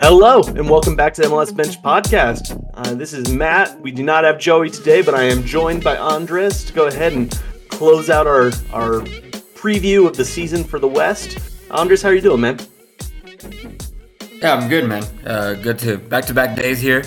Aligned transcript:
Hello, 0.00 0.42
and 0.42 0.68
welcome 0.68 0.96
back 0.96 1.14
to 1.14 1.22
the 1.22 1.28
MLS 1.28 1.56
Bench 1.56 1.80
Podcast. 1.82 2.60
Uh, 2.74 2.94
this 2.94 3.12
is 3.12 3.30
Matt. 3.30 3.80
We 3.80 3.90
do 3.92 4.02
not 4.02 4.24
have 4.24 4.38
Joey 4.38 4.68
today, 4.68 5.02
but 5.02 5.14
I 5.14 5.22
am 5.22 5.44
joined 5.44 5.84
by 5.84 5.96
Andres 5.96 6.64
to 6.64 6.72
go 6.72 6.88
ahead 6.88 7.12
and 7.12 7.30
close 7.68 8.10
out 8.10 8.26
our, 8.26 8.46
our 8.72 9.00
preview 9.54 10.06
of 10.06 10.16
the 10.16 10.24
season 10.24 10.64
for 10.64 10.78
the 10.78 10.88
West. 10.88 11.38
Andres, 11.70 12.02
how 12.02 12.08
are 12.08 12.14
you 12.14 12.20
doing, 12.20 12.40
man? 12.40 12.58
Yeah, 14.32 14.54
I'm 14.54 14.68
good, 14.68 14.88
man. 14.88 15.04
Uh, 15.24 15.54
good 15.54 15.78
to 15.78 15.96
back-to-back 15.96 16.56
days 16.56 16.80
here. 16.80 17.04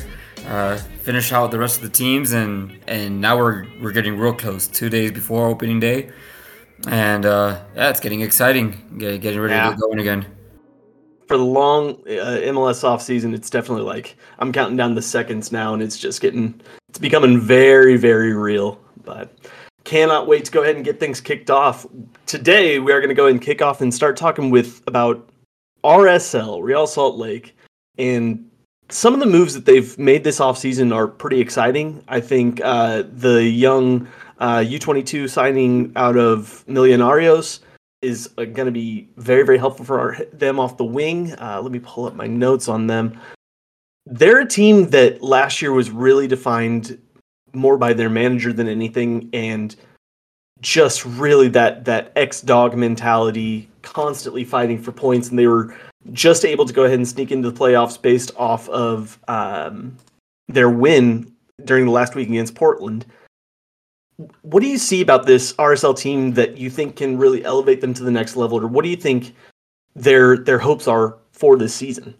Uh, 0.47 0.77
finish 1.01 1.31
out 1.31 1.51
the 1.51 1.59
rest 1.59 1.77
of 1.77 1.83
the 1.83 1.89
teams, 1.89 2.33
and 2.33 2.77
and 2.87 3.21
now 3.21 3.37
we're 3.37 3.65
we're 3.81 3.91
getting 3.91 4.17
real 4.17 4.33
close. 4.33 4.67
Two 4.67 4.89
days 4.89 5.11
before 5.11 5.47
opening 5.47 5.79
day, 5.79 6.09
and 6.87 7.25
uh, 7.25 7.59
yeah, 7.75 7.89
it's 7.89 7.99
getting 7.99 8.21
exciting. 8.21 8.97
Get, 8.97 9.21
getting 9.21 9.39
ready 9.39 9.53
yeah. 9.53 9.69
to 9.69 9.71
get 9.71 9.79
going 9.79 9.99
again 9.99 10.25
for 11.27 11.37
the 11.37 11.43
long 11.43 11.93
uh, 12.07 12.41
MLS 12.51 12.83
off 12.83 13.01
season, 13.01 13.33
it's 13.33 13.49
definitely 13.49 13.83
like 13.83 14.17
I'm 14.39 14.51
counting 14.51 14.77
down 14.77 14.95
the 14.95 15.01
seconds 15.01 15.51
now, 15.51 15.73
and 15.73 15.81
it's 15.81 15.97
just 15.97 16.21
getting 16.21 16.59
it's 16.89 16.99
becoming 16.99 17.39
very 17.39 17.97
very 17.97 18.33
real. 18.33 18.79
But 19.03 19.33
cannot 19.83 20.27
wait 20.27 20.45
to 20.45 20.51
go 20.51 20.61
ahead 20.61 20.75
and 20.75 20.85
get 20.85 20.99
things 20.99 21.19
kicked 21.19 21.49
off. 21.49 21.85
Today 22.25 22.79
we 22.79 22.91
are 22.91 22.99
going 22.99 23.09
to 23.09 23.15
go 23.15 23.23
ahead 23.23 23.35
and 23.35 23.41
kick 23.41 23.61
off 23.61 23.81
and 23.81 23.93
start 23.93 24.15
talking 24.15 24.49
with 24.49 24.81
about 24.87 25.29
RSL 25.83 26.61
Real 26.61 26.87
Salt 26.87 27.17
Lake 27.17 27.57
and 27.97 28.47
some 28.89 29.13
of 29.13 29.19
the 29.19 29.25
moves 29.25 29.53
that 29.53 29.65
they've 29.65 29.97
made 29.97 30.23
this 30.23 30.39
offseason 30.39 30.93
are 30.93 31.07
pretty 31.07 31.39
exciting. 31.39 32.03
I 32.07 32.19
think 32.19 32.61
uh, 32.63 33.03
the 33.11 33.43
young 33.43 34.07
uh, 34.39 34.59
U22 34.59 35.29
signing 35.29 35.91
out 35.95 36.17
of 36.17 36.63
Millonarios 36.67 37.59
is 38.01 38.29
uh, 38.37 38.45
going 38.45 38.65
to 38.65 38.71
be 38.71 39.09
very, 39.17 39.43
very 39.43 39.57
helpful 39.57 39.85
for 39.85 39.99
our, 39.99 40.25
them 40.33 40.59
off 40.59 40.77
the 40.77 40.83
wing. 40.83 41.33
Uh, 41.33 41.59
let 41.61 41.71
me 41.71 41.79
pull 41.79 42.05
up 42.05 42.15
my 42.15 42.27
notes 42.27 42.67
on 42.67 42.87
them. 42.87 43.19
They're 44.05 44.41
a 44.41 44.47
team 44.47 44.89
that 44.89 45.23
last 45.23 45.61
year 45.61 45.71
was 45.71 45.89
really 45.89 46.27
defined 46.27 46.99
more 47.53 47.77
by 47.77 47.93
their 47.93 48.09
manager 48.09 48.51
than 48.51 48.67
anything, 48.67 49.29
and 49.31 49.75
just 50.59 51.05
really 51.05 51.47
that 51.49 51.85
that 51.85 52.11
ex 52.15 52.41
dog 52.41 52.75
mentality, 52.75 53.69
constantly 53.81 54.43
fighting 54.43 54.81
for 54.81 54.91
points, 54.91 55.29
and 55.29 55.39
they 55.39 55.47
were 55.47 55.73
just 56.11 56.45
able 56.45 56.65
to 56.65 56.73
go 56.73 56.83
ahead 56.83 56.97
and 56.97 57.07
sneak 57.07 57.31
into 57.31 57.49
the 57.49 57.57
playoffs 57.57 58.01
based 58.01 58.31
off 58.35 58.67
of 58.69 59.17
um, 59.27 59.95
their 60.47 60.69
win 60.69 61.31
during 61.63 61.85
the 61.85 61.91
last 61.91 62.15
week 62.15 62.27
against 62.27 62.55
Portland 62.55 63.05
what 64.41 64.61
do 64.61 64.69
you 64.69 64.77
see 64.77 65.01
about 65.01 65.25
this 65.25 65.53
RSL 65.53 65.97
team 65.97 66.33
that 66.33 66.57
you 66.57 66.69
think 66.69 66.95
can 66.95 67.17
really 67.17 67.43
elevate 67.43 67.81
them 67.81 67.93
to 67.95 68.03
the 68.03 68.11
next 68.11 68.35
level, 68.35 68.59
or 68.59 68.67
what 68.67 68.83
do 68.83 68.89
you 68.89 68.95
think 68.95 69.33
their 69.95 70.37
their 70.37 70.59
hopes 70.59 70.87
are 70.87 71.17
for 71.31 71.57
this 71.57 71.73
season? 71.73 72.15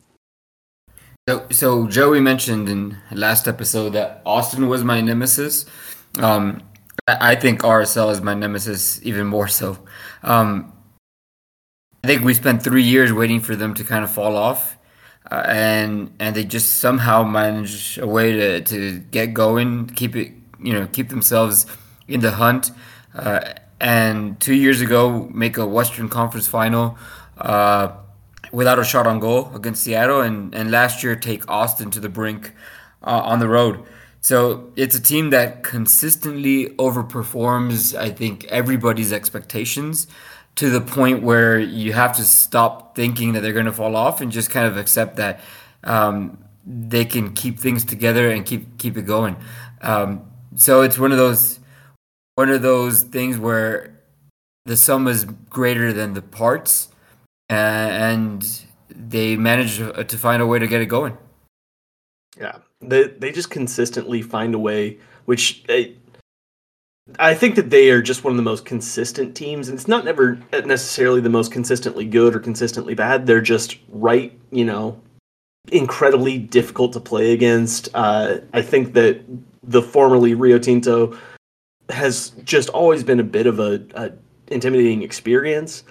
So, 1.29 1.45
so 1.51 1.87
Joey 1.87 2.19
mentioned 2.19 2.67
in 2.67 2.97
last 3.11 3.47
episode 3.47 3.91
that 3.91 4.21
Austin 4.25 4.67
was 4.67 4.83
my 4.83 4.99
nemesis. 5.01 5.65
Um, 6.19 6.61
I 7.07 7.35
think 7.35 7.61
RSL 7.61 8.11
is 8.11 8.21
my 8.21 8.33
nemesis 8.33 8.99
even 9.03 9.27
more 9.27 9.47
so. 9.47 9.77
Um, 10.23 10.72
I 12.03 12.07
think 12.07 12.25
we 12.25 12.33
spent 12.33 12.61
three 12.61 12.83
years 12.83 13.13
waiting 13.13 13.39
for 13.39 13.55
them 13.55 13.73
to 13.75 13.83
kind 13.85 14.03
of 14.03 14.11
fall 14.11 14.35
off, 14.35 14.75
uh, 15.31 15.43
and 15.47 16.13
and 16.19 16.35
they 16.35 16.43
just 16.43 16.79
somehow 16.79 17.23
managed 17.23 17.97
a 17.97 18.05
way 18.05 18.33
to 18.33 18.61
to 18.61 18.99
get 18.99 19.33
going, 19.33 19.87
keep 19.87 20.13
it, 20.17 20.33
you 20.61 20.73
know, 20.73 20.85
keep 20.91 21.07
themselves 21.07 21.65
in 22.09 22.19
the 22.19 22.31
hunt. 22.31 22.71
Uh, 23.15 23.53
and 23.79 24.37
two 24.41 24.53
years 24.53 24.81
ago, 24.81 25.29
make 25.33 25.55
a 25.57 25.65
Western 25.65 26.09
Conference 26.09 26.45
final 26.45 26.97
uh, 27.37 27.93
without 28.51 28.79
a 28.79 28.83
shot 28.83 29.07
on 29.07 29.19
goal 29.19 29.49
against 29.55 29.83
Seattle, 29.83 30.19
and, 30.19 30.53
and 30.53 30.71
last 30.71 31.03
year 31.03 31.15
take 31.15 31.49
Austin 31.49 31.89
to 31.91 32.01
the 32.01 32.09
brink 32.09 32.51
uh, 33.01 33.21
on 33.23 33.39
the 33.39 33.47
road. 33.47 33.81
So 34.19 34.71
it's 34.75 34.95
a 34.95 35.01
team 35.01 35.29
that 35.29 35.63
consistently 35.63 36.69
overperforms, 36.75 37.97
I 37.97 38.09
think, 38.09 38.45
everybody's 38.45 39.11
expectations 39.13 40.07
to 40.55 40.69
the 40.69 40.81
point 40.81 41.23
where 41.23 41.59
you 41.59 41.93
have 41.93 42.15
to 42.17 42.23
stop 42.23 42.95
thinking 42.95 43.33
that 43.33 43.41
they're 43.41 43.53
going 43.53 43.65
to 43.65 43.73
fall 43.73 43.95
off 43.95 44.21
and 44.21 44.31
just 44.31 44.49
kind 44.49 44.67
of 44.67 44.77
accept 44.77 45.15
that 45.15 45.39
um, 45.83 46.43
they 46.65 47.05
can 47.05 47.33
keep 47.33 47.59
things 47.59 47.83
together 47.83 48.29
and 48.29 48.45
keep 48.45 48.77
keep 48.77 48.97
it 48.97 49.03
going. 49.03 49.35
Um, 49.81 50.31
so 50.55 50.81
it's 50.81 50.97
one 50.99 51.11
of 51.11 51.17
those 51.17 51.59
one 52.35 52.49
of 52.49 52.61
those 52.61 53.03
things 53.03 53.37
where 53.37 53.99
the 54.65 54.77
sum 54.77 55.07
is 55.07 55.25
greater 55.49 55.91
than 55.91 56.13
the 56.13 56.21
parts, 56.21 56.89
and 57.49 58.45
they 58.89 59.35
manage 59.35 59.77
to 59.77 60.17
find 60.17 60.41
a 60.41 60.47
way 60.47 60.59
to 60.59 60.67
get 60.67 60.81
it 60.81 60.85
going. 60.85 61.17
Yeah, 62.39 62.57
they 62.81 63.07
they 63.07 63.31
just 63.31 63.49
consistently 63.49 64.21
find 64.21 64.55
a 64.55 64.59
way, 64.59 64.99
which 65.25 65.63
they, 65.63 65.97
I 67.19 67.33
think 67.33 67.55
that 67.55 67.69
they 67.69 67.91
are 67.91 68.01
just 68.01 68.23
one 68.23 68.31
of 68.31 68.37
the 68.37 68.43
most 68.43 68.65
consistent 68.65 69.35
teams, 69.35 69.67
and 69.67 69.77
it's 69.77 69.87
not 69.87 70.05
never 70.05 70.39
necessarily 70.65 71.19
the 71.19 71.29
most 71.29 71.51
consistently 71.51 72.05
good 72.05 72.35
or 72.35 72.39
consistently 72.39 72.95
bad. 72.95 73.25
They're 73.25 73.41
just 73.41 73.77
right, 73.89 74.37
you 74.51 74.63
know, 74.63 74.99
incredibly 75.71 76.37
difficult 76.37 76.93
to 76.93 76.99
play 76.99 77.33
against. 77.33 77.89
Uh, 77.93 78.37
I 78.53 78.61
think 78.61 78.93
that 78.93 79.21
the 79.63 79.81
formerly 79.81 80.33
Rio 80.33 80.59
Tinto 80.59 81.17
has 81.89 82.29
just 82.43 82.69
always 82.69 83.03
been 83.03 83.19
a 83.19 83.23
bit 83.23 83.47
of 83.47 83.59
a, 83.59 83.85
a 83.95 84.11
intimidating 84.47 85.03
experience. 85.03 85.83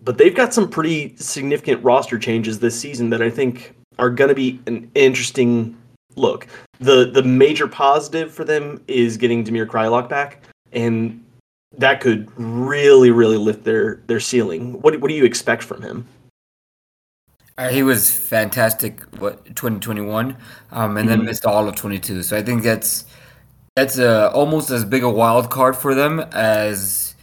But 0.00 0.18
they've 0.18 0.34
got 0.34 0.54
some 0.54 0.70
pretty 0.70 1.16
significant 1.16 1.82
roster 1.82 2.18
changes 2.18 2.60
this 2.60 2.78
season 2.78 3.10
that 3.10 3.20
I 3.20 3.30
think 3.30 3.74
are 3.98 4.10
going 4.10 4.28
to 4.28 4.34
be 4.34 4.60
an 4.66 4.90
interesting 4.94 5.76
look. 6.14 6.46
The 6.80 7.10
the 7.10 7.22
major 7.22 7.66
positive 7.66 8.32
for 8.32 8.44
them 8.44 8.82
is 8.86 9.16
getting 9.16 9.44
Damir 9.44 9.66
Kreilach 9.66 10.08
back, 10.08 10.42
and 10.72 11.24
that 11.76 12.00
could 12.00 12.30
really 12.36 13.10
really 13.10 13.36
lift 13.36 13.64
their 13.64 13.96
their 14.06 14.20
ceiling. 14.20 14.80
What 14.80 15.00
what 15.00 15.08
do 15.08 15.14
you 15.14 15.24
expect 15.24 15.62
from 15.62 15.82
him? 15.82 16.06
Uh, 17.58 17.68
he 17.70 17.82
was 17.82 18.16
fantastic. 18.16 19.02
What 19.18 19.44
2021, 19.56 20.36
um, 20.70 20.96
and 20.96 21.08
then 21.08 21.18
mm-hmm. 21.18 21.26
missed 21.26 21.44
all 21.44 21.68
of 21.68 21.74
22. 21.74 22.22
So 22.22 22.36
I 22.36 22.42
think 22.42 22.62
that's 22.62 23.04
that's 23.74 23.98
uh, 23.98 24.30
almost 24.32 24.70
as 24.70 24.84
big 24.84 25.02
a 25.02 25.10
wild 25.10 25.50
card 25.50 25.76
for 25.76 25.94
them 25.94 26.20
as 26.32 27.16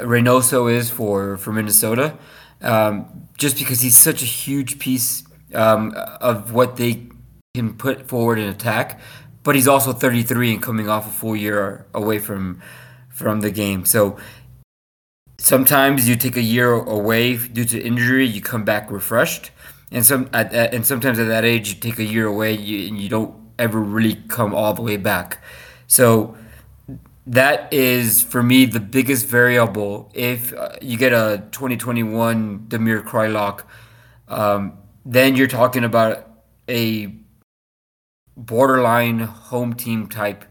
Reynoso 0.00 0.70
is 0.70 0.90
for 0.90 1.38
for 1.38 1.52
Minnesota, 1.52 2.18
um, 2.60 3.28
just 3.38 3.58
because 3.58 3.80
he's 3.80 3.96
such 3.96 4.22
a 4.22 4.26
huge 4.26 4.78
piece 4.78 5.24
um, 5.54 5.94
of 6.20 6.52
what 6.52 6.76
they 6.76 7.08
can 7.54 7.74
put 7.74 8.08
forward 8.08 8.38
an 8.38 8.48
attack. 8.48 9.00
But 9.42 9.54
he's 9.54 9.66
also 9.66 9.92
33 9.92 10.54
and 10.54 10.62
coming 10.62 10.88
off 10.88 11.06
a 11.06 11.10
full 11.10 11.34
year 11.34 11.86
away 11.94 12.18
from 12.18 12.60
from 13.08 13.40
the 13.40 13.50
game. 13.50 13.84
So 13.84 14.18
sometimes 15.38 16.08
you 16.08 16.16
take 16.16 16.36
a 16.36 16.42
year 16.42 16.72
away 16.72 17.36
due 17.36 17.64
to 17.64 17.80
injury, 17.80 18.26
you 18.26 18.40
come 18.40 18.64
back 18.64 18.90
refreshed, 18.90 19.50
and 19.90 20.04
some 20.06 20.30
at, 20.32 20.52
at, 20.52 20.74
and 20.74 20.86
sometimes 20.86 21.18
at 21.18 21.26
that 21.26 21.44
age 21.44 21.70
you 21.70 21.74
take 21.74 21.98
a 21.98 22.04
year 22.04 22.26
away 22.26 22.52
you, 22.52 22.88
and 22.88 23.00
you 23.00 23.08
don't 23.08 23.34
ever 23.58 23.80
really 23.80 24.16
come 24.28 24.54
all 24.54 24.74
the 24.74 24.82
way 24.82 24.96
back. 24.96 25.42
So 25.86 26.36
that 27.26 27.72
is 27.72 28.22
for 28.22 28.42
me 28.42 28.66
the 28.66 28.80
biggest 28.80 29.26
variable. 29.26 30.10
If 30.14 30.52
uh, 30.52 30.76
you 30.80 30.96
get 30.96 31.12
a 31.12 31.44
2021 31.50 32.66
Damir 32.68 33.02
Kreilach, 33.02 33.64
um, 34.28 34.78
then 35.04 35.34
you're 35.34 35.48
talking 35.48 35.84
about 35.84 36.28
a 36.68 37.19
borderline 38.46 39.20
home 39.20 39.74
team 39.74 40.08
type 40.08 40.44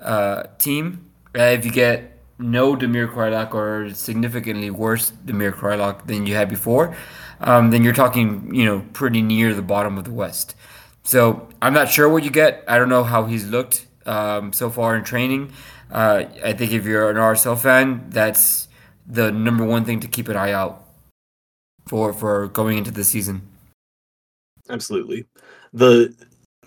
uh, 0.00 0.44
team. 0.58 1.10
Uh, 1.36 1.42
if 1.42 1.64
you 1.64 1.70
get 1.70 2.18
no 2.38 2.76
Damir 2.76 3.12
Kreilach 3.12 3.54
or 3.54 3.92
significantly 3.94 4.70
worse 4.70 5.12
Damir 5.24 5.52
Kreilach 5.52 6.06
than 6.06 6.26
you 6.26 6.34
had 6.34 6.48
before, 6.48 6.96
um, 7.40 7.70
then 7.70 7.82
you're 7.82 7.92
talking, 7.92 8.54
you 8.54 8.64
know, 8.64 8.84
pretty 8.92 9.22
near 9.22 9.54
the 9.54 9.62
bottom 9.62 9.98
of 9.98 10.04
the 10.04 10.12
West. 10.12 10.54
So 11.04 11.48
I'm 11.62 11.72
not 11.72 11.88
sure 11.90 12.08
what 12.08 12.24
you 12.24 12.30
get. 12.30 12.64
I 12.66 12.78
don't 12.78 12.88
know 12.88 13.04
how 13.04 13.26
he's 13.26 13.46
looked 13.46 13.86
um, 14.06 14.52
so 14.52 14.70
far 14.70 14.96
in 14.96 15.04
training. 15.04 15.52
Uh, 15.90 16.24
I 16.44 16.52
think 16.52 16.72
if 16.72 16.84
you're 16.84 17.10
an 17.10 17.16
RSL 17.16 17.58
fan, 17.58 18.06
that's 18.08 18.68
the 19.06 19.30
number 19.30 19.64
one 19.64 19.84
thing 19.84 20.00
to 20.00 20.08
keep 20.08 20.28
an 20.28 20.36
eye 20.36 20.52
out 20.52 20.84
for 21.86 22.12
for 22.12 22.48
going 22.48 22.78
into 22.78 22.90
the 22.90 23.04
season. 23.04 23.42
Absolutely. 24.68 25.26
The 25.72 26.14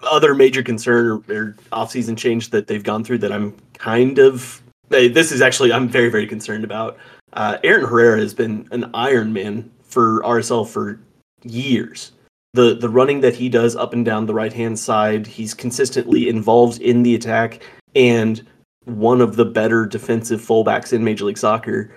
other 0.03 0.33
major 0.33 0.63
concern 0.63 1.23
or, 1.29 1.35
or 1.35 1.55
off-season 1.71 2.15
change 2.15 2.49
that 2.49 2.67
they've 2.67 2.83
gone 2.83 3.03
through 3.03 3.19
that 3.19 3.31
I'm 3.31 3.55
kind 3.73 4.19
of 4.19 4.61
this 4.89 5.31
is 5.31 5.41
actually 5.41 5.71
I'm 5.71 5.87
very 5.87 6.09
very 6.09 6.27
concerned 6.27 6.63
about. 6.63 6.97
Uh, 7.33 7.57
Aaron 7.63 7.85
Herrera 7.85 8.19
has 8.19 8.33
been 8.33 8.67
an 8.71 8.89
Iron 8.93 9.33
Man 9.33 9.69
for 9.83 10.21
RSL 10.21 10.67
for 10.67 10.99
years 11.43 12.11
the 12.53 12.75
the 12.75 12.89
running 12.89 13.21
that 13.21 13.35
he 13.35 13.49
does 13.49 13.75
up 13.75 13.93
and 13.93 14.03
down 14.03 14.25
the 14.25 14.33
right 14.33 14.53
hand 14.53 14.77
side. 14.77 15.27
He's 15.27 15.53
consistently 15.53 16.29
involved 16.29 16.81
in 16.81 17.03
the 17.03 17.15
attack, 17.15 17.61
and 17.95 18.45
one 18.85 19.21
of 19.21 19.35
the 19.35 19.45
better 19.45 19.85
defensive 19.85 20.41
fullbacks 20.41 20.93
in 20.93 21.03
Major 21.03 21.25
League 21.25 21.37
Soccer. 21.37 21.93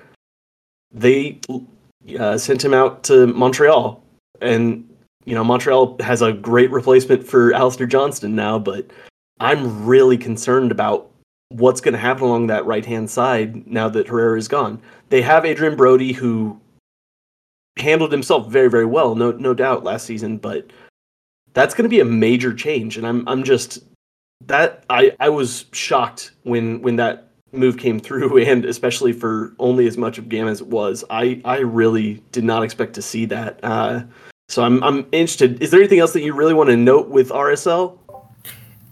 They 0.90 1.40
uh, 2.18 2.36
sent 2.36 2.62
him 2.62 2.74
out 2.74 3.02
to 3.04 3.28
Montreal, 3.28 4.02
and 4.40 4.88
you 5.24 5.34
know 5.34 5.44
Montreal 5.44 5.96
has 6.00 6.22
a 6.22 6.32
great 6.32 6.70
replacement 6.70 7.26
for 7.26 7.52
Alistair 7.54 7.86
Johnston 7.86 8.34
now, 8.34 8.58
but 8.58 8.90
I'm 9.40 9.86
really 9.86 10.18
concerned 10.18 10.70
about 10.70 11.10
what's 11.48 11.80
going 11.80 11.92
to 11.92 11.98
happen 11.98 12.24
along 12.24 12.46
that 12.46 12.66
right 12.66 12.84
hand 12.84 13.10
side 13.10 13.66
now 13.66 13.88
that 13.88 14.08
Herrera 14.08 14.38
is 14.38 14.48
gone. 14.48 14.80
They 15.10 15.22
have 15.22 15.44
Andrew 15.44 15.74
Brody 15.76 16.12
who 16.12 16.58
handled 17.78 18.12
himself 18.12 18.48
very 18.48 18.68
very 18.68 18.86
well, 18.86 19.14
no 19.14 19.32
no 19.32 19.54
doubt 19.54 19.84
last 19.84 20.06
season, 20.06 20.38
but 20.38 20.70
that's 21.54 21.74
going 21.74 21.84
to 21.84 21.88
be 21.88 22.00
a 22.00 22.04
major 22.04 22.54
change, 22.54 22.96
and 22.96 23.06
I'm 23.06 23.28
I'm 23.28 23.44
just 23.44 23.80
that 24.46 24.84
I 24.90 25.14
I 25.20 25.28
was 25.28 25.66
shocked 25.72 26.32
when 26.42 26.82
when 26.82 26.96
that 26.96 27.28
move 27.52 27.78
came 27.78 28.00
through, 28.00 28.38
and 28.44 28.64
especially 28.64 29.12
for 29.12 29.54
only 29.58 29.86
as 29.86 29.96
much 29.96 30.18
of 30.18 30.28
game 30.28 30.48
as 30.48 30.60
it 30.60 30.66
was. 30.66 31.04
I 31.10 31.40
I 31.44 31.58
really 31.58 32.22
did 32.32 32.44
not 32.44 32.62
expect 32.62 32.94
to 32.94 33.02
see 33.02 33.26
that. 33.26 33.60
Uh, 33.62 34.02
so 34.52 34.62
I'm 34.62 34.84
I'm 34.84 35.06
interested. 35.12 35.62
Is 35.62 35.70
there 35.70 35.80
anything 35.80 35.98
else 35.98 36.12
that 36.12 36.20
you 36.20 36.34
really 36.34 36.52
want 36.52 36.68
to 36.68 36.76
note 36.76 37.08
with 37.08 37.30
RSL? 37.30 37.96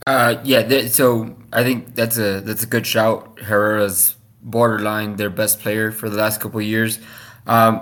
Uh, 0.07 0.41
yeah. 0.43 0.62
Th- 0.62 0.91
so 0.91 1.37
I 1.53 1.62
think 1.62 1.95
that's 1.95 2.17
a 2.17 2.41
that's 2.41 2.62
a 2.62 2.67
good 2.67 2.87
shout. 2.87 3.39
Herrera's 3.41 4.17
borderline 4.41 5.17
their 5.17 5.29
best 5.29 5.61
player 5.61 5.93
for 5.93 6.09
the 6.09 6.17
last 6.17 6.41
couple 6.41 6.62
years. 6.62 6.99
Um, 7.47 7.79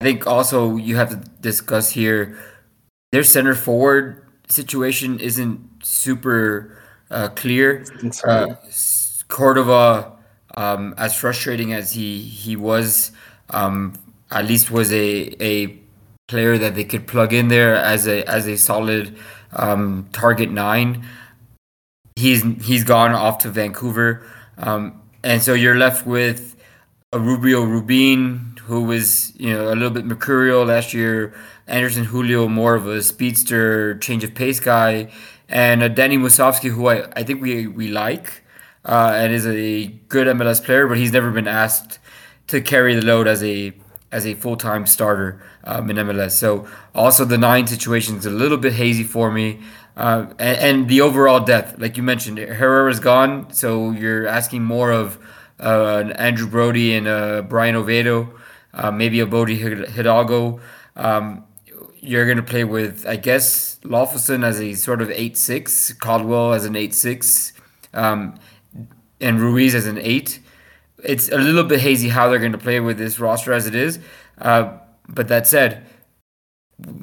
I 0.00 0.04
think 0.04 0.26
also 0.26 0.74
you 0.76 0.96
have 0.96 1.10
to 1.10 1.16
discuss 1.40 1.90
here 1.90 2.36
their 3.12 3.22
center 3.22 3.54
forward 3.54 4.26
situation 4.48 5.20
isn't 5.20 5.60
super 5.84 6.76
uh, 7.08 7.28
clear. 7.36 7.84
Uh, 8.26 8.56
Cordova, 9.28 10.10
um, 10.56 10.92
as 10.98 11.14
frustrating 11.14 11.72
as 11.72 11.92
he 11.92 12.18
he 12.18 12.56
was, 12.56 13.12
um, 13.50 13.94
at 14.32 14.44
least 14.44 14.72
was 14.72 14.92
a 14.92 15.36
a 15.40 15.81
player 16.32 16.56
that 16.56 16.74
they 16.74 16.84
could 16.84 17.06
plug 17.06 17.30
in 17.34 17.48
there 17.48 17.74
as 17.76 18.06
a 18.06 18.18
as 18.36 18.46
a 18.48 18.56
solid 18.56 19.04
um, 19.52 20.08
target 20.12 20.50
nine. 20.50 21.04
He's 22.16 22.42
he's 22.68 22.84
gone 22.84 23.12
off 23.12 23.36
to 23.44 23.50
Vancouver, 23.50 24.26
um, 24.56 24.82
and 25.22 25.42
so 25.42 25.52
you're 25.52 25.76
left 25.86 26.06
with 26.06 26.56
a 27.12 27.18
Rubio 27.18 27.62
Rubin 27.62 28.56
who 28.66 28.84
was 28.84 29.32
you 29.36 29.52
know 29.52 29.64
a 29.72 29.76
little 29.78 29.90
bit 29.90 30.06
mercurial 30.06 30.64
last 30.64 30.94
year. 30.94 31.34
Anderson 31.66 32.04
Julio 32.04 32.48
more 32.48 32.74
of 32.74 32.86
a 32.86 33.02
speedster, 33.02 33.98
change 33.98 34.24
of 34.24 34.34
pace 34.34 34.60
guy, 34.60 35.12
and 35.48 35.82
uh, 35.82 35.88
Danny 35.88 36.16
Musovski, 36.16 36.70
who 36.70 36.86
I, 36.86 36.96
I 37.14 37.22
think 37.24 37.42
we 37.42 37.66
we 37.66 37.88
like 37.88 38.42
uh, 38.84 39.12
and 39.14 39.32
is 39.32 39.46
a 39.46 39.86
good 40.08 40.26
MLS 40.38 40.64
player, 40.64 40.86
but 40.86 40.96
he's 40.96 41.12
never 41.12 41.30
been 41.30 41.48
asked 41.48 41.98
to 42.48 42.60
carry 42.60 42.94
the 42.94 43.04
load 43.04 43.26
as 43.28 43.42
a 43.42 43.72
as 44.12 44.26
a 44.26 44.34
full 44.34 44.56
time 44.56 44.86
starter 44.86 45.42
um, 45.64 45.90
in 45.90 45.96
MLS. 45.96 46.32
So 46.32 46.68
also 46.94 47.24
the 47.24 47.38
nine 47.38 47.66
situation 47.66 48.16
is 48.16 48.26
a 48.26 48.30
little 48.30 48.58
bit 48.58 48.74
hazy 48.74 49.04
for 49.04 49.32
me. 49.32 49.60
Uh, 49.96 50.26
and, 50.38 50.58
and, 50.58 50.88
the 50.88 51.02
overall 51.02 51.40
depth, 51.40 51.78
like 51.78 51.98
you 51.98 52.02
mentioned, 52.02 52.38
Herrera's 52.38 52.98
gone, 52.98 53.52
so 53.52 53.90
you're 53.90 54.26
asking 54.26 54.64
more 54.64 54.90
of 54.90 55.18
uh, 55.60 56.10
Andrew 56.16 56.46
Brody 56.46 56.94
and 56.94 57.06
uh, 57.06 57.42
Bryan 57.42 57.76
Oviedo, 57.76 58.32
uh, 58.72 58.90
maybe 58.90 59.20
a 59.20 59.26
Bode 59.26 59.50
Hidalgo. 59.50 60.60
Um, 60.96 61.44
you're 62.00 62.24
going 62.24 62.38
to 62.38 62.42
play 62.42 62.64
with, 62.64 63.06
I 63.06 63.16
guess, 63.16 63.78
Löffelsiefen 63.84 64.44
as 64.44 64.60
a 64.60 64.74
sort 64.74 65.02
of 65.02 65.10
8 65.10 65.36
6, 65.36 65.92
Caldwell 65.94 66.54
as 66.54 66.64
an 66.64 66.74
8 66.74 66.94
6, 66.94 67.52
um, 67.92 68.38
and 69.20 69.40
Ruiz 69.40 69.74
as 69.74 69.86
an 69.86 69.98
8. 69.98 70.40
It's 71.04 71.30
a 71.30 71.38
little 71.38 71.64
bit 71.64 71.80
hazy 71.80 72.08
how 72.08 72.28
they're 72.28 72.38
going 72.38 72.52
to 72.52 72.58
play 72.58 72.80
with 72.80 72.98
this 72.98 73.18
roster 73.18 73.52
as 73.52 73.66
it 73.66 73.74
is. 73.74 73.98
Uh, 74.38 74.78
but 75.08 75.28
that 75.28 75.46
said, 75.46 75.84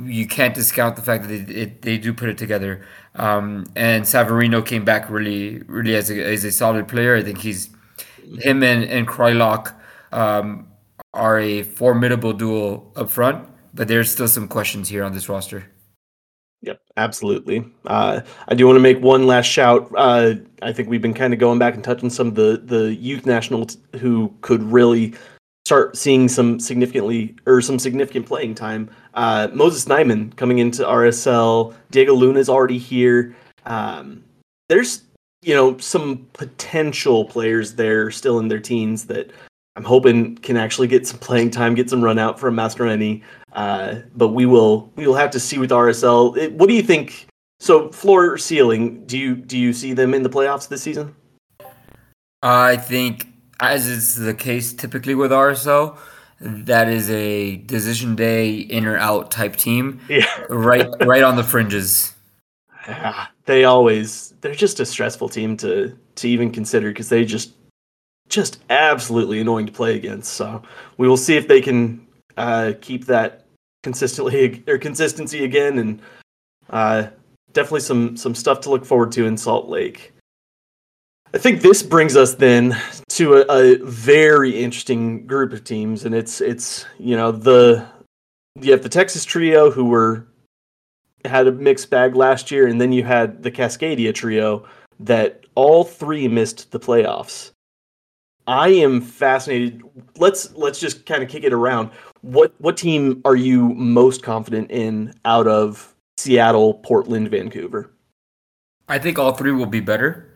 you 0.03 0.27
can't 0.27 0.53
discount 0.55 0.95
the 0.95 1.01
fact 1.01 1.27
that 1.27 1.47
they, 1.47 1.53
it, 1.53 1.81
they 1.81 1.97
do 1.97 2.13
put 2.13 2.29
it 2.29 2.37
together. 2.37 2.85
Um, 3.15 3.65
and 3.75 4.03
Savarino 4.03 4.65
came 4.65 4.85
back 4.85 5.09
really, 5.09 5.59
really 5.67 5.95
as 5.95 6.09
a, 6.09 6.23
as 6.23 6.43
a 6.43 6.51
solid 6.51 6.87
player. 6.87 7.15
I 7.15 7.23
think 7.23 7.39
he's 7.39 7.69
him 8.41 8.61
and 8.61 8.83
and 8.83 9.07
Kreilach 9.07 9.73
um, 10.11 10.67
are 11.13 11.39
a 11.39 11.63
formidable 11.63 12.33
duo 12.33 12.91
up 12.95 13.09
front 13.09 13.49
but 13.73 13.87
there's 13.87 14.11
still 14.11 14.27
some 14.27 14.47
questions 14.47 14.89
here 14.89 15.03
on 15.03 15.13
this 15.13 15.29
roster. 15.29 15.65
Yep, 16.61 16.81
absolutely. 16.97 17.65
Uh, 17.85 18.21
I 18.47 18.53
do 18.53 18.67
want 18.67 18.75
to 18.75 18.81
make 18.81 18.99
one 18.99 19.25
last 19.25 19.45
shout. 19.45 19.89
Uh, 19.95 20.35
I 20.61 20.73
think 20.73 20.89
we've 20.89 21.01
been 21.01 21.13
kind 21.13 21.33
of 21.33 21.39
going 21.39 21.57
back 21.57 21.75
and 21.75 21.83
touching 21.83 22.09
some 22.09 22.27
of 22.27 22.35
the 22.35 22.61
the 22.63 22.93
youth 22.95 23.25
nationals 23.25 23.77
who 23.99 24.33
could 24.41 24.61
really 24.63 25.13
start 25.65 25.95
seeing 25.95 26.27
some 26.27 26.59
significantly 26.59 27.35
or 27.45 27.61
some 27.61 27.79
significant 27.79 28.25
playing 28.25 28.55
time. 28.55 28.89
Uh, 29.13 29.47
Moses 29.53 29.85
Nyeman 29.85 30.35
coming 30.35 30.59
into 30.59 30.83
RSL. 30.83 31.73
Diego 31.91 32.13
Luna 32.13 32.39
is 32.39 32.49
already 32.49 32.77
here. 32.77 33.35
Um, 33.65 34.23
there's 34.67 35.03
you 35.41 35.53
know 35.53 35.77
some 35.77 36.27
potential 36.33 37.23
players 37.23 37.75
there 37.75 38.11
still 38.11 38.39
in 38.39 38.49
their 38.49 38.59
teens 38.59 39.05
that 39.05 39.31
I'm 39.77 39.85
hoping 39.85 40.35
can 40.35 40.57
actually 40.57 40.87
get 40.87 41.07
some 41.07 41.19
playing 41.19 41.51
time, 41.51 41.73
get 41.73 41.89
some 41.89 42.03
run 42.03 42.19
out 42.19 42.37
from 42.37 42.55
Mastroeni. 42.55 43.23
Uh, 43.53 43.99
but 44.15 44.29
we 44.29 44.45
will 44.45 44.91
we 44.95 45.07
will 45.07 45.15
have 45.15 45.31
to 45.31 45.39
see 45.39 45.57
with 45.57 45.71
RSL. 45.71 46.37
It, 46.37 46.53
what 46.53 46.69
do 46.69 46.75
you 46.75 46.83
think? 46.83 47.27
So 47.59 47.89
floor 47.91 48.31
or 48.31 48.37
ceiling, 48.37 49.05
do 49.05 49.17
you 49.17 49.35
do 49.35 49.57
you 49.57 49.73
see 49.73 49.93
them 49.93 50.13
in 50.13 50.23
the 50.23 50.29
playoffs 50.29 50.67
this 50.67 50.81
season? 50.81 51.15
I 52.41 52.77
think, 52.77 53.27
as 53.59 53.87
is 53.87 54.15
the 54.15 54.33
case 54.33 54.73
typically 54.73 55.15
with 55.15 55.31
RSL, 55.31 55.97
that 56.39 56.87
is 56.87 57.09
a 57.09 57.57
decision 57.57 58.15
day 58.15 58.59
in 58.59 58.85
or 58.85 58.97
out 58.97 59.29
type 59.31 59.55
team. 59.55 59.99
Yeah, 60.07 60.25
right, 60.49 60.87
right 61.05 61.23
on 61.23 61.35
the 61.35 61.43
fringes. 61.43 62.13
Yeah, 62.87 63.27
they 63.45 63.65
always 63.65 64.33
they're 64.41 64.55
just 64.55 64.79
a 64.79 64.85
stressful 64.85 65.29
team 65.29 65.57
to 65.57 65.97
to 66.15 66.29
even 66.29 66.51
consider 66.51 66.89
because 66.89 67.09
they 67.09 67.25
just 67.25 67.53
just 68.29 68.63
absolutely 68.69 69.41
annoying 69.41 69.65
to 69.65 69.71
play 69.71 69.95
against. 69.95 70.33
So 70.33 70.61
we 70.97 71.07
will 71.07 71.17
see 71.17 71.35
if 71.35 71.47
they 71.47 71.61
can 71.61 72.05
uh, 72.39 72.73
keep 72.79 73.05
that 73.05 73.45
consistently 73.83 74.63
or 74.67 74.77
consistency 74.77 75.43
again, 75.43 75.77
and 75.77 76.01
uh, 76.69 77.07
definitely 77.53 77.81
some 77.81 78.17
some 78.17 78.33
stuff 78.33 78.61
to 78.61 78.69
look 78.69 78.85
forward 78.85 79.11
to 79.11 79.25
in 79.25 79.37
Salt 79.37 79.67
Lake. 79.67 80.13
I 81.33 81.37
think 81.37 81.61
this 81.61 81.83
brings 81.83 82.15
us 82.15 82.33
then 82.33 82.75
to 83.09 83.35
a, 83.35 83.73
a 83.73 83.77
very 83.83 84.51
interesting 84.51 85.27
group 85.27 85.53
of 85.53 85.63
teams, 85.63 86.05
and 86.05 86.15
it's 86.15 86.41
it's 86.41 86.85
you 86.97 87.15
know 87.15 87.31
the 87.31 87.85
you 88.59 88.71
have 88.71 88.83
the 88.83 88.89
Texas 88.89 89.25
trio 89.25 89.69
who 89.69 89.85
were 89.85 90.25
had 91.25 91.47
a 91.47 91.51
mixed 91.51 91.89
bag 91.89 92.15
last 92.15 92.51
year, 92.51 92.67
and 92.67 92.79
then 92.79 92.91
you 92.91 93.03
had 93.03 93.43
the 93.43 93.51
Cascadia 93.51 94.13
trio 94.13 94.65
that 95.01 95.45
all 95.55 95.83
three 95.83 96.27
missed 96.27 96.71
the 96.71 96.79
playoffs. 96.79 97.51
I 98.47 98.69
am 98.69 99.01
fascinated. 99.01 99.83
Let's 100.17 100.55
let's 100.55 100.79
just 100.79 101.05
kind 101.05 101.21
of 101.21 101.29
kick 101.29 101.43
it 101.43 101.53
around. 101.53 101.91
What 102.21 102.53
what 102.59 102.77
team 102.77 103.21
are 103.25 103.35
you 103.35 103.69
most 103.69 104.23
confident 104.23 104.71
in 104.71 105.13
out 105.25 105.47
of 105.47 105.93
Seattle, 106.17 106.75
Portland, 106.75 107.29
Vancouver? 107.29 107.91
I 108.87 108.99
think 108.99 109.19
all 109.19 109.33
three 109.33 109.51
will 109.51 109.67
be 109.67 109.79
better 109.79 110.29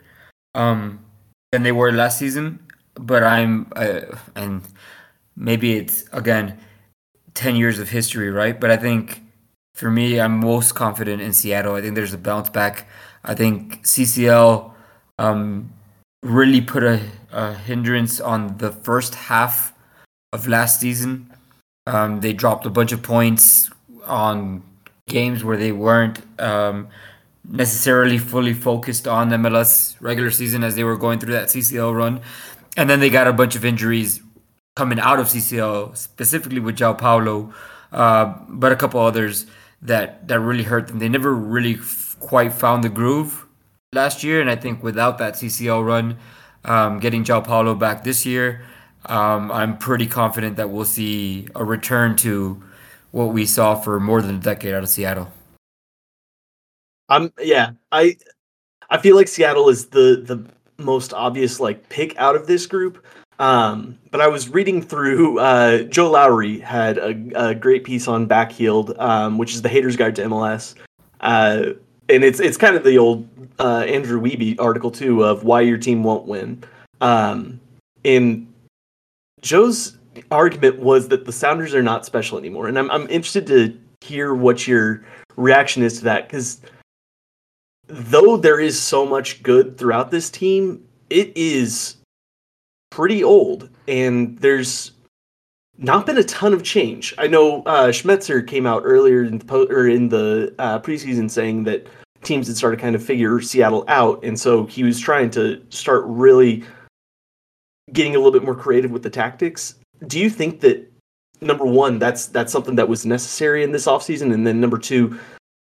um, 0.55 1.03
than 1.51 1.63
they 1.63 1.71
were 1.71 1.91
last 1.91 2.19
season. 2.19 2.59
But 2.95 3.23
I'm 3.23 3.71
uh, 3.75 4.01
and 4.35 4.61
maybe 5.35 5.73
it's 5.73 6.05
again 6.13 6.59
ten 7.33 7.55
years 7.55 7.79
of 7.79 7.89
history, 7.89 8.29
right? 8.29 8.59
But 8.59 8.71
I 8.71 8.77
think 8.77 9.23
for 9.73 9.89
me, 9.89 10.19
I'm 10.19 10.39
most 10.39 10.73
confident 10.75 11.21
in 11.21 11.33
Seattle. 11.33 11.75
I 11.75 11.81
think 11.81 11.95
there's 11.95 12.13
a 12.13 12.17
bounce 12.17 12.49
back. 12.49 12.87
I 13.23 13.33
think 13.33 13.83
CCL 13.83 14.71
um, 15.17 15.73
really 16.21 16.61
put 16.61 16.83
a, 16.83 17.01
a, 17.31 17.53
hindrance 17.53 18.19
on 18.19 18.57
the 18.57 18.71
first 18.71 19.15
half 19.15 19.73
of 20.31 20.47
last 20.47 20.79
season. 20.79 21.31
Um, 21.85 22.21
they 22.21 22.33
dropped 22.33 22.65
a 22.65 22.69
bunch 22.69 22.91
of 22.91 23.01
points 23.01 23.69
on 24.05 24.63
games 25.07 25.43
where 25.43 25.57
they 25.57 25.71
weren't 25.71 26.21
um, 26.39 26.87
necessarily 27.47 28.17
fully 28.17 28.53
focused 28.53 29.07
on 29.07 29.29
MLS 29.29 29.95
regular 29.99 30.31
season 30.31 30.63
as 30.63 30.75
they 30.75 30.83
were 30.83 30.97
going 30.97 31.19
through 31.19 31.33
that 31.33 31.49
CCL 31.49 31.95
run. 31.95 32.21
And 32.77 32.89
then 32.89 32.99
they 32.99 33.09
got 33.09 33.27
a 33.27 33.33
bunch 33.33 33.55
of 33.55 33.65
injuries 33.65 34.21
coming 34.75 34.99
out 34.99 35.19
of 35.19 35.27
CCL, 35.27 35.95
specifically 35.97 36.59
with 36.59 36.77
João 36.77 36.97
Paulo, 36.97 37.53
uh, 37.91 38.33
but 38.47 38.71
a 38.71 38.75
couple 38.75 38.99
others 38.99 39.45
that, 39.81 40.27
that 40.27 40.39
really 40.39 40.63
hurt 40.63 40.87
them. 40.87 40.99
They 40.99 41.09
never 41.09 41.33
really 41.33 41.75
f- 41.75 42.15
quite 42.19 42.53
found 42.53 42.83
the 42.83 42.89
groove 42.89 43.45
last 43.93 44.23
year, 44.23 44.41
and 44.41 44.49
I 44.49 44.55
think 44.55 44.81
without 44.81 45.19
that 45.19 45.35
CCL 45.35 45.85
run, 45.85 46.17
um, 46.65 46.99
getting 46.99 47.23
João 47.23 47.43
Paulo 47.43 47.75
back 47.75 48.03
this 48.03 48.25
year, 48.25 48.65
um, 49.05 49.51
I'm 49.51 49.77
pretty 49.77 50.07
confident 50.07 50.57
that 50.57 50.69
we'll 50.69 50.85
see 50.85 51.47
a 51.55 51.63
return 51.63 52.15
to 52.17 52.61
what 53.11 53.25
we 53.25 53.45
saw 53.45 53.75
for 53.75 53.99
more 53.99 54.21
than 54.21 54.35
a 54.35 54.39
decade 54.39 54.73
out 54.73 54.83
of 54.83 54.89
Seattle. 54.89 55.31
Um, 57.09 57.31
yeah, 57.39 57.71
I 57.91 58.17
I 58.89 58.97
feel 58.97 59.15
like 59.15 59.27
Seattle 59.27 59.69
is 59.69 59.87
the 59.87 60.23
the 60.25 60.43
most 60.83 61.13
obvious 61.13 61.59
like 61.59 61.89
pick 61.89 62.17
out 62.17 62.35
of 62.35 62.47
this 62.47 62.65
group. 62.65 63.05
Um, 63.39 63.97
but 64.11 64.21
I 64.21 64.27
was 64.27 64.49
reading 64.49 64.81
through. 64.81 65.39
Uh, 65.39 65.83
Joe 65.83 66.11
Lowery 66.11 66.59
had 66.59 66.97
a, 66.97 67.49
a 67.49 67.55
great 67.55 67.83
piece 67.83 68.07
on 68.07 68.27
Backheeled, 68.27 68.99
um, 68.99 69.37
which 69.37 69.53
is 69.53 69.61
the 69.61 69.69
Haters 69.69 69.95
Guide 69.95 70.15
to 70.17 70.23
MLS, 70.23 70.75
uh, 71.21 71.73
and 72.09 72.23
it's 72.23 72.39
it's 72.39 72.57
kind 72.57 72.75
of 72.75 72.83
the 72.83 72.97
old 72.97 73.27
uh, 73.59 73.79
Andrew 73.79 74.21
Wiebe 74.21 74.59
article 74.59 74.91
too 74.91 75.23
of 75.23 75.43
why 75.43 75.61
your 75.61 75.77
team 75.77 76.03
won't 76.03 76.25
win. 76.25 76.63
Um, 77.01 77.59
Joe's 79.43 79.97
argument 80.31 80.79
was 80.79 81.09
that 81.09 81.25
the 81.25 81.31
Sounders 81.31 81.75
are 81.75 81.83
not 81.83 82.05
special 82.05 82.37
anymore, 82.37 82.67
and 82.67 82.79
I'm 82.79 82.89
I'm 82.89 83.07
interested 83.09 83.45
to 83.47 83.77
hear 84.01 84.33
what 84.33 84.67
your 84.67 85.03
reaction 85.35 85.83
is 85.83 85.99
to 85.99 86.03
that 86.05 86.27
because 86.27 86.61
though 87.87 88.37
there 88.37 88.59
is 88.59 88.81
so 88.81 89.05
much 89.05 89.43
good 89.43 89.77
throughout 89.77 90.11
this 90.11 90.29
team, 90.29 90.83
it 91.09 91.31
is 91.35 91.97
pretty 92.89 93.23
old, 93.23 93.69
and 93.87 94.37
there's 94.39 94.91
not 95.77 96.05
been 96.05 96.17
a 96.17 96.23
ton 96.23 96.53
of 96.53 96.63
change. 96.63 97.13
I 97.17 97.27
know 97.27 97.63
uh, 97.63 97.87
Schmetzer 97.87 98.45
came 98.47 98.65
out 98.65 98.83
earlier 98.85 99.23
in 99.23 99.39
the 99.39 99.45
po- 99.45 99.67
or 99.67 99.87
in 99.87 100.07
the 100.07 100.53
uh, 100.57 100.79
preseason 100.79 101.29
saying 101.29 101.65
that 101.65 101.87
teams 102.21 102.47
had 102.47 102.55
started 102.55 102.79
kind 102.79 102.95
of 102.95 103.03
figure 103.03 103.41
Seattle 103.41 103.83
out, 103.89 104.23
and 104.23 104.39
so 104.39 104.65
he 104.67 104.83
was 104.83 104.99
trying 104.99 105.31
to 105.31 105.61
start 105.69 106.03
really 106.05 106.63
getting 107.91 108.15
a 108.15 108.17
little 108.17 108.31
bit 108.31 108.43
more 108.43 108.55
creative 108.55 108.91
with 108.91 109.03
the 109.03 109.09
tactics. 109.09 109.75
Do 110.07 110.19
you 110.19 110.29
think 110.29 110.61
that 110.61 110.91
number 111.41 111.65
one, 111.65 111.99
that's 111.99 112.27
that's 112.27 112.51
something 112.51 112.75
that 112.75 112.87
was 112.87 113.05
necessary 113.05 113.63
in 113.63 113.71
this 113.71 113.85
offseason? 113.85 114.33
And 114.33 114.45
then 114.47 114.61
number 114.61 114.77
two, 114.77 115.19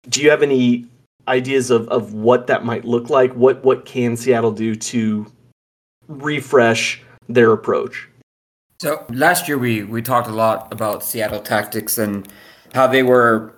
do 0.09 0.21
you 0.21 0.29
have 0.29 0.43
any 0.43 0.85
ideas 1.27 1.69
of, 1.69 1.87
of 1.89 2.13
what 2.13 2.47
that 2.47 2.65
might 2.65 2.85
look 2.85 3.09
like? 3.09 3.33
What 3.33 3.63
what 3.63 3.85
can 3.85 4.17
Seattle 4.17 4.51
do 4.51 4.75
to 4.75 5.31
refresh 6.07 7.01
their 7.27 7.53
approach? 7.53 8.07
So 8.79 9.05
last 9.09 9.47
year 9.47 9.57
we 9.57 9.83
we 9.83 10.01
talked 10.01 10.27
a 10.27 10.33
lot 10.33 10.71
about 10.71 11.03
Seattle 11.03 11.41
tactics 11.41 11.97
and 11.97 12.27
how 12.73 12.87
they 12.87 13.03
were 13.03 13.53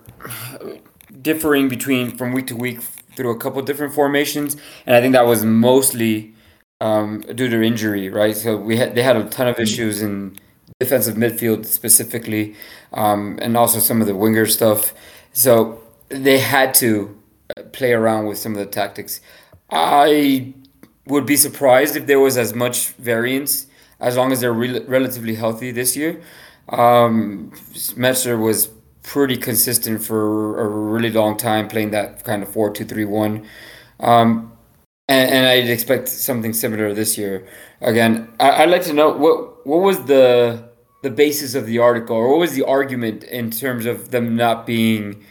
differing 1.20 1.68
between 1.68 2.16
from 2.16 2.32
week 2.32 2.46
to 2.48 2.56
week 2.56 2.80
through 3.16 3.30
a 3.30 3.38
couple 3.38 3.60
different 3.62 3.92
formations, 3.92 4.56
and 4.86 4.96
I 4.96 5.00
think 5.00 5.12
that 5.12 5.26
was 5.26 5.44
mostly 5.44 6.34
um, 6.82 7.20
due 7.20 7.48
to 7.48 7.62
injury, 7.62 8.08
right? 8.08 8.36
So 8.36 8.56
we 8.56 8.76
had 8.76 8.94
they 8.96 9.02
had 9.02 9.16
a 9.16 9.24
ton 9.28 9.46
of 9.46 9.58
issues 9.58 10.02
in 10.02 10.36
defensive 10.80 11.16
midfield 11.16 11.64
specifically, 11.64 12.56
um, 12.92 13.38
and 13.40 13.56
also 13.56 13.78
some 13.78 14.00
of 14.00 14.08
the 14.08 14.16
winger 14.16 14.46
stuff. 14.46 14.92
So 15.32 15.80
they 16.08 16.38
had 16.40 16.74
to 16.74 17.16
play 17.72 17.92
around 17.92 18.26
with 18.26 18.38
some 18.38 18.52
of 18.52 18.58
the 18.58 18.66
tactics. 18.66 19.20
I 19.70 20.54
would 21.06 21.24
be 21.24 21.36
surprised 21.36 21.94
if 21.94 22.06
there 22.06 22.20
was 22.20 22.36
as 22.36 22.52
much 22.52 22.88
variance 23.12 23.66
as 24.00 24.16
long 24.16 24.32
as 24.32 24.40
they're 24.40 24.52
re- 24.52 24.84
relatively 24.86 25.36
healthy 25.36 25.70
this 25.70 25.96
year. 25.96 26.20
Um, 26.68 27.52
was 27.96 28.68
pretty 29.04 29.36
consistent 29.36 30.02
for 30.02 30.60
a 30.60 30.66
really 30.66 31.10
long 31.10 31.36
time 31.36 31.68
playing 31.68 31.90
that 31.90 32.24
kind 32.24 32.42
of 32.42 32.48
4 32.48 32.70
2 32.70 32.84
3 32.84 33.04
1. 33.04 33.46
Um, 34.00 34.51
and, 35.08 35.30
and, 35.30 35.46
I'd 35.46 35.68
expect 35.68 36.08
something 36.08 36.52
similar 36.52 36.94
this 36.94 37.18
year. 37.18 37.46
Again, 37.80 38.32
I, 38.40 38.64
would 38.64 38.70
like 38.70 38.82
to 38.84 38.92
know 38.92 39.10
what 39.10 39.66
what 39.66 39.78
was 39.78 40.04
the 40.04 40.68
the 41.02 41.10
basis 41.10 41.54
of 41.54 41.66
the 41.66 41.78
article, 41.78 42.16
or 42.16 42.30
what 42.30 42.38
was 42.38 42.54
the 42.54 42.64
argument 42.64 43.24
in 43.24 43.50
terms 43.50 43.86
of 43.86 44.10
them 44.10 44.36
not 44.36 44.66
being 44.66 45.24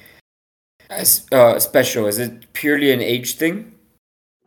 uh, 1.32 1.60
special? 1.60 2.06
Is 2.06 2.20
it 2.20 2.52
purely 2.54 2.92
an 2.92 3.02
age 3.02 3.36
thing? 3.36 3.74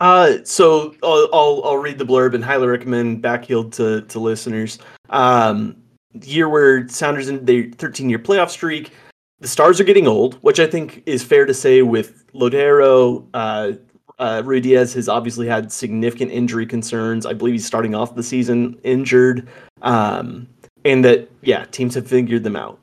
Uh, 0.00 0.38
so 0.44 0.94
I'll, 1.02 1.28
I'll, 1.32 1.62
I'll 1.64 1.78
read 1.78 1.98
the 1.98 2.04
blurb 2.04 2.34
and 2.34 2.44
highly 2.44 2.66
recommend 2.66 3.22
Backheeled 3.22 3.72
to 3.76 4.02
to 4.02 4.18
listeners. 4.18 4.78
Um, 5.10 5.76
year 6.22 6.48
where 6.48 6.88
Sounders 6.88 7.28
in 7.28 7.44
their 7.44 7.70
13 7.70 8.08
year 8.10 8.18
playoff 8.18 8.50
streak, 8.50 8.92
the 9.40 9.48
stars 9.48 9.80
are 9.80 9.84
getting 9.84 10.06
old, 10.06 10.34
which 10.42 10.60
I 10.60 10.66
think 10.66 11.02
is 11.06 11.24
fair 11.24 11.46
to 11.46 11.54
say 11.54 11.82
with 11.82 12.26
Lodeiro. 12.32 13.26
Uh, 13.34 13.72
uh, 14.18 14.42
Ruidíaz 14.42 14.94
has 14.94 15.08
obviously 15.08 15.46
had 15.46 15.72
significant 15.72 16.30
injury 16.30 16.66
concerns. 16.66 17.26
I 17.26 17.32
believe 17.32 17.54
he's 17.54 17.66
starting 17.66 17.94
off 17.94 18.14
the 18.14 18.22
season 18.22 18.78
injured, 18.84 19.48
um, 19.82 20.48
and 20.84 21.04
that 21.04 21.30
yeah, 21.42 21.64
teams 21.66 21.94
have 21.94 22.06
figured 22.06 22.44
them 22.44 22.56
out. 22.56 22.78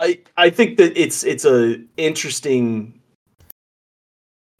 I 0.00 0.20
I 0.36 0.50
think 0.50 0.76
that 0.78 0.96
it's 0.96 1.24
it's 1.24 1.44
a 1.44 1.80
interesting 1.96 2.94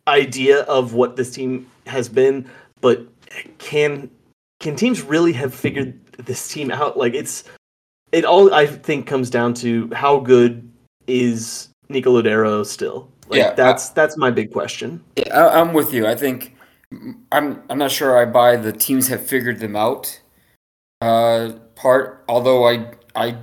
idea 0.08 0.62
of 0.62 0.94
what 0.94 1.16
this 1.16 1.30
team 1.30 1.70
has 1.86 2.08
been, 2.08 2.50
but 2.80 3.06
can 3.58 4.10
can 4.60 4.74
teams 4.74 5.02
really 5.02 5.32
have 5.34 5.54
figured 5.54 5.98
this 6.16 6.48
team 6.48 6.70
out? 6.70 6.96
Like 6.96 7.14
it's 7.14 7.44
it 8.10 8.24
all 8.24 8.52
I 8.52 8.66
think 8.66 9.06
comes 9.06 9.30
down 9.30 9.54
to 9.54 9.90
how 9.94 10.18
good 10.18 10.68
is 11.06 11.68
Nico 11.88 12.20
Lodeiro 12.20 12.66
still. 12.66 13.08
Like 13.28 13.38
yeah, 13.38 13.52
that's 13.52 13.90
I, 13.90 13.94
that's 13.94 14.16
my 14.16 14.30
big 14.30 14.52
question. 14.52 15.02
Yeah, 15.16 15.34
I, 15.34 15.60
I'm 15.60 15.72
with 15.72 15.92
you. 15.92 16.06
I 16.06 16.14
think 16.14 16.56
I'm 17.32 17.62
I'm 17.68 17.78
not 17.78 17.90
sure 17.90 18.18
I 18.18 18.24
buy 18.24 18.56
the 18.56 18.72
teams 18.72 19.08
have 19.08 19.24
figured 19.26 19.60
them 19.60 19.76
out 19.76 20.20
uh, 21.00 21.52
part. 21.74 22.24
Although 22.28 22.68
I 22.68 22.92
I 23.14 23.36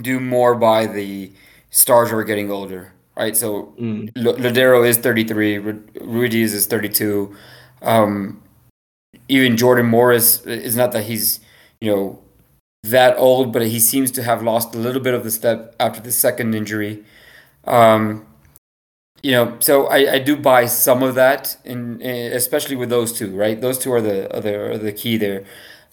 do 0.00 0.20
more 0.20 0.54
buy 0.54 0.86
the 0.86 1.32
stars 1.70 2.12
are 2.12 2.22
getting 2.24 2.50
older, 2.50 2.92
right? 3.16 3.36
So 3.36 3.74
mm. 3.80 4.12
Lodeiro 4.14 4.86
is 4.86 4.98
33, 4.98 5.56
Ruidíaz 5.56 6.54
is 6.54 6.66
32. 6.66 7.34
Um, 7.82 8.42
even 9.28 9.56
Jordan 9.56 9.86
Morris 9.86 10.44
is 10.46 10.76
not 10.76 10.92
that 10.92 11.04
he's 11.04 11.40
you 11.80 11.90
know 11.90 12.20
that 12.84 13.16
old, 13.18 13.52
but 13.52 13.62
he 13.62 13.80
seems 13.80 14.10
to 14.12 14.22
have 14.22 14.42
lost 14.42 14.74
a 14.74 14.78
little 14.78 15.02
bit 15.02 15.14
of 15.14 15.24
the 15.24 15.30
step 15.30 15.74
after 15.80 16.00
the 16.00 16.12
second 16.12 16.54
injury. 16.54 17.04
Um, 17.64 18.27
you 19.22 19.32
know, 19.32 19.56
so 19.58 19.86
I, 19.86 20.14
I 20.14 20.18
do 20.18 20.36
buy 20.36 20.66
some 20.66 21.02
of 21.02 21.14
that, 21.16 21.56
in, 21.64 22.00
in 22.00 22.32
especially 22.32 22.76
with 22.76 22.90
those 22.90 23.12
two, 23.12 23.34
right? 23.36 23.60
Those 23.60 23.78
two 23.78 23.92
are 23.92 24.00
the 24.00 24.34
are 24.36 24.40
the, 24.40 24.72
are 24.72 24.78
the 24.78 24.92
key 24.92 25.16
there. 25.16 25.44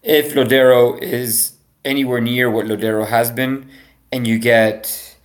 If 0.03 0.33
Lodeiro 0.33 1.01
is 1.01 1.53
anywhere 1.83 2.21
near 2.21 2.49
what 2.49 2.65
Lodeiro 2.65 3.07
has 3.07 3.31
been, 3.31 3.69
and 4.11 4.27
you 4.27 4.37
get, 4.37 5.17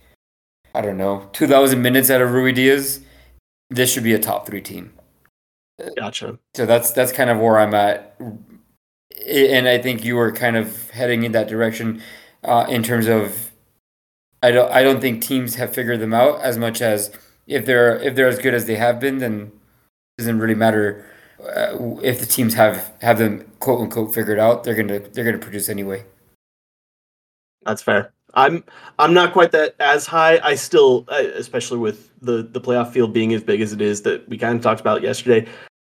I 0.73 0.81
don't 0.81 0.97
know, 0.97 1.29
2,000 1.33 1.81
minutes 1.81 2.09
out 2.09 2.21
of 2.21 2.29
Ruidíaz, 2.29 3.03
this 3.69 3.91
should 3.91 4.03
be 4.03 4.13
a 4.13 4.19
top 4.19 4.47
three 4.47 4.61
team. 4.61 4.93
Gotcha. 5.97 6.39
So 6.55 6.65
that's 6.65 6.91
that's 6.91 7.11
kind 7.11 7.29
of 7.29 7.39
where 7.39 7.59
I'm 7.59 7.73
at, 7.73 8.15
and 9.27 9.67
I 9.67 9.77
think 9.77 10.03
you 10.03 10.15
were 10.15 10.31
kind 10.31 10.55
of 10.55 10.89
heading 10.91 11.23
in 11.23 11.31
that 11.31 11.47
direction 11.47 12.01
uh, 12.43 12.65
in 12.69 12.83
terms 12.83 13.07
of. 13.07 13.51
I 14.43 14.51
don't. 14.51 14.71
I 14.71 14.83
don't 14.83 15.01
think 15.01 15.23
teams 15.23 15.55
have 15.55 15.73
figured 15.73 15.99
them 15.99 16.13
out 16.13 16.41
as 16.41 16.57
much 16.57 16.81
as 16.81 17.11
if 17.47 17.65
they're 17.65 17.99
if 17.99 18.15
they're 18.15 18.27
as 18.27 18.39
good 18.39 18.53
as 18.53 18.65
they 18.65 18.75
have 18.75 18.99
been, 18.99 19.17
then 19.19 19.51
it 20.17 20.21
doesn't 20.21 20.39
really 20.39 20.55
matter 20.55 21.05
uh, 21.39 21.99
if 22.01 22.19
the 22.19 22.25
teams 22.25 22.53
have 22.53 22.93
have 23.01 23.17
them 23.17 23.51
quote 23.59 23.81
unquote 23.81 24.13
figured 24.13 24.39
out. 24.39 24.63
They're 24.63 24.75
gonna 24.75 24.99
they're 24.99 25.25
gonna 25.25 25.37
produce 25.37 25.69
anyway. 25.69 26.05
That's 27.63 27.81
fair. 27.81 28.13
I'm 28.33 28.63
I'm 28.99 29.13
not 29.13 29.33
quite 29.33 29.51
that 29.51 29.75
as 29.79 30.05
high. 30.05 30.39
I 30.43 30.55
still, 30.55 31.05
especially 31.09 31.79
with 31.79 32.11
the 32.21 32.43
the 32.43 32.61
playoff 32.61 32.91
field 32.91 33.13
being 33.13 33.33
as 33.33 33.43
big 33.43 33.61
as 33.61 33.73
it 33.73 33.81
is 33.81 34.01
that 34.03 34.27
we 34.29 34.37
kind 34.37 34.55
of 34.55 34.61
talked 34.61 34.81
about 34.81 35.01
yesterday. 35.01 35.47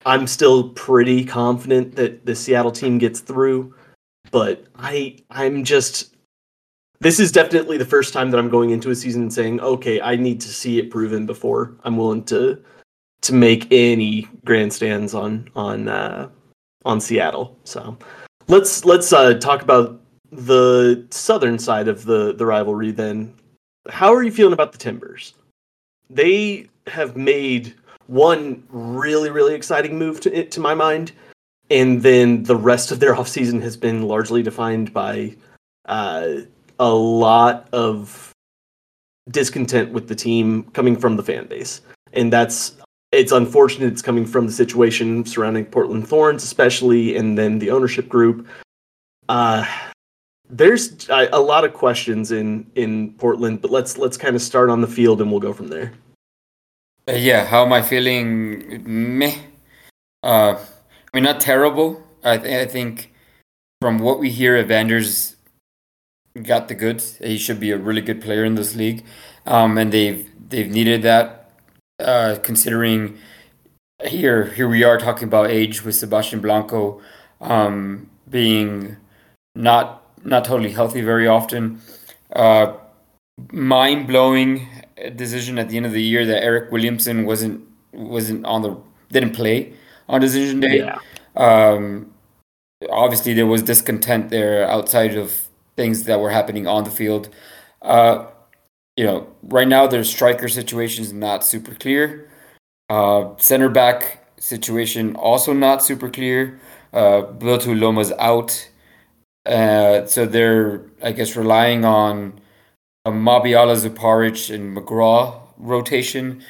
I'm 0.04 0.26
still 0.26 0.70
pretty 0.70 1.24
confident 1.24 1.96
that 1.96 2.26
the 2.26 2.34
Seattle 2.34 2.70
team 2.70 2.98
gets 2.98 3.20
through, 3.20 3.74
but 4.30 4.64
I 4.76 5.18
I'm 5.30 5.64
just 5.64 6.15
this 7.00 7.20
is 7.20 7.32
definitely 7.32 7.78
the 7.78 7.84
first 7.84 8.12
time 8.12 8.30
that 8.30 8.38
I'm 8.38 8.48
going 8.48 8.70
into 8.70 8.90
a 8.90 8.94
season 8.94 9.30
saying, 9.30 9.60
okay, 9.60 10.00
I 10.00 10.16
need 10.16 10.40
to 10.40 10.48
see 10.48 10.78
it 10.78 10.90
proven 10.90 11.26
before 11.26 11.74
I'm 11.84 11.96
willing 11.96 12.24
to 12.24 12.62
to 13.22 13.34
make 13.34 13.66
any 13.70 14.28
grandstands 14.44 15.14
on 15.14 15.48
on 15.56 15.88
uh, 15.88 16.28
on 16.84 17.00
Seattle. 17.00 17.58
So 17.64 17.96
let's 18.48 18.84
let's 18.84 19.12
uh, 19.12 19.34
talk 19.34 19.62
about 19.62 20.00
the 20.32 21.06
southern 21.10 21.58
side 21.58 21.88
of 21.88 22.04
the 22.04 22.34
the 22.34 22.46
rivalry 22.46 22.90
then 22.90 23.32
how 23.88 24.12
are 24.12 24.22
you 24.22 24.32
feeling 24.32 24.52
about 24.52 24.72
the 24.72 24.78
timbers 24.78 25.34
they 26.10 26.68
have 26.86 27.16
made 27.16 27.74
one 28.06 28.62
really 28.68 29.30
really 29.30 29.54
exciting 29.54 29.98
move 29.98 30.20
to 30.20 30.44
to 30.46 30.60
my 30.60 30.74
mind 30.74 31.12
and 31.70 32.02
then 32.02 32.42
the 32.44 32.56
rest 32.56 32.90
of 32.90 33.00
their 33.00 33.14
offseason 33.20 33.60
has 33.62 33.76
been 33.76 34.02
largely 34.02 34.42
defined 34.42 34.92
by 34.92 35.34
uh, 35.86 36.34
a 36.78 36.92
lot 36.92 37.68
of 37.72 38.32
discontent 39.30 39.92
with 39.92 40.08
the 40.08 40.14
team 40.14 40.64
coming 40.72 40.96
from 40.96 41.16
the 41.16 41.22
fan 41.22 41.46
base 41.46 41.80
and 42.12 42.32
that's 42.32 42.76
it's 43.12 43.32
unfortunate 43.32 43.92
it's 43.92 44.02
coming 44.02 44.24
from 44.26 44.46
the 44.46 44.52
situation 44.52 45.24
surrounding 45.24 45.64
portland 45.64 46.06
thorns 46.06 46.44
especially 46.44 47.16
and 47.16 47.36
then 47.36 47.58
the 47.58 47.70
ownership 47.70 48.08
group 48.08 48.46
uh, 49.28 49.66
there's 50.48 51.08
a, 51.08 51.40
lot 51.40 51.64
of 51.64 51.74
questions 51.74 52.32
in 52.32 52.70
in 52.74 53.12
Portland, 53.14 53.62
but 53.62 53.70
let's 53.70 53.98
let's 53.98 54.16
kind 54.16 54.36
of 54.36 54.42
start 54.42 54.70
on 54.70 54.80
the 54.80 54.86
field 54.86 55.20
and 55.20 55.30
we'll 55.30 55.40
go 55.40 55.52
from 55.52 55.68
there. 55.68 55.92
Uh, 57.08 57.12
yeah, 57.12 57.44
how 57.44 57.64
am 57.64 57.72
I 57.72 57.82
feeling? 57.82 58.82
Meh. 59.18 59.36
Uh, 60.22 60.54
I 60.54 61.16
mean, 61.16 61.24
not 61.24 61.40
terrible. 61.40 62.02
I, 62.24 62.36
th- 62.36 62.68
I 62.68 62.70
think 62.70 63.12
from 63.80 63.98
what 63.98 64.18
we 64.18 64.30
hear, 64.30 64.56
Evander's 64.56 65.35
got 66.42 66.68
the 66.68 66.74
goods. 66.74 67.16
He 67.18 67.38
should 67.38 67.60
be 67.60 67.70
a 67.70 67.78
really 67.78 68.00
good 68.00 68.20
player 68.20 68.44
in 68.44 68.54
this 68.54 68.74
league, 68.74 69.04
um, 69.46 69.78
and 69.78 69.92
they've 69.92 70.30
they've 70.48 70.70
needed 70.70 71.02
that. 71.02 71.50
Uh, 71.98 72.36
considering 72.42 73.18
here 74.04 74.46
here 74.46 74.68
we 74.68 74.84
are 74.84 74.98
talking 74.98 75.28
about 75.28 75.50
age 75.50 75.82
with 75.82 75.94
Sebastian 75.94 76.40
Blanco 76.40 77.00
um, 77.40 78.10
being 78.28 78.96
not 79.54 80.02
not 80.24 80.44
totally 80.44 80.72
healthy 80.72 81.00
very 81.00 81.26
often. 81.26 81.80
Uh, 82.34 82.74
mind 83.52 84.06
blowing 84.06 84.68
decision 85.14 85.58
at 85.58 85.68
the 85.68 85.76
end 85.76 85.86
of 85.86 85.92
the 85.92 86.02
year 86.02 86.26
that 86.26 86.42
Eric 86.42 86.70
Williamson 86.72 87.24
wasn't 87.24 87.66
wasn't 87.92 88.44
on 88.44 88.62
the 88.62 88.76
didn't 89.10 89.32
play 89.32 89.72
on 90.08 90.20
decision 90.20 90.60
day. 90.60 90.78
Yeah. 90.78 90.98
Um, 91.36 92.12
obviously, 92.90 93.34
there 93.34 93.46
was 93.46 93.62
discontent 93.62 94.30
there 94.30 94.68
outside 94.68 95.14
of 95.14 95.45
things 95.76 96.04
that 96.04 96.18
were 96.20 96.30
happening 96.30 96.66
on 96.66 96.84
the 96.84 96.90
field. 96.90 97.28
Uh, 97.82 98.26
you 98.96 99.04
know, 99.04 99.26
right 99.42 99.68
now 99.68 99.86
their 99.86 100.04
striker 100.04 100.48
situation 100.48 101.04
is 101.04 101.12
not 101.12 101.44
super 101.44 101.74
clear. 101.74 102.28
Uh, 102.88 103.36
center 103.36 103.68
back 103.68 104.26
situation 104.38 105.14
also 105.16 105.52
not 105.52 105.82
super 105.82 106.08
clear. 106.08 106.60
Uh, 106.92 107.22
Bill 107.22 107.58
Tuiloma's 107.58 108.12
out, 108.18 108.68
uh, 109.44 110.06
so 110.06 110.24
they're 110.24 110.86
I 111.02 111.12
guess 111.12 111.36
relying 111.36 111.84
on 111.84 112.40
a 113.04 113.10
Mabiala 113.10 113.76
Zuparic 113.76 114.54
and 114.54 114.76
McGraw 114.76 115.38
rotation. 115.58 116.42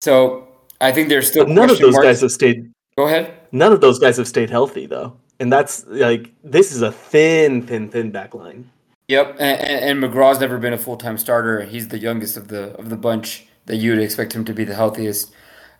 So 0.00 0.48
I 0.80 0.92
think 0.92 1.08
there's 1.08 1.28
still 1.28 1.44
But 1.44 1.52
none 1.52 1.70
of 1.70 1.78
those 1.78 1.92
marks. 1.92 2.06
guys 2.06 2.20
have 2.22 2.30
stayed. 2.32 2.72
Go 2.96 3.06
ahead. 3.06 3.34
None 3.52 3.72
of 3.72 3.80
those 3.80 3.98
guys 3.98 4.16
have 4.16 4.28
stayed 4.28 4.50
healthy 4.50 4.86
though, 4.86 5.16
and 5.40 5.52
that's 5.52 5.86
like 5.86 6.32
this 6.44 6.72
is 6.72 6.82
a 6.82 6.92
thin, 6.92 7.66
thin, 7.66 7.88
thin 7.88 8.10
back 8.10 8.34
line. 8.34 8.70
Yep, 9.08 9.36
and, 9.40 10.00
and 10.00 10.02
McGraw's 10.02 10.40
never 10.40 10.58
been 10.58 10.72
a 10.72 10.78
full 10.78 10.96
time 10.96 11.18
starter. 11.18 11.62
He's 11.62 11.88
the 11.88 11.98
youngest 11.98 12.36
of 12.36 12.48
the 12.48 12.74
of 12.78 12.88
the 12.88 12.96
bunch 12.96 13.46
that 13.66 13.76
you 13.76 13.90
would 13.90 14.00
expect 14.00 14.34
him 14.34 14.44
to 14.44 14.54
be 14.54 14.64
the 14.64 14.74
healthiest. 14.74 15.32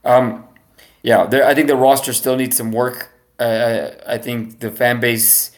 Um, 0.04 0.44
yeah, 1.02 1.28
I 1.44 1.54
think 1.54 1.66
the 1.68 1.76
roster 1.76 2.12
still 2.12 2.37
needs 2.37 2.56
some 2.56 2.73
work. 2.73 3.11
Uh, 3.40 3.90
I, 4.06 4.14
I 4.14 4.18
think 4.18 4.61
the 4.61 4.71
fan 4.71 5.00
base 5.00 5.52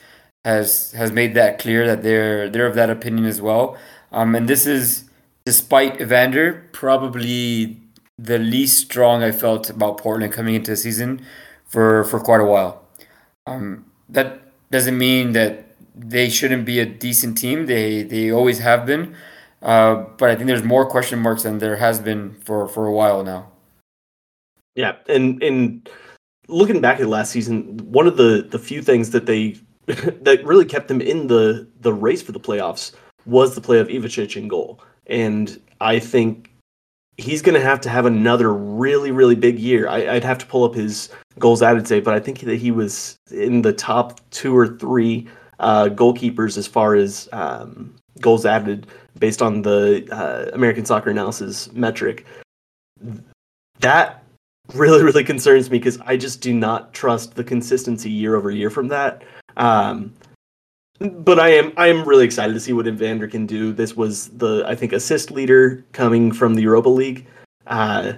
has 0.44 0.92
has 0.92 1.10
made 1.12 1.34
that 1.34 1.58
clear 1.58 1.86
that 1.86 2.02
they're 2.02 2.48
they're 2.48 2.66
of 2.66 2.74
that 2.74 2.90
opinion 2.90 3.26
as 3.26 3.40
well. 3.40 3.76
Um, 4.12 4.34
and 4.34 4.48
this 4.48 4.66
is 4.66 5.04
despite 5.44 6.00
Evander 6.00 6.68
probably 6.72 7.80
the 8.18 8.38
least 8.38 8.78
strong 8.78 9.22
I 9.22 9.32
felt 9.32 9.68
about 9.70 9.98
Portland 9.98 10.32
coming 10.32 10.54
into 10.54 10.70
the 10.72 10.76
season 10.76 11.24
for 11.64 12.04
for 12.04 12.20
quite 12.20 12.40
a 12.40 12.44
while. 12.44 12.83
Um, 13.46 13.86
that 14.08 14.42
doesn't 14.70 14.96
mean 14.96 15.32
that 15.32 15.76
they 15.94 16.28
shouldn't 16.28 16.64
be 16.64 16.80
a 16.80 16.86
decent 16.86 17.38
team. 17.38 17.66
They 17.66 18.02
they 18.02 18.30
always 18.30 18.58
have 18.60 18.86
been, 18.86 19.14
uh, 19.62 20.04
but 20.18 20.30
I 20.30 20.34
think 20.34 20.46
there's 20.46 20.64
more 20.64 20.86
question 20.86 21.18
marks 21.20 21.42
than 21.42 21.58
there 21.58 21.76
has 21.76 22.00
been 22.00 22.34
for 22.44 22.66
for 22.68 22.86
a 22.86 22.92
while 22.92 23.22
now. 23.22 23.52
Yeah, 24.74 24.96
and 25.08 25.42
and 25.42 25.88
looking 26.48 26.80
back 26.80 27.00
at 27.00 27.06
last 27.06 27.32
season, 27.32 27.76
one 27.92 28.06
of 28.06 28.16
the 28.16 28.46
the 28.50 28.58
few 28.58 28.82
things 28.82 29.10
that 29.10 29.26
they 29.26 29.56
that 29.86 30.40
really 30.44 30.64
kept 30.64 30.88
them 30.88 31.00
in 31.00 31.26
the 31.26 31.68
the 31.80 31.92
race 31.92 32.22
for 32.22 32.32
the 32.32 32.40
playoffs 32.40 32.92
was 33.26 33.54
the 33.54 33.60
play 33.60 33.78
of 33.78 33.88
Ivacic 33.88 34.36
in 34.36 34.48
goal, 34.48 34.80
and 35.06 35.60
I 35.80 35.98
think 35.98 36.50
he's 37.16 37.42
going 37.42 37.54
to 37.54 37.64
have 37.64 37.80
to 37.83 37.88
have 37.88 38.06
another 38.06 38.52
really 38.52 39.11
really 39.11 39.35
big 39.35 39.59
year. 39.59 39.88
I, 39.88 40.14
I'd 40.14 40.25
have 40.25 40.38
to 40.38 40.47
pull 40.47 40.64
up 40.64 40.75
his 40.75 41.11
goals 41.38 41.62
added 41.62 41.87
say, 41.87 42.00
but 42.00 42.14
I 42.14 42.21
think 42.21 42.40
that 42.40 42.56
he 42.56 42.71
was 42.71 43.16
in 43.30 43.62
the 43.62 43.73
top 43.73 44.21
two 44.30 44.56
or 44.56 44.66
three 44.66 45.28
uh, 45.58 45.86
goalkeepers 45.86 46.56
as 46.56 46.67
far 46.67 46.95
as 46.95 47.28
um, 47.32 47.95
goals 48.21 48.47
added 48.47 48.86
based 49.19 49.43
on 49.43 49.62
the 49.62 50.06
uh, 50.10 50.50
American 50.54 50.84
Soccer 50.84 51.10
Analysis 51.10 51.73
metric. 51.73 52.26
That 53.80 54.23
really 54.73 55.02
really 55.02 55.25
concerns 55.25 55.71
me 55.71 55.78
because 55.78 55.99
I 56.06 56.17
just 56.17 56.41
do 56.41 56.52
not 56.52 56.95
trust 56.95 57.34
the 57.34 57.45
consistency 57.45 58.10
year 58.10 58.34
over 58.34 58.50
year 58.50 58.71
from 58.71 58.88
that. 58.88 59.23
Um, 59.56 60.12
but 60.99 61.39
I 61.39 61.49
am 61.49 61.73
I 61.76 61.89
am 61.89 62.04
really 62.04 62.25
excited 62.25 62.52
to 62.52 62.61
see 62.61 62.73
what 62.73 62.87
Evander 62.87 63.26
can 63.26 63.47
do. 63.47 63.73
This 63.73 63.97
was 63.97 64.28
the 64.28 64.65
I 64.67 64.75
think 64.75 64.93
assist 64.93 65.30
leader 65.30 65.85
coming 65.93 66.33
from 66.33 66.54
the 66.54 66.63
Europa 66.63 66.89
League. 66.89 67.26
Uh, 67.67 68.15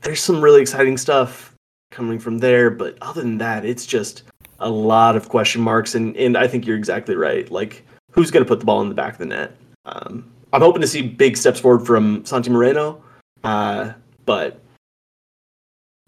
there's 0.00 0.22
some 0.22 0.42
really 0.42 0.62
exciting 0.62 0.96
stuff 0.96 1.54
coming 1.90 2.18
from 2.18 2.38
there, 2.38 2.70
but 2.70 2.96
other 3.02 3.22
than 3.22 3.38
that, 3.38 3.64
it's 3.64 3.86
just 3.86 4.24
a 4.60 4.68
lot 4.68 5.16
of 5.16 5.28
question 5.28 5.60
marks. 5.60 5.94
And 5.94 6.16
and 6.16 6.36
I 6.36 6.46
think 6.46 6.66
you're 6.66 6.76
exactly 6.76 7.16
right. 7.16 7.50
Like 7.50 7.84
who's 8.12 8.30
going 8.30 8.44
to 8.44 8.48
put 8.48 8.60
the 8.60 8.66
ball 8.66 8.80
in 8.80 8.88
the 8.88 8.94
back 8.94 9.14
of 9.14 9.18
the 9.18 9.26
net? 9.26 9.56
Um, 9.84 10.30
I'm 10.52 10.62
hoping 10.62 10.80
to 10.80 10.86
see 10.86 11.02
big 11.02 11.36
steps 11.36 11.60
forward 11.60 11.84
from 11.84 12.24
Santi 12.24 12.48
Moreno, 12.48 13.02
uh, 13.42 13.92
but 14.24 14.60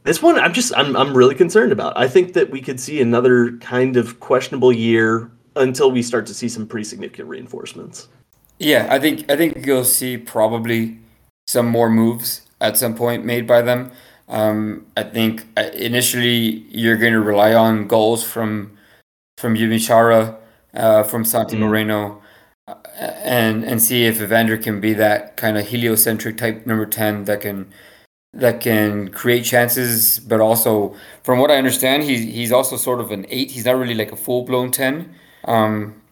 this 0.05 0.23
one 0.23 0.39
I'm 0.39 0.55
just 0.55 0.73
I'm 0.75 0.97
I'm 0.97 1.15
really 1.15 1.35
concerned 1.35 1.73
about. 1.73 1.99
I 1.99 2.09
think 2.09 2.33
that 2.33 2.51
we 2.51 2.63
could 2.63 2.81
see 2.81 3.03
another 3.03 3.59
kind 3.59 3.99
of 3.99 4.21
questionable 4.21 4.73
year 4.73 5.31
until 5.57 5.91
we 5.91 6.03
start 6.03 6.27
to 6.27 6.35
see 6.35 6.49
some 6.49 6.67
pretty 6.67 6.85
significant 6.85 7.29
reinforcements. 7.29 8.09
Yeah, 8.59 8.87
I 8.91 8.99
think 8.99 9.31
I 9.31 9.37
think 9.37 9.67
you'll 9.67 9.85
see 9.85 10.17
probably 10.17 10.99
some 11.47 11.67
more 11.67 11.91
moves 11.91 12.43
at 12.61 12.77
some 12.77 12.95
point 12.95 13.25
made 13.25 13.47
by 13.47 13.63
them. 13.63 13.93
Um, 14.29 14.87
I 14.97 15.03
think 15.05 15.47
uh, 15.57 15.71
initially 15.75 16.65
you're 16.71 16.97
going 16.97 17.13
to 17.13 17.21
rely 17.21 17.55
on 17.55 17.87
goals 17.87 18.25
from 18.25 18.77
from 19.39 19.55
Yimmi 19.55 19.85
Chara, 19.87 20.37
uh, 20.75 21.03
from 21.03 21.25
Santi 21.25 21.57
Mm. 21.57 21.61
Moreno, 21.61 22.23
uh, 22.67 22.75
and 23.23 23.65
and 23.65 23.83
see 23.83 24.07
if 24.07 24.21
Evander 24.21 24.57
can 24.57 24.81
be 24.81 24.95
that 24.95 25.37
kind 25.37 25.59
of 25.59 25.69
heliocentric 25.69 26.39
type 26.39 26.67
number 26.67 26.87
ten 26.87 27.25
that 27.25 27.41
can 27.43 27.67
that 28.33 28.61
can 28.61 29.09
create 29.09 29.45
chances, 29.45 30.19
but 30.21 30.41
also 30.41 30.95
from 31.23 31.39
what 31.39 31.51
I 31.51 31.57
understand, 31.57 32.03
he's 32.05 32.25
he's 32.25 32.53
also 32.53 32.77
sort 32.77 33.01
of 33.01 33.11
an 33.13 33.27
eight. 33.29 33.51
He's 33.51 33.65
not 33.67 33.77
really 33.77 33.95
like 33.95 34.13
a 34.13 34.17
full 34.17 34.45
blown 34.45 34.71
ten. 34.71 35.15
Um, 35.47 36.03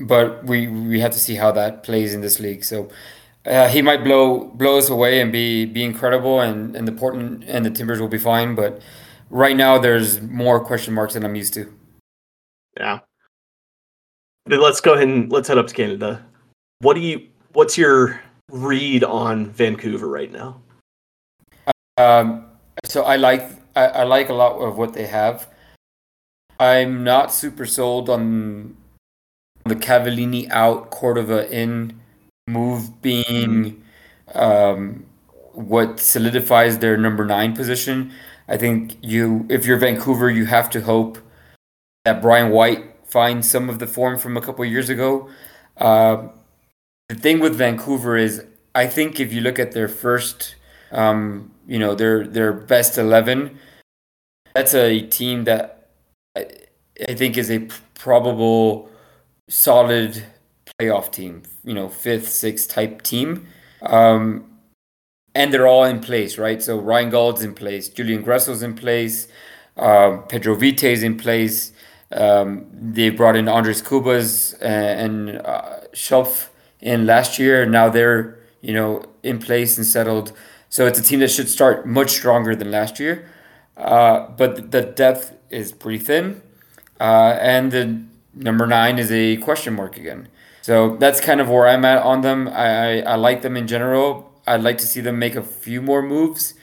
but 0.00 0.44
we 0.44 0.68
we 0.68 1.00
have 1.00 1.12
to 1.12 1.18
see 1.18 1.34
how 1.34 1.52
that 1.52 1.82
plays 1.82 2.14
in 2.14 2.20
this 2.20 2.40
league. 2.40 2.64
So 2.64 2.88
uh, 3.46 3.68
he 3.68 3.82
might 3.82 4.04
blow 4.04 4.46
blow 4.54 4.78
us 4.78 4.88
away 4.88 5.20
and 5.20 5.32
be 5.32 5.64
be 5.66 5.84
incredible, 5.84 6.40
and 6.40 6.76
and 6.76 6.86
the 6.86 6.92
Portland 6.92 7.44
and 7.46 7.64
the 7.64 7.70
Timbers 7.70 8.00
will 8.00 8.08
be 8.08 8.18
fine. 8.18 8.54
But 8.54 8.80
right 9.30 9.56
now, 9.56 9.78
there's 9.78 10.20
more 10.20 10.60
question 10.60 10.94
marks 10.94 11.14
than 11.14 11.24
I'm 11.24 11.34
used 11.34 11.54
to. 11.54 11.72
Yeah. 12.78 13.00
But 14.44 14.60
let's 14.60 14.80
go 14.80 14.94
ahead 14.94 15.08
and 15.08 15.30
let's 15.30 15.48
head 15.48 15.58
up 15.58 15.68
to 15.68 15.74
Canada. 15.74 16.24
What 16.80 16.94
do 16.94 17.00
you 17.00 17.28
what's 17.52 17.78
your 17.78 18.20
read 18.50 19.04
on 19.04 19.50
Vancouver 19.50 20.08
right 20.08 20.30
now? 20.32 20.60
Um, 21.96 22.46
so 22.84 23.02
I 23.02 23.16
like 23.16 23.50
I, 23.76 23.86
I 23.86 24.02
like 24.04 24.28
a 24.28 24.34
lot 24.34 24.58
of 24.58 24.78
what 24.78 24.92
they 24.92 25.06
have. 25.06 25.48
I'm 26.62 27.02
not 27.02 27.32
super 27.32 27.66
sold 27.66 28.08
on 28.08 28.76
the 29.64 29.74
Cavallini 29.74 30.48
out, 30.48 30.90
Cordova 30.90 31.50
in 31.50 31.98
move 32.46 33.02
being 33.02 33.82
um, 34.32 35.04
what 35.54 35.98
solidifies 35.98 36.78
their 36.78 36.96
number 36.96 37.24
nine 37.24 37.56
position. 37.56 38.12
I 38.46 38.58
think 38.58 38.96
you, 39.02 39.44
if 39.48 39.66
you're 39.66 39.76
Vancouver, 39.76 40.30
you 40.30 40.46
have 40.46 40.70
to 40.70 40.82
hope 40.82 41.18
that 42.04 42.22
Brian 42.22 42.52
White 42.52 42.94
finds 43.04 43.50
some 43.50 43.68
of 43.68 43.80
the 43.80 43.88
form 43.88 44.16
from 44.16 44.36
a 44.36 44.40
couple 44.40 44.64
years 44.64 44.88
ago. 44.88 45.28
Uh, 45.76 46.28
the 47.08 47.16
thing 47.16 47.40
with 47.40 47.56
Vancouver 47.56 48.16
is, 48.16 48.44
I 48.72 48.86
think 48.86 49.18
if 49.18 49.32
you 49.32 49.40
look 49.40 49.58
at 49.58 49.72
their 49.72 49.88
first, 49.88 50.54
um, 50.92 51.50
you 51.66 51.80
know, 51.80 51.96
their 51.96 52.24
their 52.24 52.52
best 52.52 52.98
eleven, 52.98 53.58
that's 54.54 54.74
a 54.74 55.00
team 55.00 55.42
that 55.44 55.81
I, 56.36 56.46
I 57.08 57.14
think 57.14 57.36
is 57.36 57.50
a 57.50 57.68
probable 57.94 58.90
solid 59.48 60.24
playoff 60.78 61.10
team. 61.12 61.42
You 61.64 61.74
know, 61.74 61.88
fifth, 61.88 62.28
sixth 62.28 62.68
type 62.68 63.02
team. 63.02 63.46
Um, 63.82 64.46
and 65.34 65.52
they're 65.52 65.66
all 65.66 65.84
in 65.84 66.00
place, 66.00 66.38
right? 66.38 66.62
So 66.62 66.78
Ryan 66.78 67.10
Gauld's 67.10 67.42
in 67.42 67.54
place, 67.54 67.88
Julian 67.88 68.22
Gressel's 68.22 68.62
in 68.62 68.74
place, 68.74 69.28
um, 69.76 70.24
Pedro 70.24 70.54
Vite's 70.54 71.02
in 71.02 71.16
place. 71.16 71.72
Um, 72.10 72.66
they 72.72 73.08
brought 73.08 73.36
in 73.36 73.48
Andres 73.48 73.80
Cubas 73.80 74.54
and, 74.60 75.30
and 75.30 75.46
uh, 75.46 75.80
Schopf 75.94 76.48
in 76.80 77.06
last 77.06 77.38
year. 77.38 77.64
Now 77.64 77.88
they're 77.88 78.38
you 78.60 78.74
know 78.74 79.04
in 79.22 79.38
place 79.38 79.78
and 79.78 79.86
settled. 79.86 80.32
So 80.68 80.86
it's 80.86 80.98
a 80.98 81.02
team 81.02 81.20
that 81.20 81.30
should 81.30 81.48
start 81.48 81.86
much 81.86 82.10
stronger 82.10 82.54
than 82.54 82.70
last 82.70 83.00
year. 83.00 83.28
Uh, 83.76 84.28
but 84.36 84.70
the 84.70 84.82
depth 84.82 85.32
is 85.52 85.72
pretty 85.72 85.98
thin, 85.98 86.42
uh, 87.00 87.36
and 87.40 87.70
the 87.72 88.02
number 88.34 88.66
nine 88.66 88.98
is 88.98 89.12
a 89.12 89.36
question 89.38 89.74
mark 89.74 89.96
again. 89.96 90.28
So 90.62 90.96
that's 90.96 91.20
kind 91.20 91.40
of 91.40 91.48
where 91.48 91.66
I'm 91.68 91.84
at 91.84 92.02
on 92.02 92.20
them. 92.20 92.48
I, 92.48 93.00
I, 93.02 93.12
I 93.12 93.14
like 93.16 93.42
them 93.42 93.56
in 93.56 93.66
general. 93.66 94.32
I'd 94.46 94.62
like 94.62 94.78
to 94.78 94.86
see 94.86 95.00
them 95.00 95.18
make 95.18 95.34
a 95.34 95.42
few 95.42 95.82
more 95.82 96.02
moves, 96.02 96.54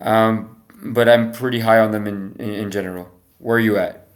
um, 0.00 0.62
but 0.82 1.08
I'm 1.08 1.32
pretty 1.32 1.60
high 1.60 1.78
on 1.78 1.90
them 1.90 2.06
in, 2.06 2.36
in, 2.38 2.50
in 2.50 2.70
general. 2.70 3.10
Where 3.38 3.56
are 3.56 3.60
you 3.60 3.76
at? 3.76 4.08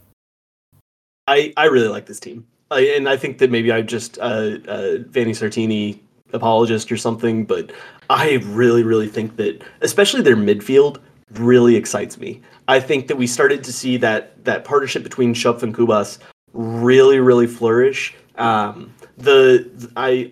I 1.27 1.53
I 1.55 1.65
really 1.65 1.87
like 1.87 2.05
this 2.05 2.19
team, 2.19 2.45
I, 2.69 2.81
and 2.81 3.07
I 3.07 3.15
think 3.15 3.37
that 3.37 3.49
maybe 3.49 3.71
I'm 3.71 3.87
just 3.87 4.17
a, 4.17 4.61
a 4.67 4.97
Vanni 4.99 5.31
Sartini 5.31 5.99
apologist 6.33 6.91
or 6.91 6.97
something, 6.97 7.45
but 7.45 7.71
I 8.09 8.41
really 8.43 8.83
really 8.83 9.07
think 9.07 9.37
that 9.37 9.63
especially 9.81 10.21
their 10.21 10.35
midfield 10.35 10.99
really 11.35 11.75
excites 11.75 12.17
me. 12.17 12.41
I 12.67 12.79
think 12.79 13.07
that 13.07 13.17
we 13.17 13.27
started 13.27 13.63
to 13.63 13.73
see 13.73 13.97
that 13.97 14.43
that 14.45 14.65
partnership 14.65 15.03
between 15.03 15.33
Schöpf 15.33 15.63
and 15.63 15.73
Cubas 15.73 16.19
really 16.53 17.19
really 17.19 17.47
flourish. 17.47 18.13
Um, 18.37 18.93
the 19.17 19.69
I 19.95 20.31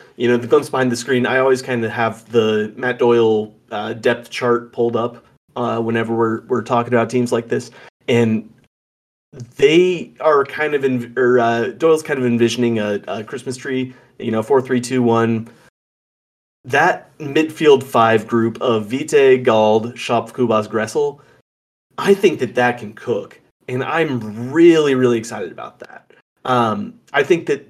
you 0.16 0.28
know 0.28 0.36
the 0.36 0.46
glimpse 0.46 0.70
behind 0.70 0.90
the 0.90 0.96
screen. 0.96 1.26
I 1.26 1.38
always 1.38 1.62
kind 1.62 1.84
of 1.84 1.90
have 1.90 2.30
the 2.32 2.72
Matt 2.76 2.98
Doyle 2.98 3.54
uh, 3.70 3.94
depth 3.94 4.30
chart 4.30 4.72
pulled 4.72 4.96
up 4.96 5.24
uh, 5.56 5.80
whenever 5.80 6.14
we're 6.14 6.42
we're 6.42 6.62
talking 6.62 6.92
about 6.92 7.10
teams 7.10 7.32
like 7.32 7.48
this, 7.48 7.70
and 8.08 8.52
they 9.56 10.12
are 10.20 10.44
kind 10.44 10.74
of 10.74 10.84
in 10.84 11.12
or 11.16 11.38
uh, 11.38 11.68
Doyle's 11.68 12.02
kind 12.02 12.18
of 12.18 12.26
envisioning 12.26 12.78
a, 12.78 13.00
a 13.06 13.24
Christmas 13.24 13.56
tree. 13.56 13.94
You 14.18 14.30
know, 14.30 14.42
four 14.42 14.60
three 14.60 14.80
two 14.80 15.02
one. 15.02 15.48
That 16.64 17.16
midfield 17.18 17.82
five 17.82 18.26
group 18.26 18.60
of 18.60 18.86
Vite, 18.86 19.42
Gauld, 19.42 19.94
Schöpf, 19.94 20.32
Cubas, 20.32 20.68
Gressel. 20.68 21.20
I 21.96 22.14
think 22.14 22.38
that 22.40 22.54
that 22.54 22.78
can 22.78 22.92
cook, 22.92 23.40
and 23.68 23.82
I'm 23.82 24.52
really 24.52 24.94
really 24.94 25.18
excited 25.18 25.52
about 25.52 25.78
that. 25.80 26.12
Um, 26.44 27.00
I 27.12 27.22
think 27.22 27.46
that 27.46 27.66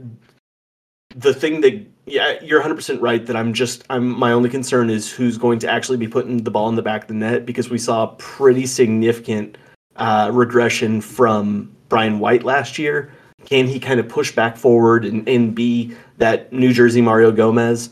the 1.17 1.35
thing 1.35 1.61
that 1.63 1.87
yeah, 2.07 2.41
you're 2.43 2.63
100% 2.63 3.01
right 3.01 3.25
that 3.27 3.37
I'm 3.37 3.53
just 3.53 3.85
I'm 3.91 4.09
my 4.19 4.33
only 4.33 4.51
concern 4.51 4.91
is 4.91 5.11
who's 5.11 5.39
going 5.39 5.59
to 5.61 5.71
actually 5.71 5.99
be 5.99 6.09
putting 6.09 6.43
the 6.43 6.51
ball 6.51 6.69
in 6.69 6.75
the 6.75 6.83
back 6.83 7.03
of 7.03 7.09
the 7.09 7.15
net 7.15 7.47
because 7.47 7.71
we 7.71 7.79
saw 7.79 8.09
pretty 8.19 8.67
significant 8.67 9.57
uh, 9.97 10.31
regression 10.33 11.01
from 11.01 11.75
Brian 11.89 12.19
White 12.19 12.43
last 12.43 12.79
year. 12.79 13.13
Can 13.45 13.67
he 13.67 13.81
kind 13.81 14.01
of 14.01 14.09
push 14.09 14.35
back 14.35 14.57
forward 14.57 15.05
and, 15.05 15.27
and 15.29 15.55
be 15.55 15.95
that 16.19 16.53
New 16.53 16.73
Jersey 16.73 17.01
Mario 17.01 17.33
Gomez? 17.33 17.91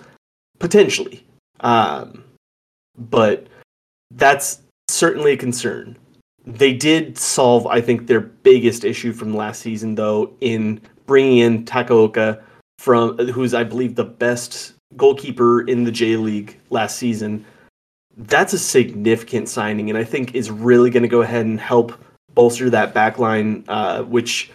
Potentially. 0.59 1.25
Um, 1.61 2.25
but 2.97 3.47
that's 4.13 4.61
certainly 4.89 5.33
a 5.33 5.37
concern. 5.37 5.97
They 6.47 6.73
did 6.73 7.19
solve, 7.19 7.67
I 7.67 7.81
think, 7.81 8.07
their 8.07 8.21
biggest 8.21 8.85
issue 8.85 9.13
from 9.13 9.35
last 9.35 9.61
season, 9.61 9.95
though, 9.95 10.33
in 10.41 10.81
bringing 11.07 11.39
in 11.39 11.65
Takaoka 11.65 12.43
from 12.79 13.19
who's 13.19 13.55
I 13.55 13.65
believe 13.65 13.95
the 13.95 14.05
best 14.05 14.75
goalkeeper 14.97 15.63
in 15.63 15.85
the 15.85 15.93
J 15.93 16.17
League 16.17 16.59
last 16.71 16.97
season. 16.97 17.45
That's 18.17 18.53
a 18.53 18.59
significant 18.59 19.49
signing, 19.49 19.91
and 19.91 19.99
I 19.99 20.05
think 20.05 20.35
is 20.35 20.51
really 20.51 20.91
going 20.91 21.03
to 21.03 21.09
go 21.09 21.23
ahead 21.23 21.47
and 21.47 21.61
help 21.61 21.93
bolster 22.35 22.71
that 22.71 22.95
back 22.95 23.19
line, 23.19 23.65
uh, 23.69 24.03
which 24.05 24.51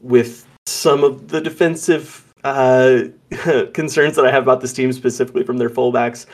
with 0.00 0.46
some 0.66 1.04
of 1.04 1.28
the 1.28 1.40
defensive 1.40 2.25
uh, 2.44 3.04
concerns 3.72 4.16
that 4.16 4.24
I 4.26 4.30
have 4.30 4.42
about 4.42 4.60
this 4.60 4.72
team, 4.72 4.92
specifically 4.92 5.44
from 5.44 5.58
their 5.58 5.70
fullbacks, 5.70 6.26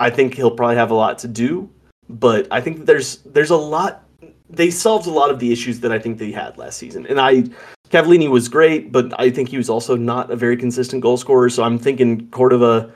I 0.00 0.10
think 0.10 0.34
he'll 0.34 0.50
probably 0.50 0.76
have 0.76 0.90
a 0.90 0.94
lot 0.94 1.18
to 1.18 1.28
do. 1.28 1.70
But 2.08 2.48
I 2.50 2.60
think 2.60 2.86
there's 2.86 3.18
there's 3.18 3.50
a 3.50 3.56
lot. 3.56 4.04
They 4.50 4.70
solved 4.70 5.06
a 5.06 5.10
lot 5.10 5.30
of 5.30 5.38
the 5.38 5.52
issues 5.52 5.80
that 5.80 5.92
I 5.92 5.98
think 5.98 6.18
they 6.18 6.30
had 6.30 6.58
last 6.58 6.78
season, 6.78 7.06
and 7.06 7.20
I 7.20 7.44
Cavallini 7.90 8.28
was 8.28 8.48
great, 8.48 8.90
but 8.90 9.12
I 9.20 9.30
think 9.30 9.50
he 9.50 9.56
was 9.56 9.68
also 9.68 9.96
not 9.96 10.30
a 10.30 10.36
very 10.36 10.56
consistent 10.56 11.02
goal 11.02 11.16
scorer. 11.16 11.50
So 11.50 11.62
I'm 11.62 11.78
thinking 11.78 12.28
Cordova 12.30 12.92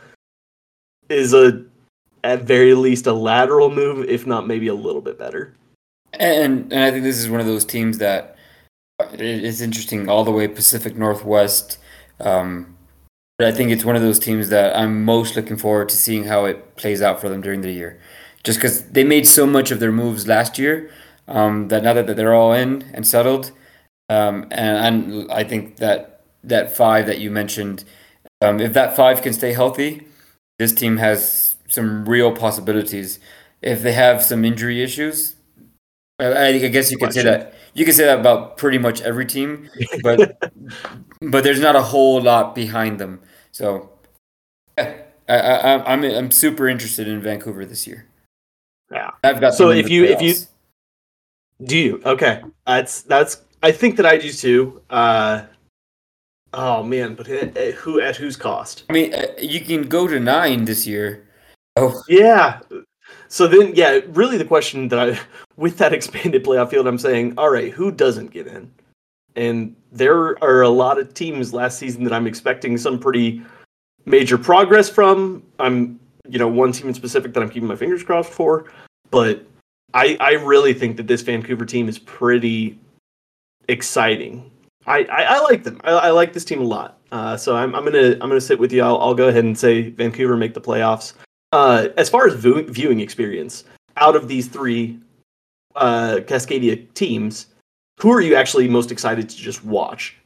is 1.09 1.35
a 1.35 1.65
at 2.25 2.43
very 2.43 2.75
least 2.75 3.07
a 3.07 3.13
lateral 3.13 3.71
move, 3.71 4.09
if 4.09 4.27
not 4.27 4.47
maybe 4.47 4.69
a 4.69 4.75
little 4.75 5.03
bit 5.03 5.19
better. 5.19 5.55
And 6.15 6.73
and 6.73 6.83
I 6.83 6.91
think 6.91 7.05
this 7.05 7.19
is 7.19 7.29
one 7.29 7.41
of 7.41 7.47
those 7.47 7.65
teams 7.65 7.99
that 7.99 8.37
it's 9.13 9.61
interesting 9.61 10.09
all 10.09 10.25
the 10.25 10.33
way 10.33 10.49
Pacific 10.49 10.97
Northwest. 10.97 11.79
Um, 12.21 12.77
but 13.39 13.49
I 13.49 13.53
think 13.53 13.71
it's 13.71 13.85
one 13.85 13.97
of 13.97 14.03
those 14.03 14.19
teams 14.19 14.49
that 14.49 14.77
I'm 14.77 15.05
most 15.05 15.37
looking 15.37 15.57
forward 15.57 15.91
to 15.91 15.97
seeing 15.97 16.25
how 16.25 16.47
it 16.47 16.77
plays 16.77 17.03
out 17.03 17.21
for 17.21 17.29
them 17.29 17.43
during 17.43 17.61
the 17.61 17.73
year. 17.73 18.01
Just 18.45 18.59
because 18.59 18.85
they 18.91 19.05
made 19.05 19.27
so 19.27 19.47
much 19.47 19.71
of 19.71 19.81
their 19.81 19.93
moves 19.93 20.27
last 20.27 20.59
year 20.59 20.91
um, 21.29 21.69
that 21.69 21.83
now 21.83 21.93
that 21.93 22.17
they're 22.17 22.35
all 22.35 22.53
in 22.53 22.83
and 22.95 23.07
settled, 23.07 23.53
um, 24.09 24.45
and, 24.51 25.05
and 25.05 25.33
I 25.33 25.45
think 25.45 25.77
that 25.77 26.23
that 26.45 26.75
five 26.75 27.07
that 27.07 27.19
you 27.19 27.31
mentioned, 27.31 27.85
um, 28.41 28.61
if 28.61 28.73
that 28.73 28.97
five 28.97 29.21
can 29.21 29.33
stay 29.33 29.53
healthy, 29.53 30.07
this 30.59 30.73
team 30.73 30.97
has 30.99 31.57
some 31.69 32.09
real 32.09 32.33
possibilities. 32.33 33.19
If 33.63 33.83
they 33.83 33.93
have 33.93 34.23
some 34.23 34.45
injury 34.45 34.83
issues, 34.83 35.36
I, 36.19 36.49
I 36.49 36.69
guess 36.69 36.91
you 36.91 36.99
could 36.99 37.13
say 37.13 37.23
that 37.23 37.55
you 37.75 37.85
can 37.85 37.93
say 37.93 38.07
that 38.07 38.21
about 38.21 38.57
pretty 38.57 38.79
much 38.79 39.03
every 39.03 39.27
team, 39.27 39.69
but 40.03 40.39
but 41.21 41.45
there's 41.45 41.61
not 41.61 41.77
a 41.77 41.83
whole 41.83 42.21
lot 42.21 42.55
behind 42.55 42.99
them. 42.99 43.21
So 43.53 43.91
yeah, 44.79 45.03
I, 45.29 45.35
I, 45.35 45.93
I'm 45.93 46.05
I'm 46.05 46.31
super 46.31 46.69
interested 46.69 47.07
in 47.07 47.21
Vancouver 47.21 47.67
this 47.67 47.87
year. 47.87 48.07
Yeah, 48.91 49.11
I've 49.23 49.41
got 49.41 49.55
so 49.55 49.71
if 49.71 49.91
you 49.91 50.05
playoffs. 50.05 50.13
if 50.13 50.23
you 50.23 50.35
do 51.67 51.77
you 51.77 52.03
okay 52.05 52.43
that's 52.67 53.03
that's 53.03 53.43
I 53.63 53.73
think 53.73 53.97
that 53.97 54.07
I 54.07 54.17
do 54.17 54.31
too. 54.31 54.83
Uh, 54.91 55.43
oh 56.53 56.83
man, 56.83 57.15
but 57.15 57.29
at, 57.29 57.57
who 57.75 58.01
at 58.01 58.17
whose 58.17 58.37
cost? 58.37 58.85
I 58.89 58.93
mean, 58.93 59.15
uh, 59.15 59.27
you 59.39 59.61
can 59.61 59.89
go 59.89 60.07
to 60.07 60.21
nine 60.21 60.65
this 60.65 60.87
year. 60.87 61.27
Oh 61.77 62.01
yeah. 62.09 62.61
So 63.29 63.47
then, 63.47 63.73
yeah, 63.75 64.01
really 64.09 64.39
the 64.39 64.45
question 64.45 64.89
that 64.89 64.99
I, 64.99 65.21
with 65.57 65.79
that 65.79 65.93
expanded 65.93 66.45
playoff 66.45 66.71
field, 66.71 66.87
I'm 66.87 66.99
saying, 66.99 67.35
all 67.37 67.51
right, 67.51 67.73
who 67.73 67.91
doesn't 67.91 68.31
get 68.31 68.47
in? 68.47 68.71
And 69.35 69.77
there 69.93 70.43
are 70.43 70.63
a 70.63 70.69
lot 70.69 70.99
of 70.99 71.13
teams 71.13 71.53
last 71.53 71.79
season 71.79 72.05
that 72.05 72.13
I'm 72.13 72.27
expecting 72.27 72.79
some 72.79 72.99
pretty 72.99 73.43
major 74.07 74.39
progress 74.39 74.89
from. 74.89 75.43
I'm, 75.59 76.01
you 76.29 76.39
know, 76.39 76.49
one 76.49 76.73
team 76.73 76.89
in 76.89 76.95
specific 76.95 77.35
that 77.35 77.43
I'm 77.43 77.51
keeping 77.51 77.69
my 77.69 77.77
fingers 77.77 78.03
crossed 78.03 78.33
for, 78.33 78.71
but 79.11 79.45
I, 79.93 80.17
I 80.21 80.33
really 80.33 80.73
think 80.75 80.97
that 80.97 81.07
this 81.07 81.23
Vancouver 81.23 81.65
team 81.65 81.89
is 81.89 81.99
pretty 81.99 82.79
exciting. 83.69 84.51
I, 84.87 85.05
I, 85.05 85.23
I 85.23 85.41
like 85.41 85.65
them. 85.65 85.81
I, 85.85 85.91
I, 85.91 86.11
like 86.11 86.33
this 86.33 86.45
team 86.45 86.61
a 86.61 86.65
lot. 86.65 86.99
Uh, 87.13 87.37
so 87.37 87.57
I'm, 87.57 87.75
I'm 87.75 87.85
gonna 87.85 88.13
I'm 88.13 88.29
gonna 88.29 88.41
sit 88.41 88.59
with 88.59 88.73
you. 88.73 88.83
I'll, 88.83 88.99
I'll 88.99 89.15
go 89.15 89.29
ahead 89.29 89.45
and 89.45 89.57
say 89.59 89.91
Vancouver 89.91 90.37
make 90.37 90.55
the 90.55 90.61
playoffs. 90.61 91.15
Uh, 91.53 91.89
as 91.97 92.09
far 92.11 92.27
as 92.27 92.35
view, 92.35 92.63
viewing 92.69 93.01
experience, 93.01 93.65
out 93.97 94.17
of 94.17 94.29
these 94.29 94.49
three 94.49 94.99
uh, 95.77 96.17
Cascadia 96.27 96.93
teams, 96.95 97.47
who 98.01 98.13
are 98.13 98.21
you 98.21 98.35
actually 98.35 98.69
most 98.69 98.91
excited 98.91 99.29
to 99.29 99.37
just 99.37 99.65
watch? 99.65 100.17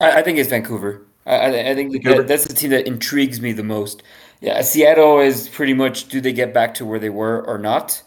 I, 0.00 0.20
I 0.20 0.22
think 0.22 0.38
it's 0.38 0.48
Vancouver. 0.48 1.02
I, 1.26 1.70
I 1.70 1.74
think 1.74 1.92
Vancouver. 1.92 2.22
that's 2.22 2.46
the 2.46 2.54
team 2.54 2.70
that 2.70 2.86
intrigues 2.86 3.40
me 3.40 3.52
the 3.52 3.62
most. 3.62 4.02
Yeah, 4.40 4.62
Seattle 4.62 5.20
is 5.20 5.48
pretty 5.48 5.74
much 5.74 6.08
do 6.08 6.20
they 6.20 6.32
get 6.32 6.54
back 6.54 6.74
to 6.74 6.86
where 6.86 6.98
they 6.98 7.10
were 7.10 7.44
or 7.46 7.58
not? 7.58 8.02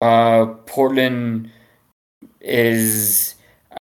Uh, 0.00 0.46
Portland 0.66 1.50
is 2.40 3.34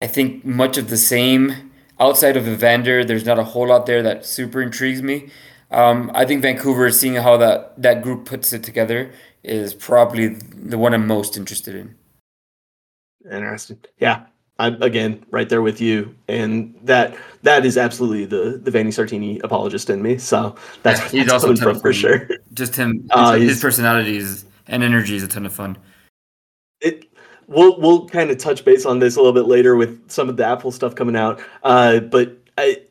I 0.03 0.07
think 0.07 0.45
much 0.45 0.77
of 0.77 0.91
the 0.91 0.97
same. 0.97 1.71
Outside 2.01 2.37
of 2.37 2.49
Evander, 2.49 3.05
there's 3.05 3.25
not 3.25 3.39
a 3.39 3.45
whole 3.45 3.69
lot 3.69 3.87
there 3.87 4.03
that 4.03 4.27
super 4.27 4.61
intrigues 4.61 5.01
me. 5.01 5.31
Um, 5.71 6.11
I 6.15 6.25
think 6.25 6.43
Vancouver, 6.43 6.91
seeing 6.91 7.15
how 7.15 7.37
that, 7.39 7.81
that 7.81 8.03
group 8.03 8.27
puts 8.27 8.53
it 8.53 8.63
together, 8.63 9.13
is 9.43 9.75
probably 9.75 10.29
the 10.29 10.79
one 10.79 10.95
I'm 10.95 11.07
most 11.07 11.37
interested 11.37 11.75
in. 11.75 11.95
Interesting. 13.31 13.79
Yeah, 13.99 14.27
I'm 14.59 14.81
again 14.83 15.25
right 15.31 15.49
there 15.49 15.63
with 15.63 15.81
you, 15.81 16.15
and 16.29 16.75
that 16.83 17.17
that 17.43 17.65
is 17.65 17.79
absolutely 17.79 18.25
the 18.27 18.61
the 18.63 18.71
Vanni 18.71 18.91
Sartini 18.91 19.43
apologist 19.43 19.91
in 19.91 20.03
me. 20.03 20.19
So 20.19 20.55
that's 20.83 21.01
yeah, 21.01 21.09
he's 21.21 21.27
that's 21.31 21.45
also 21.45 21.57
from 21.57 21.81
for 21.81 21.93
sure. 21.93 22.29
Just 22.53 22.77
him, 22.77 23.09
uh, 23.11 23.33
his 23.33 23.61
personality 23.61 24.17
is, 24.17 24.45
and 24.67 24.83
energy 24.83 25.17
is 25.17 25.23
a 25.23 25.29
ton 25.29 25.47
of 25.47 25.53
fun. 25.53 25.79
It 26.81 27.07
we'll 27.47 27.81
we'll 27.81 28.07
kind 28.09 28.31
of 28.31 28.39
touch 28.39 28.65
base 28.65 28.85
on 28.87 28.99
this 28.99 29.17
a 29.17 29.19
little 29.19 29.33
bit 29.33 29.49
later 29.49 29.77
with 29.77 30.11
some 30.11 30.29
of 30.29 30.37
the 30.37 30.45
Apple 30.45 30.71
stuff 30.71 30.95
coming 30.95 31.17
out. 31.17 31.41
Uh, 31.63 32.01
but 32.01 32.37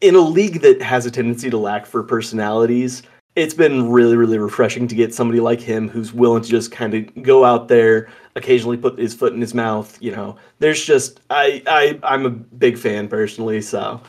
in 0.02 0.16
a 0.16 0.20
league 0.20 0.62
that 0.62 0.82
has 0.82 1.06
a 1.06 1.12
tendency 1.12 1.50
to 1.50 1.58
lack 1.58 1.86
for 1.86 2.04
personalities, 2.04 3.04
it's 3.36 3.54
been 3.54 3.90
really 3.90 4.16
really 4.16 4.38
refreshing 4.38 4.88
to 4.88 4.96
get 4.96 5.14
somebody 5.14 5.40
like 5.40 5.60
him 5.60 5.88
who's 5.88 6.14
willing 6.14 6.44
to 6.44 6.50
just 6.50 6.72
kind 6.72 6.94
of 6.94 7.24
go 7.24 7.46
out 7.46 7.68
there, 7.68 8.10
occasionally 8.36 8.78
put 8.78 9.00
his 9.00 9.14
foot 9.14 9.34
in 9.34 9.42
his 9.42 9.54
mouth. 9.54 9.98
You 10.02 10.12
know, 10.12 10.36
there's 10.60 10.84
just 10.84 11.22
I 11.30 11.64
I 11.68 12.00
I'm 12.04 12.26
a 12.26 12.30
big 12.30 12.78
fan 12.78 13.08
personally, 13.08 13.62
so 13.62 14.02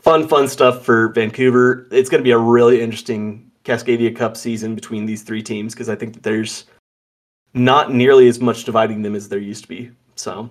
fun 0.00 0.28
fun 0.28 0.48
stuff 0.48 0.84
for 0.84 1.08
Vancouver. 1.08 1.86
It's 1.90 2.10
going 2.10 2.20
to 2.20 2.24
be 2.24 2.32
a 2.32 2.38
really 2.38 2.80
interesting 2.80 3.50
Cascadia 3.64 4.14
Cup 4.14 4.36
season 4.36 4.74
between 4.74 5.06
these 5.06 5.22
three 5.22 5.42
teams 5.42 5.74
because 5.74 5.88
I 5.88 5.94
think 5.94 6.14
that 6.14 6.22
there's 6.22 6.64
not 7.54 7.92
nearly 7.92 8.28
as 8.28 8.40
much 8.40 8.64
dividing 8.64 9.02
them 9.02 9.14
as 9.14 9.28
there 9.28 9.38
used 9.38 9.62
to 9.62 9.68
be. 9.68 9.90
So 10.14 10.50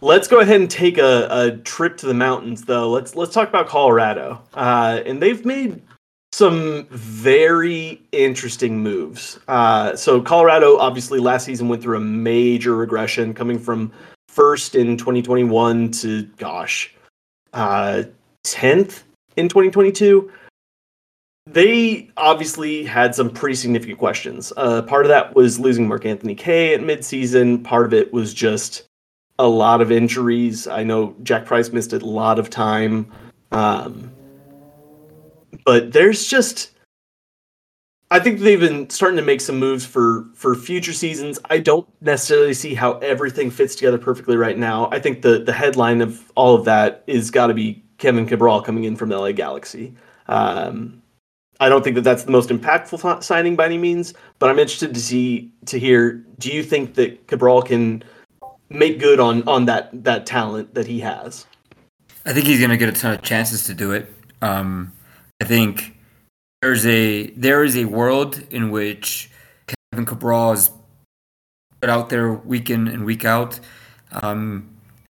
let's 0.00 0.28
go 0.28 0.40
ahead 0.40 0.60
and 0.60 0.70
take 0.70 0.98
a, 0.98 1.28
a 1.30 1.56
trip 1.58 1.96
to 1.98 2.06
the 2.06 2.14
mountains, 2.14 2.62
though. 2.62 2.90
Let's 2.90 3.16
let's 3.16 3.32
talk 3.32 3.48
about 3.48 3.68
Colorado, 3.68 4.42
uh, 4.54 5.00
and 5.04 5.20
they've 5.22 5.44
made 5.44 5.82
some 6.32 6.86
very 6.90 8.00
interesting 8.12 8.78
moves. 8.80 9.38
Uh, 9.48 9.96
so 9.96 10.20
Colorado, 10.20 10.76
obviously, 10.78 11.20
last 11.20 11.44
season 11.44 11.68
went 11.68 11.82
through 11.82 11.96
a 11.96 12.00
major 12.00 12.76
regression, 12.76 13.34
coming 13.34 13.58
from 13.58 13.92
first 14.28 14.74
in 14.74 14.96
2021 14.96 15.90
to 15.90 16.22
gosh, 16.36 16.94
uh, 17.52 18.04
10th 18.44 19.02
in 19.36 19.48
2022. 19.48 20.30
They 21.46 22.10
obviously 22.18 22.84
had 22.84 23.14
some 23.14 23.30
pretty 23.30 23.54
significant 23.54 23.98
questions. 23.98 24.52
Uh, 24.54 24.82
part 24.82 25.06
of 25.06 25.08
that 25.08 25.34
was 25.34 25.58
losing 25.58 25.88
Mark 25.88 26.04
Anthony 26.04 26.34
Kaye 26.34 26.74
at 26.74 26.80
midseason. 26.82 27.64
Part 27.64 27.86
of 27.86 27.94
it 27.94 28.12
was 28.12 28.34
just 28.34 28.84
a 29.38 29.46
lot 29.46 29.80
of 29.80 29.92
injuries. 29.92 30.66
I 30.66 30.82
know 30.82 31.14
Jack 31.22 31.44
Price 31.44 31.72
missed 31.72 31.92
a 31.92 31.98
lot 31.98 32.38
of 32.38 32.50
time. 32.50 33.10
Um, 33.52 34.12
but 35.64 35.92
there's 35.92 36.26
just 36.26 36.72
I 38.10 38.18
think 38.18 38.40
they've 38.40 38.58
been 38.58 38.88
starting 38.88 39.18
to 39.18 39.22
make 39.22 39.40
some 39.40 39.58
moves 39.58 39.84
for 39.84 40.26
for 40.34 40.54
future 40.54 40.92
seasons. 40.92 41.38
I 41.50 41.58
don't 41.58 41.86
necessarily 42.00 42.54
see 42.54 42.74
how 42.74 42.98
everything 42.98 43.50
fits 43.50 43.74
together 43.74 43.98
perfectly 43.98 44.36
right 44.36 44.56
now. 44.56 44.88
I 44.90 44.98
think 44.98 45.22
the 45.22 45.40
the 45.40 45.52
headline 45.52 46.00
of 46.00 46.32
all 46.34 46.54
of 46.54 46.64
that 46.64 47.04
is 47.06 47.30
got 47.30 47.48
to 47.48 47.54
be 47.54 47.84
Kevin 47.98 48.26
Cabral 48.26 48.62
coming 48.62 48.84
in 48.84 48.96
from 48.96 49.10
the 49.10 49.18
LA 49.18 49.32
Galaxy. 49.32 49.94
Um, 50.26 51.02
I 51.60 51.68
don't 51.68 51.82
think 51.82 51.96
that 51.96 52.02
that's 52.02 52.22
the 52.22 52.30
most 52.30 52.50
impactful 52.50 53.22
signing 53.22 53.56
by 53.56 53.66
any 53.66 53.78
means, 53.78 54.14
but 54.38 54.48
I'm 54.48 54.58
interested 54.58 54.94
to 54.94 55.00
see 55.00 55.52
to 55.66 55.78
hear. 55.78 56.24
Do 56.38 56.50
you 56.50 56.62
think 56.62 56.94
that 56.94 57.26
Cabral 57.26 57.60
can 57.60 58.02
make 58.70 58.98
good 58.98 59.20
on 59.20 59.46
on 59.48 59.66
that 59.66 60.04
that 60.04 60.26
talent 60.26 60.74
that 60.74 60.86
he 60.86 61.00
has? 61.00 61.46
I 62.24 62.32
think 62.32 62.46
he's 62.46 62.58
going 62.58 62.70
to 62.70 62.76
get 62.76 62.88
a 62.88 62.92
ton 62.92 63.14
of 63.14 63.22
chances 63.22 63.64
to 63.64 63.74
do 63.74 63.92
it. 63.92 64.12
Um, 64.42 64.92
I 65.40 65.44
think 65.44 65.96
there's 66.62 66.84
a 66.86 67.30
there 67.30 67.64
is 67.64 67.76
a 67.76 67.84
world 67.86 68.42
in 68.50 68.70
which 68.70 69.30
Kevin 69.92 70.04
Cabral 70.04 70.52
is 70.52 70.70
put 71.80 71.90
out 71.90 72.08
there 72.08 72.32
week 72.32 72.70
in 72.70 72.88
and 72.88 73.04
week 73.04 73.24
out, 73.24 73.60
um, 74.22 74.68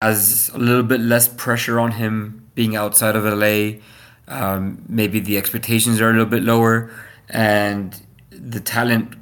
has 0.01 0.51
a 0.53 0.57
little 0.57 0.83
bit 0.83 0.99
less 0.99 1.27
pressure 1.27 1.79
on 1.79 1.91
him 1.91 2.47
being 2.55 2.75
outside 2.75 3.15
of 3.15 3.23
LA. 3.23 3.79
Um, 4.27 4.83
maybe 4.87 5.19
the 5.19 5.37
expectations 5.37 6.01
are 6.01 6.09
a 6.09 6.13
little 6.13 6.25
bit 6.25 6.43
lower, 6.43 6.91
and 7.29 7.99
the 8.29 8.59
talent 8.59 9.15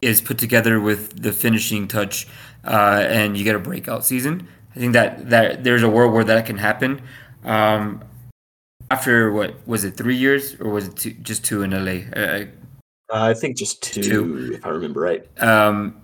is 0.00 0.20
put 0.20 0.38
together 0.38 0.80
with 0.80 1.22
the 1.22 1.32
finishing 1.32 1.88
touch, 1.88 2.26
uh, 2.68 3.04
and 3.08 3.36
you 3.36 3.44
get 3.44 3.56
a 3.56 3.58
breakout 3.58 4.04
season. 4.04 4.46
I 4.76 4.78
think 4.78 4.92
that 4.92 5.30
that 5.30 5.64
there's 5.64 5.82
a 5.82 5.88
world 5.88 6.12
where 6.12 6.24
that 6.24 6.46
can 6.46 6.58
happen. 6.58 7.02
Um, 7.44 8.04
after 8.90 9.32
what 9.32 9.66
was 9.66 9.84
it 9.84 9.96
three 9.96 10.16
years 10.16 10.54
or 10.60 10.70
was 10.70 10.88
it 10.88 10.96
two, 10.96 11.10
just 11.12 11.44
two 11.44 11.62
in 11.62 11.70
LA? 11.70 12.08
Uh, 12.16 12.44
I 13.10 13.34
think 13.34 13.56
just 13.56 13.82
two, 13.82 14.02
two, 14.02 14.52
if 14.54 14.66
I 14.66 14.70
remember 14.70 15.00
right. 15.00 15.42
Um, 15.42 16.00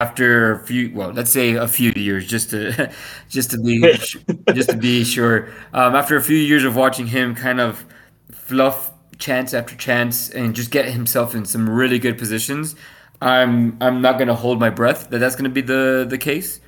after 0.00 0.52
a 0.52 0.66
few, 0.66 0.92
well, 0.94 1.10
let's 1.10 1.30
say 1.30 1.54
a 1.54 1.68
few 1.68 1.92
years, 1.96 2.26
just 2.26 2.50
to 2.50 2.92
just 3.28 3.50
to 3.52 3.60
be 3.60 3.80
just 4.52 4.70
to 4.70 4.76
be 4.76 5.04
sure. 5.04 5.48
Um, 5.72 5.94
after 5.94 6.16
a 6.16 6.22
few 6.22 6.36
years 6.36 6.64
of 6.64 6.76
watching 6.76 7.06
him 7.06 7.34
kind 7.34 7.60
of 7.60 7.84
fluff 8.30 8.92
chance 9.18 9.54
after 9.54 9.74
chance 9.74 10.28
and 10.30 10.54
just 10.54 10.70
get 10.70 10.86
himself 10.86 11.34
in 11.34 11.44
some 11.46 11.68
really 11.68 11.98
good 11.98 12.18
positions, 12.18 12.76
I'm 13.20 13.76
I'm 13.80 14.00
not 14.00 14.18
gonna 14.18 14.34
hold 14.34 14.60
my 14.60 14.70
breath 14.70 15.10
that 15.10 15.18
that's 15.18 15.36
gonna 15.36 15.48
be 15.48 15.62
the 15.62 16.06
the 16.08 16.18
case. 16.18 16.60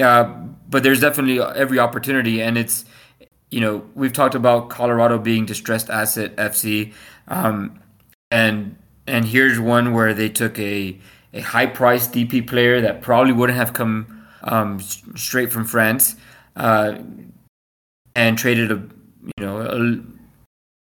Uh, 0.00 0.24
but 0.68 0.82
there's 0.82 1.00
definitely 1.00 1.40
every 1.40 1.78
opportunity, 1.78 2.42
and 2.42 2.58
it's 2.58 2.84
you 3.50 3.60
know 3.60 3.88
we've 3.94 4.12
talked 4.12 4.34
about 4.34 4.70
Colorado 4.70 5.18
being 5.18 5.46
distressed 5.46 5.90
asset 5.90 6.34
FC, 6.36 6.92
um, 7.28 7.78
and 8.30 8.76
and 9.06 9.26
here's 9.26 9.60
one 9.60 9.92
where 9.92 10.14
they 10.14 10.28
took 10.28 10.58
a 10.58 10.98
a 11.32 11.40
high 11.40 11.66
priced 11.66 12.12
DP 12.12 12.46
player 12.46 12.80
that 12.80 13.02
probably 13.02 13.32
wouldn't 13.32 13.56
have 13.56 13.72
come 13.72 14.26
um, 14.42 14.80
straight 14.80 15.52
from 15.52 15.64
France, 15.64 16.16
uh, 16.56 16.98
and 18.16 18.36
traded 18.36 18.72
a 18.72 18.82
you 19.36 19.44
know 19.46 19.60
a 19.60 20.00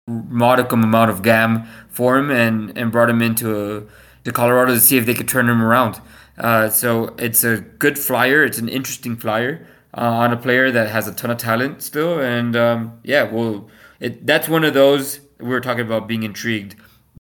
modicum 0.08 0.82
amount 0.82 1.10
of 1.10 1.22
GAM 1.22 1.66
for 1.88 2.16
him 2.16 2.30
and 2.30 2.76
and 2.76 2.92
brought 2.92 3.10
him 3.10 3.22
into 3.22 3.76
a, 3.76 3.82
to 4.24 4.32
Colorado 4.32 4.74
to 4.74 4.80
see 4.80 4.96
if 4.96 5.06
they 5.06 5.14
could 5.14 5.28
turn 5.28 5.48
him 5.48 5.62
around. 5.62 6.00
Uh, 6.38 6.68
so 6.68 7.14
it's 7.18 7.44
a 7.44 7.60
good 7.60 7.98
flyer. 7.98 8.44
It's 8.44 8.58
an 8.58 8.68
interesting 8.68 9.16
flyer 9.16 9.66
uh, 9.96 10.00
on 10.00 10.32
a 10.32 10.36
player 10.36 10.70
that 10.70 10.88
has 10.88 11.06
a 11.06 11.12
ton 11.12 11.30
of 11.30 11.38
talent 11.38 11.82
still. 11.82 12.20
And 12.20 12.56
um, 12.56 12.98
yeah, 13.02 13.24
well, 13.24 13.68
it, 14.00 14.26
that's 14.26 14.48
one 14.48 14.64
of 14.64 14.74
those 14.74 15.20
we 15.38 15.48
were 15.48 15.60
talking 15.60 15.84
about 15.84 16.08
being 16.08 16.22
intrigued. 16.22 16.76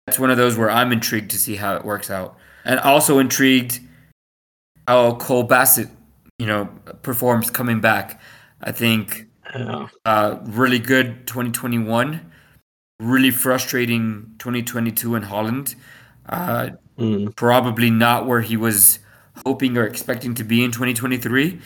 That's 0.06 0.18
one 0.18 0.30
of 0.30 0.36
those 0.36 0.56
where 0.56 0.70
I'm 0.70 0.92
intrigued 0.92 1.30
to 1.30 1.38
see 1.38 1.56
how 1.56 1.76
it 1.76 1.84
works 1.84 2.10
out, 2.10 2.36
and 2.64 2.78
also 2.80 3.18
intrigued 3.18 3.80
how 4.86 5.14
Cole 5.14 5.44
Bassett, 5.44 5.88
you 6.38 6.46
know, 6.46 6.66
performs 7.02 7.50
coming 7.50 7.80
back. 7.80 8.20
I 8.60 8.72
think 8.72 9.26
uh, 10.04 10.38
really 10.42 10.78
good 10.78 11.26
2021, 11.26 12.32
really 13.00 13.30
frustrating 13.30 14.34
2022 14.38 15.14
in 15.14 15.22
Holland. 15.22 15.74
Uh, 16.28 16.70
mm. 16.98 17.34
Probably 17.36 17.90
not 17.90 18.26
where 18.26 18.40
he 18.40 18.56
was 18.56 18.98
hoping 19.44 19.76
or 19.76 19.86
expecting 19.86 20.34
to 20.34 20.44
be 20.44 20.64
in 20.64 20.70
2023. 20.70 21.60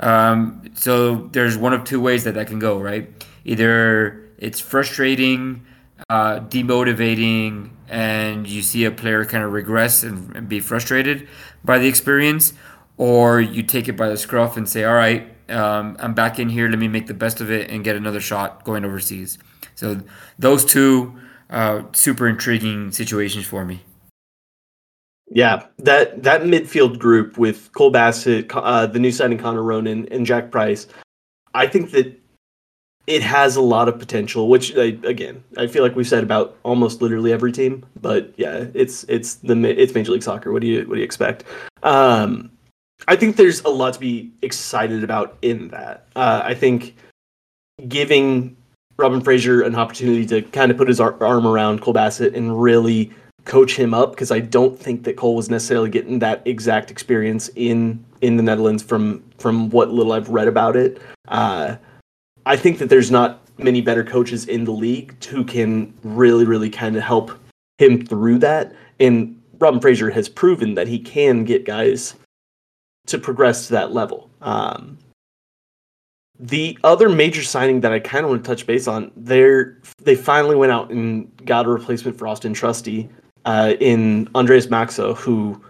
Um, 0.00 0.64
so 0.74 1.28
there's 1.32 1.56
one 1.56 1.72
of 1.72 1.84
two 1.84 2.00
ways 2.00 2.24
that 2.24 2.34
that 2.34 2.46
can 2.46 2.58
go, 2.58 2.80
right? 2.80 3.08
Either 3.44 4.28
it's 4.38 4.60
frustrating, 4.60 5.64
uh, 6.08 6.40
demotivating, 6.40 7.70
and 7.88 8.48
you 8.48 8.62
see 8.62 8.84
a 8.84 8.90
player 8.90 9.24
kind 9.24 9.44
of 9.44 9.52
regress 9.52 10.02
and, 10.02 10.34
and, 10.34 10.48
be 10.48 10.60
frustrated 10.60 11.28
by 11.62 11.78
the 11.78 11.86
experience, 11.86 12.54
or 12.96 13.40
you 13.40 13.62
take 13.62 13.86
it 13.88 13.92
by 13.92 14.08
the 14.08 14.16
scruff 14.16 14.56
and 14.56 14.68
say, 14.68 14.84
all 14.84 14.94
right, 14.94 15.28
um, 15.50 15.96
I'm 16.00 16.14
back 16.14 16.38
in 16.38 16.48
here. 16.48 16.68
Let 16.68 16.78
me 16.78 16.88
make 16.88 17.06
the 17.06 17.14
best 17.14 17.40
of 17.40 17.50
it 17.50 17.70
and 17.70 17.84
get 17.84 17.96
another 17.96 18.20
shot 18.20 18.64
going 18.64 18.84
overseas. 18.84 19.38
So 19.74 20.00
those 20.38 20.64
two 20.64 21.18
uh, 21.50 21.82
super 21.92 22.26
intriguing 22.28 22.92
situations 22.92 23.46
for 23.46 23.64
me. 23.64 23.82
Yeah, 25.34 25.64
that 25.78 26.22
that 26.24 26.42
midfield 26.42 26.98
group 26.98 27.38
with 27.38 27.72
Cole 27.72 27.90
Bassett, 27.90 28.54
uh, 28.54 28.86
the 28.86 28.98
new 28.98 29.10
signing 29.10 29.38
Connor 29.38 29.62
Ronan, 29.62 30.06
and 30.10 30.26
Jack 30.26 30.50
Price, 30.50 30.86
I 31.54 31.66
think 31.66 31.90
that 31.92 32.20
it 33.06 33.22
has 33.22 33.56
a 33.56 33.62
lot 33.62 33.88
of 33.88 33.98
potential. 33.98 34.48
Which 34.48 34.76
I, 34.76 34.98
again, 35.04 35.42
I 35.56 35.68
feel 35.68 35.82
like 35.82 35.96
we've 35.96 36.06
said 36.06 36.22
about 36.22 36.58
almost 36.64 37.00
literally 37.00 37.32
every 37.32 37.50
team. 37.50 37.84
But 38.00 38.34
yeah, 38.36 38.66
it's 38.74 39.04
it's 39.04 39.36
the 39.36 39.54
it's 39.64 39.94
Major 39.94 40.12
League 40.12 40.22
Soccer. 40.22 40.52
What 40.52 40.60
do 40.60 40.68
you 40.68 40.80
what 40.86 40.96
do 40.96 40.98
you 40.98 41.04
expect? 41.04 41.44
Um, 41.82 42.50
I 43.08 43.16
think 43.16 43.36
there's 43.36 43.62
a 43.62 43.70
lot 43.70 43.94
to 43.94 44.00
be 44.00 44.30
excited 44.42 45.02
about 45.02 45.38
in 45.40 45.68
that. 45.68 46.06
Uh, 46.14 46.42
I 46.44 46.52
think 46.52 46.94
giving 47.88 48.54
Robin 48.98 49.22
Fraser 49.22 49.62
an 49.62 49.74
opportunity 49.76 50.26
to 50.26 50.42
kind 50.42 50.70
of 50.70 50.76
put 50.76 50.88
his 50.88 51.00
arm 51.00 51.46
around 51.46 51.80
Cole 51.80 51.94
Bassett 51.94 52.34
and 52.34 52.60
really 52.60 53.10
coach 53.44 53.76
him 53.76 53.92
up 53.92 54.10
because 54.10 54.30
I 54.30 54.40
don't 54.40 54.78
think 54.78 55.04
that 55.04 55.16
Cole 55.16 55.34
was 55.34 55.50
necessarily 55.50 55.90
getting 55.90 56.18
that 56.20 56.42
exact 56.44 56.90
experience 56.90 57.50
in 57.56 58.04
in 58.20 58.36
the 58.36 58.42
Netherlands 58.42 58.82
from 58.82 59.22
from 59.38 59.70
what 59.70 59.90
little 59.90 60.12
I've 60.12 60.28
read 60.28 60.48
about 60.48 60.76
it. 60.76 61.00
Uh, 61.28 61.76
I 62.46 62.56
think 62.56 62.78
that 62.78 62.88
there's 62.88 63.10
not 63.10 63.40
many 63.58 63.80
better 63.80 64.04
coaches 64.04 64.46
in 64.46 64.64
the 64.64 64.72
league 64.72 65.22
who 65.24 65.44
can 65.44 65.92
really 66.02 66.44
really 66.44 66.70
kind 66.70 66.96
of 66.96 67.02
help 67.02 67.32
him 67.78 68.04
through 68.04 68.38
that. 68.38 68.74
And 69.00 69.40
Robin 69.58 69.80
Fraser 69.80 70.10
has 70.10 70.28
proven 70.28 70.74
that 70.74 70.88
he 70.88 70.98
can 70.98 71.44
get 71.44 71.64
guys 71.64 72.14
to 73.06 73.18
progress 73.18 73.66
to 73.66 73.72
that 73.72 73.92
level. 73.92 74.30
Um, 74.40 74.98
the 76.38 76.78
other 76.82 77.08
major 77.08 77.42
signing 77.42 77.80
that 77.80 77.92
I 77.92 78.00
kind 78.00 78.24
of 78.24 78.30
want 78.30 78.44
to 78.44 78.48
touch 78.48 78.66
base 78.66 78.88
on, 78.88 79.12
they 79.16 79.64
they 79.98 80.14
finally 80.14 80.56
went 80.56 80.72
out 80.72 80.90
and 80.90 81.30
got 81.44 81.66
a 81.66 81.68
replacement 81.68 82.18
for 82.18 82.26
Auston 82.26 82.54
Trusty 82.54 83.08
uh, 83.44 83.74
in 83.80 84.28
Andreas 84.34 84.66
Maxsø, 84.66 85.16
who 85.16 85.60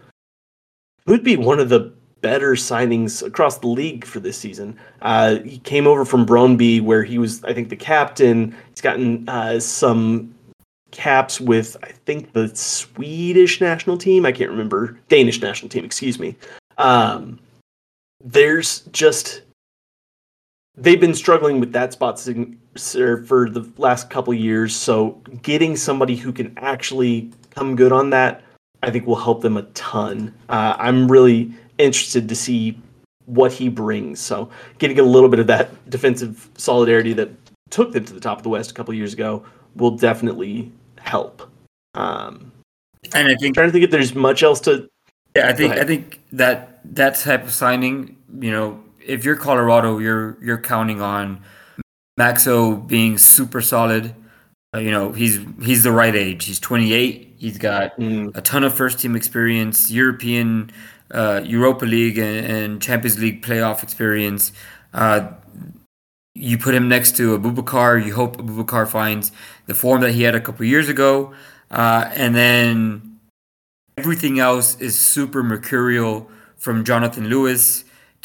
would 1.06 1.24
be 1.24 1.36
one 1.36 1.60
of 1.60 1.68
the 1.68 1.92
better 2.20 2.52
signings 2.52 3.22
across 3.22 3.58
the 3.58 3.66
league 3.66 4.04
for 4.04 4.20
this 4.20 4.38
season. 4.38 4.78
Uh, 5.02 5.38
he 5.40 5.58
came 5.58 5.86
over 5.86 6.04
from 6.04 6.24
Brøndby, 6.24 6.80
where 6.80 7.02
he 7.02 7.18
was, 7.18 7.42
I 7.44 7.52
think, 7.52 7.68
the 7.68 7.76
captain. 7.76 8.56
He's 8.70 8.80
gotten 8.80 9.28
uh, 9.28 9.58
some 9.60 10.32
caps 10.92 11.40
with, 11.40 11.76
I 11.82 11.88
think, 11.88 12.32
the 12.32 12.54
Swedish 12.54 13.60
national 13.60 13.98
team. 13.98 14.24
I 14.24 14.32
can't 14.32 14.50
remember. 14.50 14.98
Danish 15.08 15.40
national 15.40 15.68
team, 15.68 15.84
excuse 15.84 16.18
me. 16.18 16.36
Um, 16.78 17.40
there's 18.24 18.80
just 18.92 19.42
they've 20.76 21.00
been 21.00 21.14
struggling 21.14 21.60
with 21.60 21.72
that 21.72 21.92
spot 21.92 22.18
for 22.20 23.50
the 23.50 23.72
last 23.76 24.10
couple 24.10 24.32
years. 24.34 24.74
So 24.74 25.20
getting 25.42 25.76
somebody 25.76 26.16
who 26.16 26.32
can 26.32 26.56
actually 26.58 27.30
come 27.50 27.76
good 27.76 27.92
on 27.92 28.10
that, 28.10 28.42
I 28.82 28.90
think 28.90 29.06
will 29.06 29.16
help 29.16 29.42
them 29.42 29.56
a 29.56 29.62
ton. 29.62 30.34
Uh, 30.48 30.74
I'm 30.78 31.10
really 31.10 31.52
interested 31.78 32.28
to 32.28 32.34
see 32.34 32.78
what 33.26 33.52
he 33.52 33.68
brings. 33.68 34.20
So 34.20 34.50
getting 34.78 34.98
a 34.98 35.02
little 35.02 35.28
bit 35.28 35.38
of 35.38 35.46
that 35.46 35.90
defensive 35.90 36.48
solidarity 36.56 37.12
that 37.14 37.30
took 37.70 37.92
them 37.92 38.04
to 38.04 38.12
the 38.12 38.20
top 38.20 38.38
of 38.38 38.42
the 38.42 38.48
West 38.48 38.70
a 38.70 38.74
couple 38.74 38.92
years 38.94 39.12
ago 39.12 39.44
will 39.76 39.92
definitely 39.92 40.70
help. 40.98 41.48
Um, 41.94 42.52
and 43.14 43.28
I 43.28 43.34
think 43.34 43.48
I'm 43.48 43.52
trying 43.54 43.68
to 43.68 43.72
think 43.72 43.84
if 43.84 43.90
there's 43.90 44.14
much 44.14 44.42
else 44.42 44.60
to. 44.62 44.88
Yeah, 45.36 45.48
I 45.48 45.52
think 45.54 45.72
I 45.72 45.84
think 45.84 46.20
that 46.32 46.80
that 46.94 47.16
type 47.16 47.44
of 47.44 47.52
signing, 47.52 48.16
you 48.40 48.50
know, 48.50 48.82
if 49.06 49.24
you're 49.24 49.36
Colorado, 49.36 49.98
you're 49.98 50.36
you're 50.42 50.58
counting 50.60 51.00
on 51.00 51.40
Maxsø 52.18 52.86
being 52.86 53.18
super 53.18 53.60
solid. 53.60 54.14
Uh, 54.74 54.78
you 54.78 54.90
know, 54.90 55.12
he's 55.12 55.38
he's 55.62 55.82
the 55.82 55.92
right 55.92 56.14
age. 56.14 56.44
He's 56.44 56.60
28. 56.60 57.34
He's 57.38 57.58
got 57.58 57.96
Mm. 57.98 58.36
a 58.36 58.40
ton 58.40 58.64
of 58.64 58.72
first 58.74 58.98
team 59.00 59.16
experience, 59.16 59.90
European, 59.90 60.70
uh, 61.12 61.40
Europa 61.44 61.84
League, 61.84 62.18
and, 62.18 62.46
and 62.46 62.82
Champions 62.82 63.18
League 63.18 63.42
playoff 63.42 63.82
experience. 63.82 64.52
Uh, 64.94 65.28
you 66.34 66.56
put 66.56 66.74
him 66.74 66.88
next 66.88 67.16
to 67.16 67.36
Abubakar. 67.38 68.04
You 68.04 68.14
hope 68.14 68.38
Abubakar 68.38 68.88
finds 68.88 69.32
the 69.66 69.74
form 69.74 70.00
that 70.00 70.12
he 70.12 70.22
had 70.22 70.34
a 70.34 70.40
couple 70.40 70.64
years 70.64 70.88
ago, 70.88 71.32
uh, 71.70 72.10
and 72.14 72.34
then 72.34 73.18
everything 73.98 74.38
else 74.38 74.80
is 74.80 74.98
super 74.98 75.42
mercurial 75.42 76.30
from 76.56 76.84
Jonathan 76.84 77.28
Lewis 77.28 77.84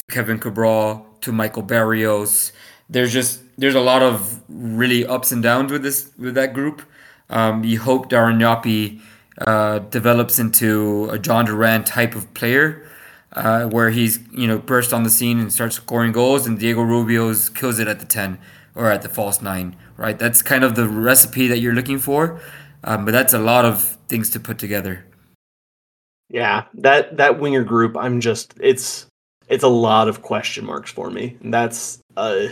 Kevin 0.10 0.40
Cabral 0.40 1.06
to 1.22 1.32
Michael 1.32 1.64
Barrios. 1.64 2.54
There's 2.90 3.12
just 3.12 3.42
there's 3.58 3.76
a 3.76 3.82
lot 3.82 4.02
of 4.02 4.42
really 4.48 5.06
ups 5.06 5.32
and 5.32 5.44
downs 5.44 5.72
with 5.72 5.84
this 5.84 6.12
with 6.18 6.36
that 6.36 6.54
group. 6.54 6.82
Um, 7.30 7.64
you 7.66 7.80
hope 7.80 8.10
Darren 8.10 8.40
Yapi 8.40 9.02
uh, 9.46 9.80
develops 9.80 10.40
into 10.40 11.06
a 11.10 11.18
Jhon 11.18 11.48
Durán 11.48 11.86
type 11.86 12.16
of 12.16 12.34
player, 12.34 12.88
uh, 13.34 13.66
where 13.66 13.90
he's 13.90 14.20
you 14.32 14.48
know 14.48 14.58
burst 14.58 14.94
on 14.94 15.04
the 15.04 15.10
scene 15.10 15.40
and 15.40 15.52
starts 15.52 15.76
scoring 15.76 16.14
goals, 16.14 16.48
and 16.48 16.58
Diego 16.58 16.82
Rubio's 16.84 17.50
kills 17.50 17.80
it 17.80 17.88
at 17.90 18.00
the 18.00 18.06
ten 18.06 18.40
or 18.76 18.90
at 18.90 19.02
the 19.02 19.10
false 19.10 19.42
nine. 19.42 19.76
Right, 19.98 20.18
that's 20.18 20.42
kind 20.42 20.64
of 20.64 20.76
the 20.76 20.88
recipe 20.88 21.48
that 21.48 21.58
you're 21.60 21.74
looking 21.74 22.00
for, 22.00 22.40
um, 22.84 23.04
but 23.04 23.12
that's 23.12 23.34
a 23.34 23.40
lot 23.40 23.66
of 23.66 23.98
things 24.08 24.30
to 24.30 24.40
put 24.40 24.58
together. 24.58 25.06
Yeah, 26.30 26.66
that 26.76 27.18
that 27.18 27.40
winger 27.40 27.64
group, 27.64 27.98
I'm 27.98 28.22
just 28.22 28.54
it's 28.62 29.07
it's 29.50 29.64
a 29.64 29.70
lot 29.70 30.08
of 30.08 30.22
question 30.22 30.66
marks 30.66 30.92
for 30.92 31.10
me. 31.10 31.38
And 31.42 31.54
that's 31.54 32.00
uh, 32.16 32.48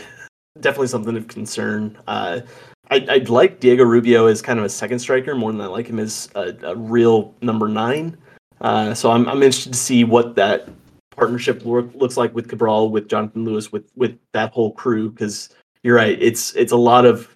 definitely 0.60 0.88
something 0.88 1.16
of 1.18 1.28
concern. 1.28 1.98
Uh, 2.08 2.42
I, 2.92 3.06
I'd 3.10 3.30
like 3.30 3.60
Diego 3.60 3.84
Rubio 3.84 4.28
as 4.28 4.42
kind 4.42 4.60
of 4.60 4.66
a 4.66 4.70
second 4.70 5.00
striker 5.00 5.36
more 5.36 5.52
than 5.52 5.62
I 5.62 5.66
like 5.66 5.88
him 5.88 6.00
as 6.00 6.30
a, 6.36 6.56
a 6.64 6.76
real 6.76 7.34
number 7.42 7.68
nine. 7.68 8.18
Uh, 8.62 8.94
so 8.94 9.12
I'm 9.12 9.28
I'm 9.28 9.44
interested 9.44 9.74
to 9.74 9.80
see 9.80 10.04
what 10.04 10.36
that 10.36 10.70
partnership 11.12 11.66
look, 11.66 11.94
looks 11.96 12.18
like 12.18 12.34
with 12.34 12.48
Cabral, 12.48 12.90
with 12.90 13.08
Jonathan 13.08 13.44
Lewis, 13.44 13.72
with 13.72 13.90
with 13.96 14.18
that 14.34 14.52
whole 14.54 14.72
crew. 14.74 15.12
Because 15.12 15.50
you're 15.84 15.96
right, 15.96 16.18
it's 16.22 16.56
it's 16.56 16.72
a 16.72 16.78
lot 16.78 17.06
of 17.06 17.36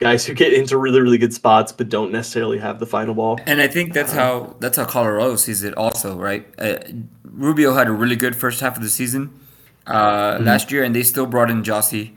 guys 0.00 0.24
who 0.24 0.34
get 0.34 0.52
into 0.52 0.76
really 0.76 1.00
really 1.00 1.18
good 1.18 1.34
spots 1.34 1.72
but 1.72 1.88
don't 1.88 2.12
necessarily 2.12 2.58
have 2.58 2.78
the 2.78 2.86
final 2.86 3.14
ball. 3.14 3.38
And 3.46 3.60
I 3.60 3.66
think 3.66 3.92
that's 3.92 4.12
how 4.12 4.56
that's 4.60 4.76
how 4.76 4.84
Colorado 4.84 5.36
sees 5.36 5.62
it 5.62 5.76
also, 5.76 6.16
right? 6.16 6.46
Uh, 6.58 6.78
Rubio 7.32 7.74
had 7.74 7.86
a 7.88 7.92
really 7.92 8.16
good 8.16 8.34
first 8.36 8.60
half 8.60 8.76
of 8.76 8.82
the 8.82 8.88
season 8.88 9.38
uh, 9.86 10.38
last 10.40 10.70
year, 10.72 10.82
and 10.84 10.94
they 10.94 11.02
still 11.02 11.26
brought 11.26 11.50
in 11.50 11.62
Jossie 11.62 12.14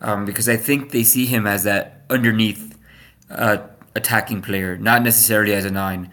um, 0.00 0.24
because 0.24 0.48
I 0.48 0.56
think 0.56 0.90
they 0.90 1.02
see 1.04 1.26
him 1.26 1.46
as 1.46 1.64
that 1.64 2.04
underneath 2.10 2.78
uh, 3.30 3.58
attacking 3.94 4.42
player, 4.42 4.76
not 4.76 5.02
necessarily 5.02 5.54
as 5.54 5.64
a 5.64 5.70
nine. 5.70 6.10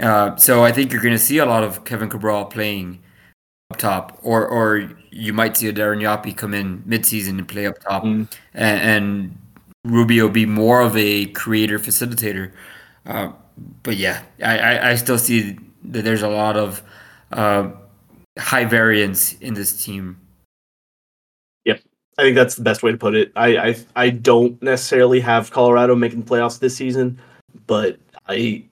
Uh, 0.00 0.36
so 0.36 0.64
I 0.64 0.72
think 0.72 0.92
you're 0.92 1.02
going 1.02 1.14
to 1.14 1.18
see 1.18 1.38
a 1.38 1.46
lot 1.46 1.64
of 1.64 1.84
Kevin 1.84 2.08
Cabral 2.08 2.44
playing 2.46 3.00
up 3.70 3.78
top, 3.78 4.18
or 4.22 4.46
or 4.46 4.90
you 5.10 5.32
might 5.32 5.56
see 5.56 5.68
a 5.68 5.72
Darren 5.72 6.00
Yapi 6.02 6.36
come 6.36 6.52
in 6.54 6.82
midseason 6.82 7.38
and 7.38 7.48
play 7.48 7.66
up 7.66 7.78
top, 7.80 8.04
Mm. 8.04 8.28
and, 8.54 8.80
and 8.80 9.38
Rubio 9.84 10.28
be 10.28 10.44
more 10.46 10.80
of 10.82 10.96
a 10.96 11.26
creator 11.26 11.78
facilitator. 11.78 12.52
Uh, 13.06 13.32
but 13.82 13.96
yeah, 13.96 14.22
I, 14.44 14.58
I, 14.58 14.90
I 14.90 14.94
still 14.96 15.18
see 15.18 15.58
that 15.84 16.02
there's 16.02 16.22
a 16.22 16.28
lot 16.28 16.56
of 16.56 16.82
uh, 17.32 17.70
high 18.38 18.64
variance 18.64 19.34
in 19.34 19.54
this 19.54 19.84
team. 19.84 20.20
Yep. 21.64 21.80
I 22.18 22.22
think 22.22 22.36
that's 22.36 22.54
the 22.54 22.62
best 22.62 22.82
way 22.82 22.92
to 22.92 22.98
put 22.98 23.14
it. 23.14 23.32
I, 23.36 23.56
I 23.56 23.76
I 23.94 24.10
don't 24.10 24.60
necessarily 24.62 25.20
have 25.20 25.50
Colorado 25.50 25.94
making 25.94 26.22
the 26.22 26.30
playoffs 26.30 26.58
this 26.58 26.76
season, 26.76 27.18
but 27.66 27.98
I 28.28 28.64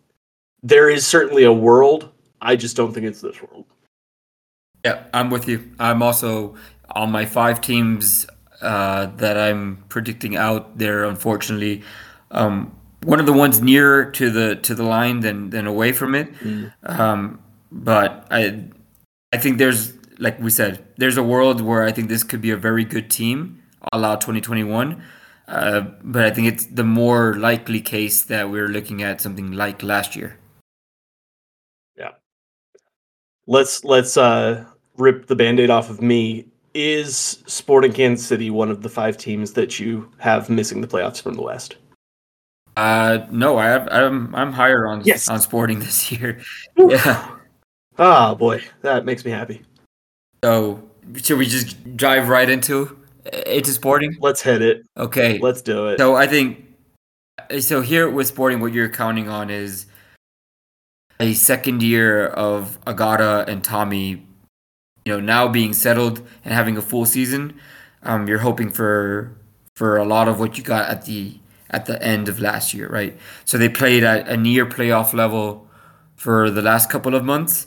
there 0.63 0.89
is 0.89 1.07
certainly 1.07 1.45
a 1.45 1.53
world. 1.53 2.11
I 2.41 2.57
just 2.57 2.77
don't 2.77 2.93
think 2.93 3.07
it's 3.07 3.21
this 3.21 3.41
world. 3.43 3.65
Yeah, 4.85 5.05
I'm 5.15 5.31
with 5.31 5.49
you. 5.49 5.71
I'm 5.79 6.03
also 6.03 6.57
on 6.95 7.11
my 7.11 7.25
five 7.25 7.61
teams 7.61 8.27
uh, 8.61 9.07
that 9.17 9.39
I'm 9.39 9.83
predicting 9.89 10.37
out 10.37 10.77
there. 10.79 11.05
Unfortunately, 11.05 11.83
um, 12.31 12.75
one 13.03 13.21
of 13.21 13.27
the 13.27 13.33
ones 13.33 13.61
nearer 13.61 14.11
to 14.13 14.31
the 14.31 14.57
to 14.57 14.75
the 14.75 14.83
line 14.83 15.21
than 15.21 15.51
than 15.51 15.67
away 15.67 15.93
from 15.93 16.15
it. 16.15 16.29
Um, 16.83 17.41
but 17.71 18.27
I 18.31 18.65
I 19.35 19.37
think 19.37 19.59
there's 19.59 19.93
like 20.19 20.39
we 20.39 20.49
said, 20.49 20.87
there's 20.97 21.17
a 21.17 21.23
world 21.25 21.61
where 21.61 21.83
I 21.83 21.91
think 21.91 22.09
this 22.09 22.23
could 22.23 22.41
be 22.41 22.53
a 22.53 22.57
very 22.57 22.85
good 22.85 23.11
team, 23.11 23.61
a 23.93 23.99
la 23.99 24.15
2021. 24.15 25.03
Uh, 25.49 25.81
but 26.05 26.25
I 26.25 26.31
think 26.31 26.47
it's 26.47 26.67
the 26.67 26.85
more 26.85 27.35
likely 27.35 27.81
case 27.81 28.23
that 28.27 28.49
we're 28.49 28.69
looking 28.69 29.03
at 29.03 29.21
something 29.21 29.51
like 29.51 29.83
last 29.83 30.15
year. 30.15 30.39
Yeah. 31.99 32.13
Let's 33.49 33.83
let's 33.83 34.17
uh 34.17 34.65
rip 34.99 35.27
the 35.27 35.35
band-aid 35.35 35.69
off 35.69 35.91
of 35.91 36.01
me. 36.01 36.47
Is 36.75 37.43
Sporting 37.47 37.93
Kansas 37.93 38.25
City 38.27 38.51
one 38.51 38.71
of 38.71 38.83
the 38.83 38.89
five 38.89 39.17
teams 39.17 39.53
that 39.55 39.81
you 39.81 40.09
have 40.19 40.49
missing 40.49 40.81
the 40.81 40.87
playoffs 40.87 41.21
from 41.21 41.35
the 41.35 41.43
West? 41.43 41.77
Uh, 42.77 43.27
no, 43.31 43.59
I 43.59 43.67
have, 43.67 43.89
I'm 43.91 44.33
I'm 44.35 44.53
higher 44.53 44.87
on 44.87 45.03
Yes. 45.05 45.29
on 45.29 45.41
Sporting 45.41 45.81
this 45.81 46.13
year. 46.13 46.41
Whew. 46.77 46.93
Yeah. 46.93 47.34
Ah, 47.99 48.35
boy, 48.35 48.63
that 48.83 49.05
makes 49.05 49.25
me 49.25 49.31
happy. 49.31 49.63
So 50.43 50.83
should 51.17 51.39
we 51.39 51.47
just 51.47 51.97
dive 51.97 52.29
right 52.29 52.49
into 52.49 52.99
into 53.47 53.71
Sporting? 53.71 54.17
Let's 54.21 54.43
hit 54.43 54.63
it. 54.63 54.87
Okay. 54.97 55.39
Let's 55.39 55.63
do 55.63 55.89
it. 55.89 55.99
So 55.99 56.17
I 56.17 56.27
think 56.27 56.65
so 57.61 57.81
here 57.81 58.11
with 58.11 58.27
Sporting, 58.27 58.61
what 58.61 58.73
you're 58.73 58.89
counting 58.89 59.29
on 59.29 59.51
is 59.51 59.87
a 61.21 61.33
second 61.35 61.83
year 61.83 62.27
of 62.29 62.79
Agada 62.87 63.47
and 63.47 63.63
Thommy, 63.63 64.23
you 65.05 65.13
know, 65.13 65.21
now 65.21 65.49
being 65.49 65.73
settled 65.73 66.27
and 66.45 66.53
having 66.53 66.77
a 66.77 66.83
full 66.83 67.07
season. 67.07 67.59
Um, 68.03 68.29
you're 68.29 68.39
hoping 68.39 68.71
for 68.71 69.37
for 69.77 69.97
a 69.97 70.05
lot 70.05 70.29
of 70.29 70.39
what 70.39 70.59
you 70.59 70.65
got 70.65 70.89
at 70.91 71.07
the 71.07 71.39
at 71.71 71.87
the 71.87 72.01
end 72.03 72.29
of 72.29 72.41
last 72.41 72.75
year, 72.75 72.89
right? 72.89 73.17
So 73.45 73.59
they 73.59 73.69
played 73.69 74.05
at 74.05 74.29
a 74.29 74.37
near 74.37 74.67
playoff 74.67 75.13
level 75.15 75.67
for 76.17 76.51
the 76.51 76.63
last 76.63 76.91
couple 76.91 77.15
of 77.15 77.25
months. 77.25 77.67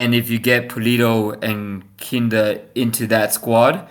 And 0.00 0.14
if 0.14 0.30
you 0.30 0.38
get 0.38 0.68
Pulido 0.68 1.42
and 1.42 1.84
Kinda 1.96 2.62
into 2.74 3.06
that 3.08 3.32
squad, 3.32 3.88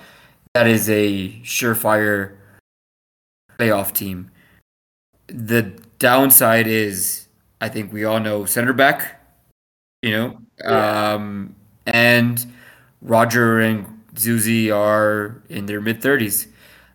that 0.53 0.67
is 0.67 0.89
a 0.89 1.29
surefire 1.43 2.35
playoff 3.59 3.93
team. 3.93 4.31
The 5.27 5.73
downside 5.99 6.67
is, 6.67 7.27
I 7.59 7.69
think 7.69 7.91
we 7.91 8.05
all 8.05 8.19
know 8.19 8.45
center 8.45 8.73
back, 8.73 9.21
you 10.01 10.11
know, 10.11 10.41
Yeah. 10.59 11.13
um, 11.13 11.55
and 11.85 12.45
Roger 13.01 13.59
and 13.59 13.85
Zusi 14.15 14.73
are 14.73 15.41
in 15.49 15.65
their 15.65 15.81
mid 15.81 16.01
thirties, 16.01 16.47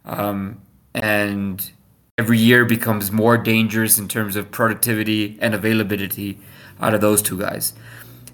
um, 0.05 0.61
and 0.95 1.71
every 2.19 2.39
year 2.39 2.65
becomes 2.65 3.13
more 3.13 3.37
dangerous 3.37 3.99
in 3.99 4.09
terms 4.09 4.37
of 4.37 4.51
productivity 4.51 5.39
and 5.41 5.55
availability 5.55 6.39
out 6.81 6.95
of 6.95 7.01
those 7.01 7.23
two 7.23 7.39
guys. 7.39 7.75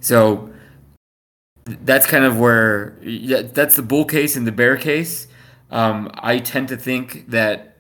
So 0.01 0.51
that's 1.85 2.07
kind 2.07 2.25
of 2.25 2.39
where 2.39 2.97
yeah, 3.03 3.43
that's 3.43 3.77
the 3.77 3.83
bull 3.83 4.05
case 4.05 4.37
and 4.37 4.47
the 4.47 4.53
bear 4.53 4.77
case. 4.77 5.29
Um, 5.71 6.11
I 6.15 6.39
tend 6.39 6.69
to 6.69 6.77
think 6.77 7.31
that 7.31 7.77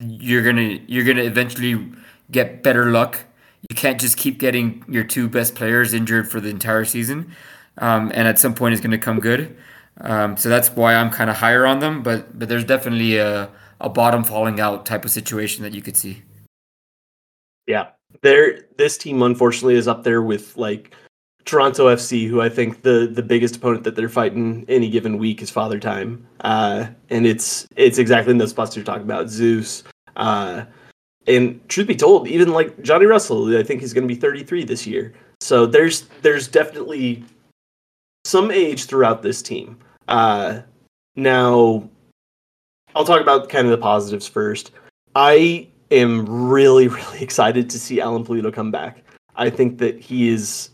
you're 0.00 0.42
gonna 0.42 0.78
you're 0.86 1.04
gonna 1.04 1.22
eventually 1.22 1.92
get 2.30 2.62
better 2.62 2.90
luck. 2.90 3.24
You 3.68 3.74
can't 3.74 4.00
just 4.00 4.16
keep 4.16 4.38
getting 4.38 4.84
your 4.88 5.04
two 5.04 5.28
best 5.28 5.54
players 5.54 5.92
injured 5.92 6.30
for 6.30 6.40
the 6.40 6.48
entire 6.48 6.84
season, 6.84 7.34
um, 7.78 8.10
and 8.14 8.28
at 8.28 8.38
some 8.38 8.54
point 8.54 8.74
it's 8.74 8.82
gonna 8.82 8.98
come 8.98 9.20
good. 9.20 9.56
Um, 10.00 10.36
so 10.36 10.48
that's 10.48 10.70
why 10.70 10.94
I'm 10.94 11.10
kind 11.10 11.28
of 11.30 11.36
higher 11.36 11.66
on 11.66 11.80
them. 11.80 12.02
But 12.02 12.38
but 12.38 12.48
there's 12.48 12.64
definitely 12.64 13.16
a 13.16 13.50
a 13.80 13.88
bottom 13.88 14.24
falling 14.24 14.60
out 14.60 14.86
type 14.86 15.04
of 15.04 15.10
situation 15.10 15.62
that 15.62 15.74
you 15.74 15.82
could 15.82 15.96
see. 15.96 16.22
Yeah. 17.66 17.88
There 18.22 18.62
this 18.76 18.96
team 18.98 19.22
unfortunately 19.22 19.76
is 19.76 19.86
up 19.88 20.02
there 20.02 20.22
with 20.22 20.56
like 20.56 20.94
Toronto 21.44 21.86
FC, 21.86 22.28
who 22.28 22.40
I 22.40 22.48
think 22.48 22.82
the 22.82 23.10
the 23.12 23.22
biggest 23.22 23.56
opponent 23.56 23.84
that 23.84 23.96
they're 23.96 24.08
fighting 24.08 24.64
any 24.68 24.90
given 24.90 25.18
week 25.18 25.40
is 25.42 25.50
Father 25.50 25.78
Time. 25.78 26.26
Uh 26.40 26.88
and 27.10 27.26
it's 27.26 27.66
it's 27.76 27.98
exactly 27.98 28.32
in 28.32 28.38
those 28.38 28.50
spots 28.50 28.76
you're 28.76 28.84
talking 28.84 29.02
about. 29.04 29.26
Zusi. 29.26 29.84
Uh 30.16 30.64
and 31.26 31.66
truth 31.68 31.86
be 31.86 31.96
told, 31.96 32.26
even 32.28 32.52
like 32.52 32.82
Johnny 32.82 33.06
Russell, 33.06 33.56
I 33.56 33.62
think 33.62 33.80
he's 33.80 33.92
gonna 33.92 34.06
be 34.06 34.14
33 34.14 34.64
this 34.64 34.86
year. 34.86 35.14
So 35.40 35.66
there's 35.66 36.02
there's 36.22 36.48
definitely 36.48 37.24
some 38.24 38.50
age 38.50 38.84
throughout 38.84 39.22
this 39.22 39.40
team. 39.40 39.78
Uh 40.06 40.60
now 41.16 41.88
I'll 42.94 43.04
talk 43.04 43.20
about 43.20 43.48
kind 43.48 43.66
of 43.66 43.70
the 43.70 43.78
positives 43.78 44.26
first. 44.28 44.72
I 45.14 45.68
am 45.90 46.26
really, 46.26 46.88
really 46.88 47.20
excited 47.20 47.70
to 47.70 47.78
see 47.78 48.00
Alan 48.00 48.24
Pulido 48.24 48.52
come 48.52 48.70
back. 48.70 49.02
I 49.36 49.50
think 49.50 49.78
that 49.78 50.00
he 50.00 50.28
is 50.28 50.70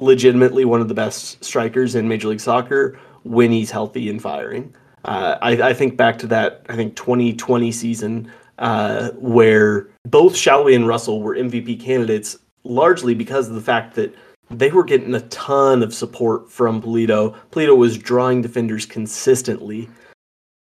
legitimately 0.00 0.64
one 0.64 0.80
of 0.80 0.88
the 0.88 0.94
best 0.94 1.42
strikers 1.44 1.94
in 1.94 2.08
Major 2.08 2.28
League 2.28 2.40
Soccer, 2.40 2.98
when 3.24 3.50
he's 3.50 3.70
healthy 3.70 4.08
and 4.08 4.22
firing. 4.22 4.74
Uh, 5.04 5.36
I, 5.42 5.70
I, 5.70 5.74
think 5.74 5.96
back 5.96 6.18
to 6.18 6.26
that, 6.28 6.64
I 6.68 6.76
think 6.76 6.96
2020 6.96 7.70
season 7.72 8.30
uh, 8.58 9.10
where 9.12 9.88
both 10.04 10.34
Salloi 10.34 10.74
and 10.74 10.86
Russell 10.86 11.22
were 11.22 11.36
MVP 11.36 11.80
candidates 11.80 12.38
largely 12.64 13.14
because 13.14 13.48
of 13.48 13.54
the 13.54 13.60
fact 13.60 13.94
that 13.94 14.14
they 14.50 14.70
were 14.70 14.84
getting 14.84 15.14
a 15.14 15.20
ton 15.28 15.82
of 15.82 15.94
support 15.94 16.50
from 16.50 16.82
Pulido. 16.82 17.36
Pulido 17.50 17.76
was 17.76 17.98
drawing 17.98 18.42
defenders 18.42 18.86
consistently. 18.86 19.88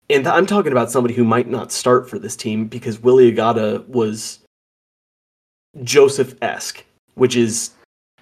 And 0.09 0.27
I'm 0.27 0.45
talking 0.45 0.71
about 0.71 0.91
somebody 0.91 1.13
who 1.13 1.23
might 1.23 1.49
not 1.49 1.71
start 1.71 2.09
for 2.09 2.19
this 2.19 2.35
team 2.35 2.65
because 2.65 2.99
Willy 2.99 3.31
Agada 3.31 3.87
was 3.87 4.39
Joseph 5.83 6.35
esque, 6.41 6.83
which 7.15 7.35
is 7.35 7.71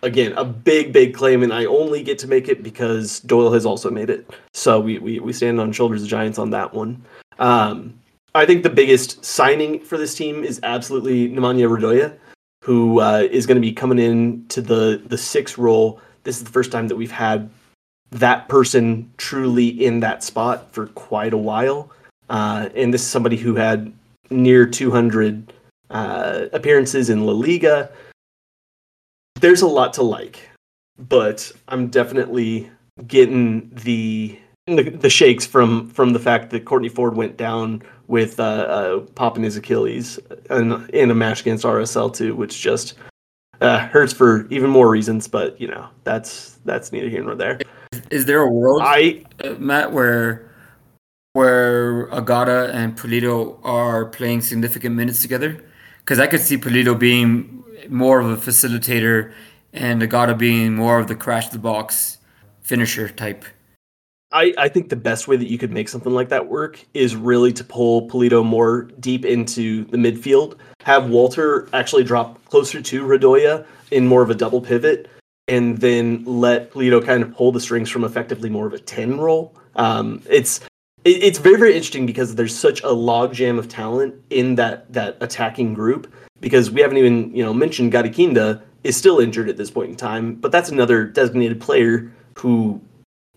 again 0.02 0.34
a 0.34 0.46
big, 0.46 0.94
big 0.94 1.14
claim, 1.14 1.44
and 1.44 1.54
I 1.54 1.66
only 1.66 2.04
get 2.04 2.20
to 2.20 2.28
make 2.28 2.48
it 2.48 2.64
because 2.64 3.20
Doyle 3.22 3.52
has 3.54 3.66
also 3.66 3.90
made 3.90 4.10
it. 4.10 4.30
So 4.54 4.80
we 4.80 5.00
we, 5.00 5.20
we 5.20 5.34
stand 5.34 5.60
on 5.60 5.72
shoulders 5.72 6.04
of 6.04 6.10
giants 6.10 6.40
on 6.40 6.50
that 6.52 6.74
one. 6.74 7.04
Um, 7.40 7.94
I 8.36 8.46
think 8.46 8.64
the 8.64 8.70
biggest 8.70 9.24
signing 9.26 9.80
for 9.80 9.98
this 9.98 10.16
team 10.16 10.44
is 10.44 10.60
absolutely 10.64 11.30
Nemanja 11.30 11.68
Radoja 11.70 12.18
who 12.64 13.00
uh, 13.00 13.28
is 13.32 13.46
going 13.46 13.56
to 13.56 13.62
be 13.62 13.72
coming 13.72 14.00
in 14.00 14.46
to 14.48 14.62
the 14.62 15.02
the 15.08 15.18
six 15.18 15.58
role. 15.58 16.00
This 16.24 16.38
is 16.38 16.44
the 16.44 16.52
first 16.52 16.72
time 16.72 16.88
that 16.88 16.96
we've 16.96 17.12
had 17.12 17.50
that 18.12 18.48
person 18.50 19.12
truly 19.18 19.68
in 19.68 20.00
that 20.02 20.24
spot 20.24 20.72
for 20.74 20.88
quite 20.88 21.34
a 21.34 21.38
while, 21.38 21.92
uh, 22.30 22.70
and 22.76 22.94
this 22.94 23.02
is 23.02 23.08
somebody 23.08 23.38
who 23.38 23.56
had 23.56 23.94
near 24.30 24.66
200 24.66 25.54
uh, 25.90 26.46
appearances 26.54 27.10
in 27.10 27.26
La 27.26 27.34
Liga. 27.34 27.90
There's 29.40 29.62
a 29.62 29.68
lot 29.68 29.94
to 29.94 30.04
like, 30.04 30.50
but 30.98 31.52
I'm 31.68 31.88
definitely 31.88 32.70
getting 33.08 33.70
the 33.70 34.38
the, 34.68 34.90
the 34.90 35.10
shakes 35.10 35.46
from 35.46 35.90
from 35.90 36.14
the 36.14 36.20
fact 36.20 36.50
that 36.52 36.66
Kortne 36.66 36.92
Ford 36.92 37.16
went 37.16 37.38
down 37.38 37.82
with 38.08 38.40
uh, 38.40 38.44
uh, 38.44 39.00
popping 39.16 39.44
his 39.44 39.56
Achilles 39.56 40.20
in, 40.50 40.90
in 40.90 41.12
a 41.12 41.16
match 41.16 41.42
against 41.42 41.64
RSL 41.64 42.14
too, 42.14 42.36
which 42.36 42.60
just 42.60 42.96
uh, 43.62 43.80
hurts 43.88 44.14
for 44.14 44.48
even 44.50 44.70
more 44.70 44.90
reasons. 44.90 45.28
But 45.28 45.60
you 45.60 45.68
know, 45.68 45.88
that's 46.04 46.60
that's 46.66 46.92
neither 46.92 47.10
here 47.10 47.24
nor 47.24 47.36
there. 47.36 47.60
Is 48.12 48.26
there 48.26 48.42
a 48.42 48.50
world, 48.50 48.82
I 48.84 49.24
uh, 49.44 49.56
Matt, 49.58 49.92
where 49.92 50.52
where 51.34 52.08
Agada 52.08 52.74
and 52.74 52.98
Pulido 52.98 53.60
are 53.64 54.06
playing 54.06 54.42
significant 54.42 54.96
minutes 54.96 55.22
together? 55.22 55.64
Because 56.00 56.20
I 56.20 56.28
could 56.28 56.42
see 56.42 56.58
Pulido 56.58 56.98
being 56.98 57.64
more 57.90 58.20
of 58.20 58.28
a 58.28 58.38
facilitator 58.38 59.32
and 59.74 60.02
Agada 60.02 60.38
being 60.38 60.76
more 60.76 61.00
of 61.00 61.08
the 61.08 61.16
crash 61.16 61.50
the 61.50 61.60
box 61.60 62.18
finisher 62.62 63.10
type. 63.10 63.46
I, 64.32 64.54
I 64.58 64.70
think 64.70 64.90
the 64.90 64.96
best 64.96 65.28
way 65.28 65.38
that 65.38 65.50
you 65.50 65.58
could 65.58 65.72
make 65.72 65.90
something 65.90 66.14
like 66.14 66.30
that 66.30 66.48
work 66.48 66.86
is 66.94 67.16
really 67.16 67.52
to 67.54 67.64
pull 67.64 68.08
Pulido 68.10 68.46
more 68.46 68.84
deep 69.00 69.26
into 69.26 69.86
the 69.86 69.98
midfield, 69.98 70.58
have 70.82 71.10
Walter 71.10 71.68
actually 71.74 72.04
drop 72.04 72.44
closer 72.46 72.80
to 72.82 73.04
Radoja 73.04 73.66
in 73.90 74.08
more 74.08 74.22
of 74.22 74.30
a 74.30 74.36
double 74.36 74.62
pivot, 74.62 75.10
and 75.48 75.80
then 75.80 76.24
let 76.26 76.72
Pulido 76.72 77.04
kind 77.04 77.24
of 77.24 77.34
pull 77.36 77.52
the 77.52 77.60
strings 77.60 77.90
from 77.90 78.04
effectively 78.04 78.50
more 78.50 78.68
of 78.68 78.74
a 78.74 78.80
10 78.80 79.18
role. 79.18 79.56
Um, 79.76 80.22
it's 80.30 80.60
it, 81.06 81.24
it's 81.24 81.40
very 81.40 81.58
very 81.58 81.74
interesting 81.74 82.06
because 82.06 82.36
there's 82.36 82.56
such 82.56 82.82
a 82.82 82.88
logjam 82.88 83.58
of 83.58 83.68
talent 83.68 84.14
in 84.30 84.56
that 84.56 84.92
that 84.94 85.18
attacking 85.22 85.74
group 85.74 86.14
because 86.42 86.72
we 86.72 86.82
haven't 86.82 86.98
even 86.98 87.36
you 87.36 87.44
know 87.44 87.54
mentioned 87.54 87.92
Gadi 87.92 88.10
Kinda 88.10 88.62
is 88.84 88.96
still 88.96 89.20
injured 89.20 89.50
at 89.50 89.58
this 89.58 89.70
point 89.70 89.90
in 89.90 89.96
time, 89.96 90.36
but 90.36 90.52
that's 90.52 90.70
another 90.70 91.06
designated 91.06 91.60
player 91.60 92.12
who 92.36 92.82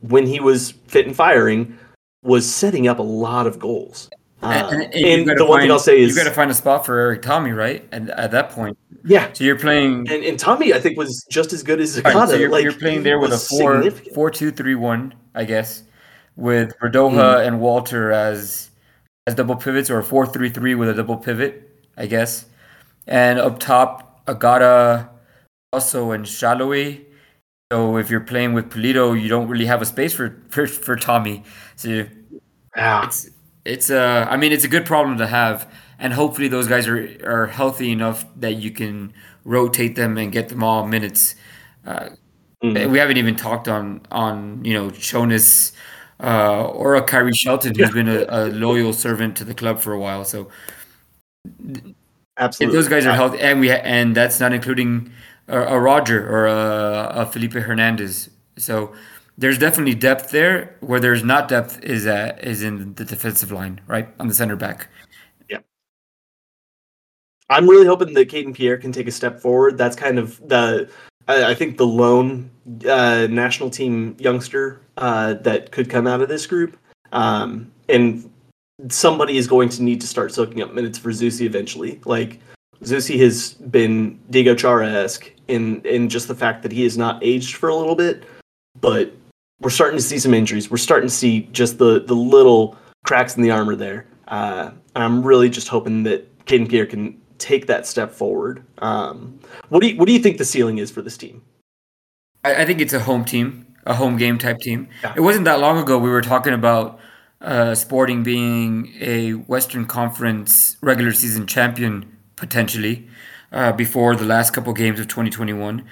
when 0.03 0.26
he 0.26 0.40
was 0.40 0.72
fit 0.86 1.07
and 1.07 1.16
firing, 1.16 1.78
was 2.22 2.53
setting 2.53 2.88
up 2.88 2.98
a 2.98 3.03
lot 3.03 3.46
of 3.46 3.59
goals. 3.59 4.11
Uh, 4.42 4.68
and, 4.72 4.82
and, 4.82 4.94
and 4.94 5.28
the 5.28 5.36
find, 5.36 5.48
one 5.48 5.61
thing 5.61 5.70
I'll 5.70 5.78
say 5.78 6.00
is 6.00 6.11
you 6.11 6.16
got 6.16 6.28
to 6.28 6.34
find 6.34 6.50
a 6.50 6.55
spot 6.55 6.84
for 6.84 6.98
Erik 6.98 7.22
Thommy, 7.22 7.57
right? 7.57 7.86
And 7.92 8.11
at 8.11 8.32
that 8.32 8.50
point, 8.50 8.76
yeah. 9.05 9.32
So 9.32 9.44
you're 9.44 9.59
playing, 9.59 10.11
and, 10.11 10.24
and 10.24 10.38
Thommy, 10.38 10.72
I 10.72 10.80
think, 10.80 10.98
was 10.98 11.24
just 11.30 11.53
as 11.53 11.62
good 11.62 11.80
as 11.80 11.96
Zakata. 11.96 12.14
Right, 12.14 12.28
so 12.28 12.34
you're, 12.36 12.50
like, 12.50 12.64
you're 12.64 12.72
playing 12.72 13.05
there 13.05 13.20
with 13.20 13.32
a 13.32 13.38
four, 13.38 13.88
four, 14.14 14.30
two, 14.30 14.50
three, 14.50 14.74
one, 14.74 15.14
I 15.36 15.44
guess, 15.44 15.84
with 16.34 16.76
Radoja 16.82 17.12
mm. 17.12 17.46
and 17.46 17.61
Walter 17.61 18.11
as 18.11 18.70
as 19.28 19.36
double 19.36 19.55
pivots, 19.55 19.88
or 19.88 20.03
four, 20.03 20.26
three, 20.26 20.50
three 20.50 20.74
with 20.74 20.88
a 20.88 20.94
double 20.94 21.16
pivot, 21.16 21.70
I 21.96 22.07
guess. 22.07 22.46
And 23.07 23.38
up 23.38 23.59
top, 23.59 24.24
Agada, 24.26 25.09
also 25.72 26.12
and 26.12 26.24
Salloi 26.24 27.05
so 27.72 27.96
if 27.96 28.11
you're 28.11 28.20
playing 28.20 28.53
with 28.53 28.68
Pulido, 28.68 29.18
you 29.18 29.30
don't 29.30 29.48
really 29.48 29.64
have 29.64 29.80
a 29.80 29.86
space 29.86 30.12
for 30.12 30.42
for, 30.50 30.66
for 30.66 30.94
Thommy. 30.94 31.42
So 31.76 32.07
yeah. 32.76 33.05
it's 33.05 33.30
it's 33.64 33.88
uh 33.90 34.26
I 34.28 34.36
mean 34.36 34.53
it's 34.53 34.64
a 34.64 34.68
good 34.68 34.84
problem 34.84 35.16
to 35.16 35.26
have, 35.26 35.72
and 35.98 36.12
hopefully 36.12 36.48
those 36.48 36.68
guys 36.68 36.86
are 36.86 36.98
are 37.24 37.46
healthy 37.46 37.90
enough 37.90 38.26
that 38.36 38.57
you 38.57 38.72
can 38.72 39.14
rotate 39.44 39.96
them 39.96 40.18
and 40.18 40.30
get 40.30 40.50
them 40.50 40.62
all 40.62 40.86
minutes. 40.86 41.34
Uh, 41.86 42.11
mm. 42.62 42.90
We 42.90 42.98
haven't 42.98 43.16
even 43.16 43.36
talked 43.36 43.68
on 43.68 44.03
on 44.11 44.62
you 44.66 44.74
know 44.74 44.90
Jonas 44.90 45.72
uh, 46.22 46.66
or 46.66 46.96
a 46.96 47.03
Khiry 47.03 47.34
Shelton 47.34 47.74
who's 47.74 47.90
been 47.90 48.09
a, 48.09 48.26
a, 48.28 48.40
loyal 48.50 48.92
servant 48.92 49.34
to 49.38 49.44
the 49.44 49.55
club 49.55 49.80
for 49.80 49.94
a 49.94 49.98
while. 49.98 50.26
So 50.26 50.50
absolutely, 52.45 52.76
those 52.76 52.88
guys 52.88 53.07
are 53.07 53.14
healthy, 53.14 53.40
and 53.40 53.61
we 53.61 53.68
ha- 53.68 53.82
and 53.84 54.14
that's 54.14 54.40
not 54.40 54.53
including 54.53 55.12
a, 55.49 55.61
a 55.61 55.78
Roger 55.78 56.28
or 56.28 56.47
a, 56.47 57.12
a 57.14 57.26
Felipe 57.26 57.55
Hernandez. 57.55 58.30
So 58.57 58.93
there's 59.38 59.59
definitely 59.59 59.95
depth 59.95 60.30
there. 60.30 60.76
Where 60.80 61.01
there's 61.01 61.24
not 61.24 61.49
depth 61.49 61.82
is 61.82 62.07
uh, 62.07 62.36
is 62.43 62.62
in 62.62 62.95
the 62.95 63.05
defensive 63.05 63.53
line, 63.53 63.80
right 63.86 64.09
on 64.18 64.28
the 64.28 64.34
center 64.34 64.57
back. 64.57 64.88
Yeah, 65.49 65.59
I'm 67.49 67.68
really 67.68 67.86
hoping 67.86 68.14
that 68.14 68.28
Kayden 68.28 68.55
Pierre 68.55 68.78
can 68.78 68.93
take 68.93 69.07
a 69.07 69.12
step 69.12 69.40
forward. 69.40 69.78
That's 69.78 69.97
kind 69.97 70.18
of 70.18 70.40
the 70.49 70.90
I, 71.28 71.51
I 71.51 71.55
think 71.55 71.76
the 71.76 71.86
lone 71.86 72.51
uh, 72.88 73.26
national 73.30 73.70
team 73.70 74.16
youngster 74.18 74.80
uh, 74.97 75.34
that 75.34 75.72
could 75.72 75.88
come 75.88 76.07
out 76.07 76.20
of 76.20 76.28
this 76.28 76.47
group, 76.47 76.76
um, 77.12 77.70
and 77.88 78.30
somebody 78.89 79.37
is 79.37 79.47
going 79.47 79.68
to 79.70 79.83
need 79.83 80.01
to 80.01 80.07
start 80.07 80.33
soaking 80.33 80.62
up 80.62 80.72
minutes 80.72 80.99
for 80.99 81.11
Zusi 81.11 81.43
eventually. 81.43 82.01
Like 82.05 82.41
Zusi 82.83 83.18
has 83.20 83.55
been 83.55 84.18
Diego 84.30 84.55
Chara 84.55 84.89
esque 84.89 85.33
in 85.49 85.83
in 85.83 86.09
just 86.09 86.28
the 86.28 86.35
fact 86.35 86.62
that 86.62 86.72
he 86.72 86.83
has 86.83 86.99
not 86.99 87.22
aged 87.22 87.57
for 87.57 87.68
a 87.68 87.74
little 87.74 87.95
bit, 87.95 88.24
but 88.80 89.12
we're 89.61 89.70
starting 89.70 89.97
to 89.97 90.03
see 90.03 90.18
some 90.18 90.35
injuries. 90.35 90.70
We're 90.70 90.76
starting 90.78 91.09
to 91.09 91.14
see 91.14 91.49
just 91.53 91.78
the 91.78 92.01
the 92.01 92.14
little 92.14 92.76
cracks 93.05 93.37
in 93.37 93.43
the 93.43 93.51
armor 93.51 93.76
there. 93.76 94.07
Uh, 94.28 94.70
I'm 94.97 95.22
really 95.22 95.49
just 95.49 95.68
hoping 95.68 96.03
that 96.05 96.28
Kayden 96.47 96.68
Pierre 96.68 96.87
can 96.87 97.20
take 97.39 97.66
that 97.66 97.87
step 97.87 98.12
forward. 98.12 98.64
Um, 98.78 99.39
what 99.68 99.80
do 99.80 99.89
you 99.89 99.97
what 99.97 100.07
do 100.07 100.12
you 100.12 100.18
think 100.18 100.39
the 100.39 100.45
ceiling 100.45 100.78
is 100.78 100.91
for 100.91 101.03
this 101.03 101.16
team? 101.16 101.43
I, 102.45 102.62
I 102.62 102.64
think 102.64 102.80
it's 102.80 102.93
a 102.93 103.01
home 103.01 103.24
team, 103.24 103.66
a 103.87 103.95
home 103.95 104.16
game 104.16 104.39
type 104.39 104.59
team. 104.59 104.89
Yeah. 105.03 105.14
It 105.16 105.20
wasn't 105.20 105.45
that 105.45 105.61
long 105.61 105.78
ago 105.78 105.99
we 105.99 106.11
were 106.11 106.22
talking 106.22 106.53
about 106.53 106.99
uh, 107.43 107.74
Sporting 107.74 108.22
being 108.22 108.95
a 109.01 109.32
Western 109.32 109.84
Conference 109.84 110.76
regular 110.80 111.12
season 111.12 111.47
champion 111.47 112.16
potentially 112.36 113.09
uh, 113.51 113.72
before 113.72 114.16
the 114.16 114.24
last 114.24 114.53
couple 114.53 114.72
games 114.72 114.99
of 114.99 115.09
2021. 115.09 115.84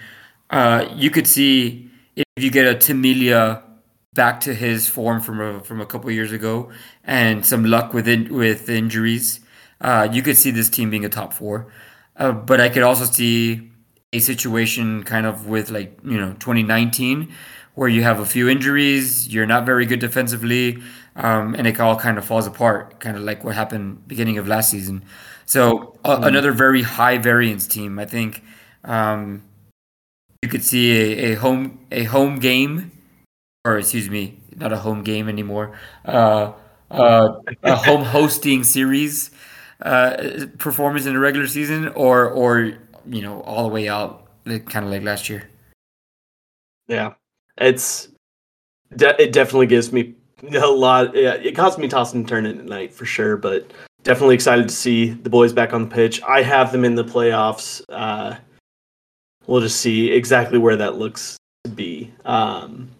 Uh, 0.49 0.87
you 0.95 1.11
could 1.11 1.27
see 1.27 1.91
if 2.17 2.43
you 2.43 2.51
get 2.51 2.67
a 2.67 2.75
Tim 2.75 3.01
Melia 3.01 3.63
back 4.15 4.41
to 4.41 4.55
his 4.55 4.89
form 4.89 5.21
from 5.21 5.41
a, 5.41 5.61
from 5.61 5.81
a 5.81 5.87
couple 5.87 6.11
years 6.11 6.33
ago 6.33 6.71
and 7.05 7.47
some 7.47 7.65
luck 7.65 7.95
with 7.95 8.09
in, 8.09 8.35
with 8.35 8.69
injuries, 8.69 9.41
uh, 9.81 10.09
you 10.11 10.23
could 10.23 10.37
see 10.37 10.51
this 10.51 10.69
team 10.69 10.91
being 10.91 11.05
a 11.05 11.09
top 11.09 11.33
four. 11.33 11.73
Uh, 12.17 12.33
but 12.33 12.61
I 12.61 12.69
could 12.69 12.83
also 12.83 13.05
see 13.05 13.71
a 14.13 14.19
situation 14.19 15.05
kind 15.05 15.27
of 15.27 15.47
with 15.47 15.71
like 15.71 15.99
you 16.05 16.19
know 16.19 16.33
2019 16.35 17.33
where 17.75 17.89
you 17.89 18.03
have 18.03 18.19
a 18.19 18.27
few 18.27 18.49
injuries, 18.49 19.29
you're 19.33 19.47
not 19.47 19.65
very 19.65 19.87
good 19.87 20.01
defensively, 20.01 20.83
um, 21.21 21.55
and 21.55 21.67
it 21.67 21.79
all 21.79 21.97
kind 21.97 22.17
of 22.17 22.25
falls 22.25 22.47
apart, 22.47 22.99
kind 22.99 23.17
of 23.17 23.23
like 23.23 23.45
what 23.45 23.55
happened 23.55 24.09
beginning 24.09 24.39
of 24.39 24.49
last 24.49 24.71
season. 24.71 25.05
So 25.45 25.99
uh, 26.05 26.21
another 26.23 26.53
very 26.53 26.83
high 26.83 27.19
variance 27.19 27.67
team. 27.67 27.99
I 27.99 28.07
think 28.07 28.43
um, 28.85 29.43
you 30.43 30.49
could 30.49 30.65
see 30.65 30.93
a, 30.93 31.33
a, 31.33 31.35
home 31.35 31.79
a 31.93 32.05
home 32.05 32.39
game, 32.39 32.93
or 33.65 33.79
excuse 33.79 34.09
me, 34.09 34.39
not 34.57 34.73
a 34.73 34.79
home 34.79 35.03
game 35.03 35.29
anymore. 35.29 35.79
Uh, 36.07 36.53
uh, 36.91 37.35
a 37.63 37.77
home 37.87 38.05
hosting 38.05 38.65
series 38.65 39.31
uh, 39.83 40.47
performance 40.59 41.05
in 41.05 41.13
the 41.13 41.19
regular 41.19 41.47
season, 41.47 41.89
or 41.89 42.31
or 42.31 42.79
you 43.07 43.21
know 43.21 43.43
all 43.43 43.65
the 43.65 43.75
way 43.75 43.89
out, 43.89 44.27
kind 44.47 44.87
of 44.87 44.91
like 44.91 45.03
last 45.03 45.29
year. 45.29 45.51
Yeah, 46.89 47.13
it's 47.59 48.09
de- 48.97 49.23
it 49.23 49.33
definitely 49.33 49.67
gives 49.67 49.93
me 49.93 50.15
a 50.43 50.67
lot. 50.67 51.15
Yeah, 51.15 51.35
it 51.35 51.55
caused 51.55 51.79
me 51.79 51.89
tossing 51.89 52.21
and 52.21 52.29
turning 52.29 52.59
at 52.59 52.65
night 52.65 52.93
for 52.93 53.05
sure, 53.05 53.37
but 53.37 53.73
definitely 54.03 54.35
excited 54.35 54.69
to 54.69 54.75
see 54.75 55.11
the 55.11 55.31
boys 55.31 55.53
back 55.53 55.73
on 55.73 55.89
the 55.89 55.95
pitch. 55.95 56.23
I 56.23 56.43
have 56.43 56.73
them 56.73 56.85
in 56.85 56.95
the 56.95 57.05
playoffs. 57.05 57.83
Uh, 57.89 58.37
we'll 59.47 59.61
just 59.61 59.81
see 59.81 60.11
exactly 60.11 60.59
where 60.59 60.77
that 60.77 60.97
looks 60.97 61.37
to 61.65 61.71
be. 61.71 62.13
Um, 62.25 62.91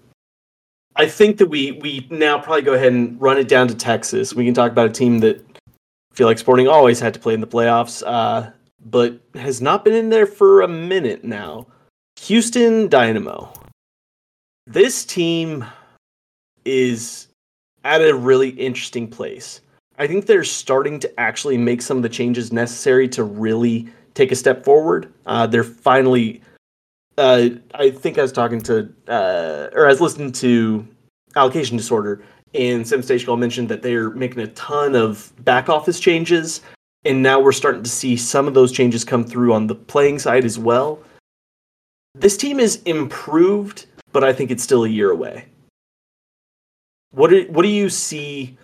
I 0.97 1.07
think 1.07 1.39
that 1.39 1.47
we 1.47 1.73
we 1.73 2.07
now 2.11 2.39
probably 2.39 2.63
go 2.63 2.75
ahead 2.75 2.93
and 2.93 3.21
run 3.21 3.39
it 3.39 3.49
down 3.49 3.69
to 3.69 3.75
Texas. 3.75 4.35
We 4.35 4.45
can 4.45 4.55
talk 4.55 4.73
about 4.73 4.87
a 4.87 4.93
team 4.93 5.21
that 5.21 5.45
I 5.67 6.15
feel 6.15 6.27
like 6.27 6.39
Sporting 6.39 6.69
always 6.69 7.01
had 7.01 7.15
to 7.15 7.21
play 7.21 7.35
in 7.35 7.41
the 7.41 7.47
playoffs, 7.47 8.03
uh, 8.07 8.51
but 8.85 9.19
has 9.35 9.63
not 9.63 9.85
been 9.85 9.95
in 9.95 10.11
there 10.11 10.27
for 10.27 10.63
a 10.63 10.69
minute 10.69 11.25
now. 11.25 11.67
Houston 12.21 12.89
Dynamo. 12.89 13.53
This 14.67 15.05
team 15.05 15.65
is 16.65 17.29
at 17.85 18.03
a 18.03 18.15
really 18.15 18.51
interesting 18.51 19.09
place. 19.09 19.61
I 19.99 20.07
think 20.07 20.27
they're 20.27 20.45
starting 20.45 20.99
to 21.01 21.21
actually 21.21 21.59
make 21.59 21.83
some 21.83 21.97
of 21.97 22.03
the 22.03 22.09
changes 22.09 22.53
necessary 22.53 23.09
to 23.11 23.25
really 23.25 23.89
take 24.15 24.33
a 24.33 24.37
step 24.37 24.65
forward. 24.65 25.13
Uh, 25.27 25.47
they're 25.47 25.65
finally. 25.65 26.41
Uh, 27.19 27.51
I 27.75 27.91
think 27.91 28.19
I 28.19 28.23
was 28.23 28.33
talking 28.33 28.61
to, 28.63 28.91
uh, 29.09 29.69
or 29.75 29.87
I 29.87 29.91
was 29.91 30.01
listening 30.01 30.33
to 30.33 30.87
Allocation 31.37 31.77
Disorder, 31.77 32.23
and 32.55 32.87
Sim 32.87 33.03
Station 33.03 33.39
mentioned 33.39 33.69
that 33.69 33.83
they're 33.83 34.11
making 34.11 34.41
a 34.41 34.47
ton 34.49 34.95
of 34.97 35.33
back 35.45 35.69
office 35.69 36.01
changes, 36.01 36.63
and 37.05 37.23
now 37.23 37.39
we're 37.39 37.53
starting 37.53 37.83
to 37.83 37.91
see 37.91 38.17
some 38.17 38.49
of 38.49 38.55
those 38.55 38.73
changes 38.73 39.05
come 39.05 39.25
through 39.25 39.53
on 39.53 39.67
the 39.67 39.75
playing 39.75 40.19
side 40.19 40.45
as 40.45 40.59
well. 40.59 40.99
This 42.15 42.37
team 42.37 42.59
is 42.59 42.83
improved, 42.85 43.87
but 44.13 44.25
I 44.25 44.33
think 44.33 44.51
it's 44.51 44.63
still 44.63 44.85
a 44.85 44.89
year 44.89 45.11
away. 45.11 45.45
What 47.13 47.31
do, 47.31 47.47
what 47.51 47.63
do 47.63 47.69
you 47.69 47.89
see? 47.89 48.57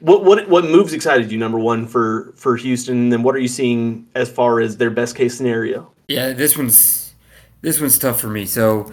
What 0.00 0.24
what 0.24 0.48
what 0.48 0.64
moves 0.64 0.94
excited 0.94 1.30
you? 1.30 1.36
Number 1.36 1.58
one 1.58 1.86
for 1.86 2.32
for 2.34 2.56
Houston, 2.56 2.96
and 2.96 3.12
then 3.12 3.22
what 3.22 3.34
are 3.34 3.38
you 3.38 3.48
seeing 3.48 4.06
as 4.14 4.30
far 4.30 4.60
as 4.60 4.78
their 4.78 4.90
best 4.90 5.14
case 5.14 5.36
scenario? 5.36 5.92
Yeah, 6.08 6.32
this 6.32 6.56
one's 6.56 7.14
this 7.60 7.80
one's 7.80 7.98
tough 7.98 8.18
for 8.18 8.28
me. 8.28 8.46
So 8.46 8.90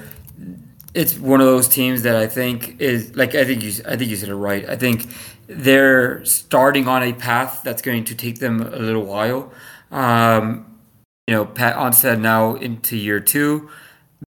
it's 0.93 1.17
one 1.17 1.39
of 1.39 1.47
those 1.47 1.67
teams 1.67 2.01
that 2.03 2.15
I 2.15 2.27
think 2.27 2.81
is 2.81 3.15
like 3.15 3.35
I 3.35 3.45
think 3.45 3.63
you 3.63 3.71
I 3.87 3.95
think 3.95 4.09
you 4.09 4.17
said 4.17 4.29
it 4.29 4.35
right. 4.35 4.67
I 4.67 4.75
think 4.75 5.07
they're 5.47 6.25
starting 6.25 6.87
on 6.87 7.03
a 7.03 7.13
path 7.13 7.61
that's 7.63 7.81
going 7.81 8.03
to 8.05 8.15
take 8.15 8.39
them 8.39 8.61
a 8.61 8.79
little 8.79 9.05
while. 9.05 9.53
Um, 9.91 10.79
you 11.27 11.35
know, 11.35 11.45
Pat 11.45 11.75
Onstad 11.75 12.19
now 12.19 12.55
into 12.55 12.97
year 12.97 13.19
two, 13.19 13.69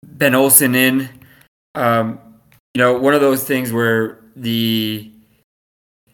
Ben 0.02 0.34
Olsen 0.34 0.74
in. 0.74 1.08
Um, 1.74 2.18
you 2.74 2.78
know, 2.78 2.98
one 2.98 3.12
of 3.12 3.20
those 3.20 3.44
things 3.44 3.72
where 3.72 4.21
the 4.36 5.10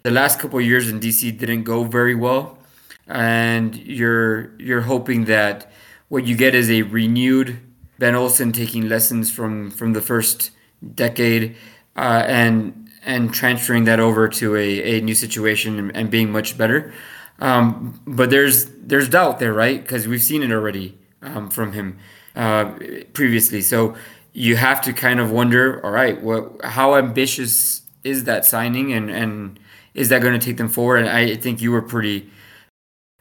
the 0.02 0.10
last 0.10 0.38
couple 0.38 0.60
years 0.60 0.88
in 0.88 1.00
DC 1.00 1.36
didn't 1.38 1.64
go 1.64 1.84
very 1.84 2.14
well, 2.14 2.58
and 3.06 3.76
you're 3.76 4.56
you're 4.58 4.82
hoping 4.82 5.24
that 5.26 5.70
what 6.08 6.26
you 6.26 6.36
get 6.36 6.54
is 6.54 6.70
a 6.70 6.82
renewed 6.82 7.58
Ben 7.98 8.14
Olsen 8.14 8.52
taking 8.52 8.88
lessons 8.88 9.30
from 9.30 9.70
from 9.70 9.92
the 9.92 10.00
first 10.00 10.50
decade 10.94 11.56
uh, 11.96 12.24
and 12.26 12.88
and 13.04 13.32
transferring 13.32 13.84
that 13.84 14.00
over 14.00 14.28
to 14.28 14.56
a, 14.56 14.98
a 14.98 15.00
new 15.00 15.14
situation 15.14 15.78
and, 15.78 15.96
and 15.96 16.10
being 16.10 16.30
much 16.30 16.58
better. 16.58 16.92
Um, 17.40 18.00
but 18.06 18.30
there's 18.30 18.66
there's 18.66 19.08
doubt 19.08 19.38
there, 19.38 19.52
right? 19.52 19.80
Because 19.80 20.08
we've 20.08 20.22
seen 20.22 20.42
it 20.42 20.50
already 20.50 20.98
um, 21.22 21.50
from 21.50 21.72
him 21.72 21.98
uh, 22.34 22.72
previously. 23.12 23.60
So 23.60 23.96
you 24.32 24.56
have 24.56 24.80
to 24.82 24.92
kind 24.92 25.20
of 25.20 25.30
wonder, 25.30 25.84
all 25.84 25.90
right, 25.90 26.20
what 26.20 26.64
how 26.64 26.96
ambitious 26.96 27.82
is 28.05 28.24
that 28.24 28.44
signing 28.44 28.92
and 28.92 29.11
and 29.11 29.59
is 29.94 30.09
that 30.11 30.22
going 30.22 30.38
to 30.38 30.44
take 30.44 30.57
them 30.57 30.68
forward? 30.68 30.99
And 30.99 31.09
I 31.09 31.34
think 31.36 31.61
you 31.61 31.72
were 31.72 31.82
pretty 31.82 32.30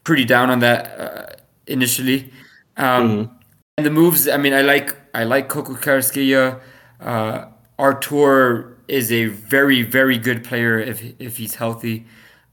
pretty 0.04 0.26
down 0.26 0.50
on 0.50 0.60
that 0.60 1.00
uh, 1.00 1.36
initially. 1.66 2.32
Um, 2.78 3.10
mm-hmm. 3.10 3.34
And 3.78 3.86
the 3.86 3.92
moves, 3.92 4.28
I 4.28 4.38
mean, 4.38 4.54
I 4.54 4.62
like 4.62 4.96
I 5.14 5.24
like 5.24 5.50
Coco 5.50 5.74
Carrasquilla. 5.76 6.60
Uh, 7.00 7.46
Artur 7.78 8.78
is 8.88 9.12
a 9.12 9.26
very 9.26 9.82
very 9.84 10.18
good 10.18 10.44
player 10.44 10.80
if 10.80 11.04
if 11.20 11.38
he's 11.38 11.56
healthy 11.56 12.06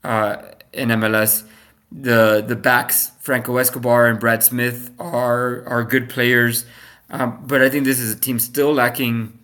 uh, 0.03 0.37
in 0.73 0.89
MLS. 0.89 1.45
The 1.93 2.45
the 2.47 2.57
backs 2.57 3.13
Franco 3.21 3.57
Escobar 3.57 4.07
and 4.07 4.19
Brad 4.19 4.43
Smith 4.43 4.91
are 4.99 5.65
are 5.67 5.85
good 5.85 6.11
players, 6.11 6.67
um, 7.11 7.45
but 7.47 7.63
I 7.63 7.69
think 7.69 7.85
this 7.85 8.01
is 8.01 8.13
a 8.15 8.19
team 8.19 8.39
still 8.39 8.73
lacking 8.75 9.39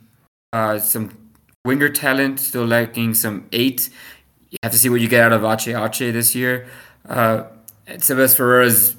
uh, 0.53 0.79
some 0.81 1.20
winger 1.65 1.89
talent, 1.89 2.41
still 2.41 2.67
lacking 2.67 3.15
some 3.15 3.47
eight. 3.53 3.91
You 4.51 4.59
have 4.63 4.73
to 4.73 4.79
see 4.79 4.89
what 4.89 5.01
you 5.01 5.09
get 5.09 5.23
out 5.23 5.33
of 5.33 5.45
Ache 5.45 5.75
Ache 5.75 6.13
this 6.13 6.35
year. 6.35 6.67
Uh, 7.09 7.45
Sebas 7.87 8.37
Ferreira 8.37 8.67
is 8.67 8.97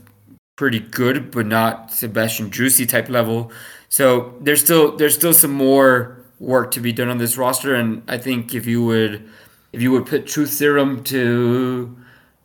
pretty 0.55 0.79
good, 0.79 1.31
but 1.31 1.45
not 1.45 1.91
Sebastian 1.91 2.49
Driussi 2.49 2.87
type 2.87 3.09
level. 3.09 3.51
So 3.89 4.37
there's 4.41 4.61
still 4.61 4.95
there's 4.95 5.15
still 5.15 5.33
some 5.33 5.51
more 5.51 6.23
work 6.39 6.71
to 6.71 6.79
be 6.79 6.91
done 6.91 7.09
on 7.09 7.17
this 7.17 7.37
roster, 7.37 7.75
and 7.75 8.03
I 8.07 8.17
think 8.17 8.53
if 8.53 8.65
you 8.65 8.83
would 8.85 9.29
if 9.73 9.81
you 9.81 9.91
would 9.91 10.05
put 10.05 10.27
truth 10.27 10.49
serum 10.49 11.03
to 11.05 11.95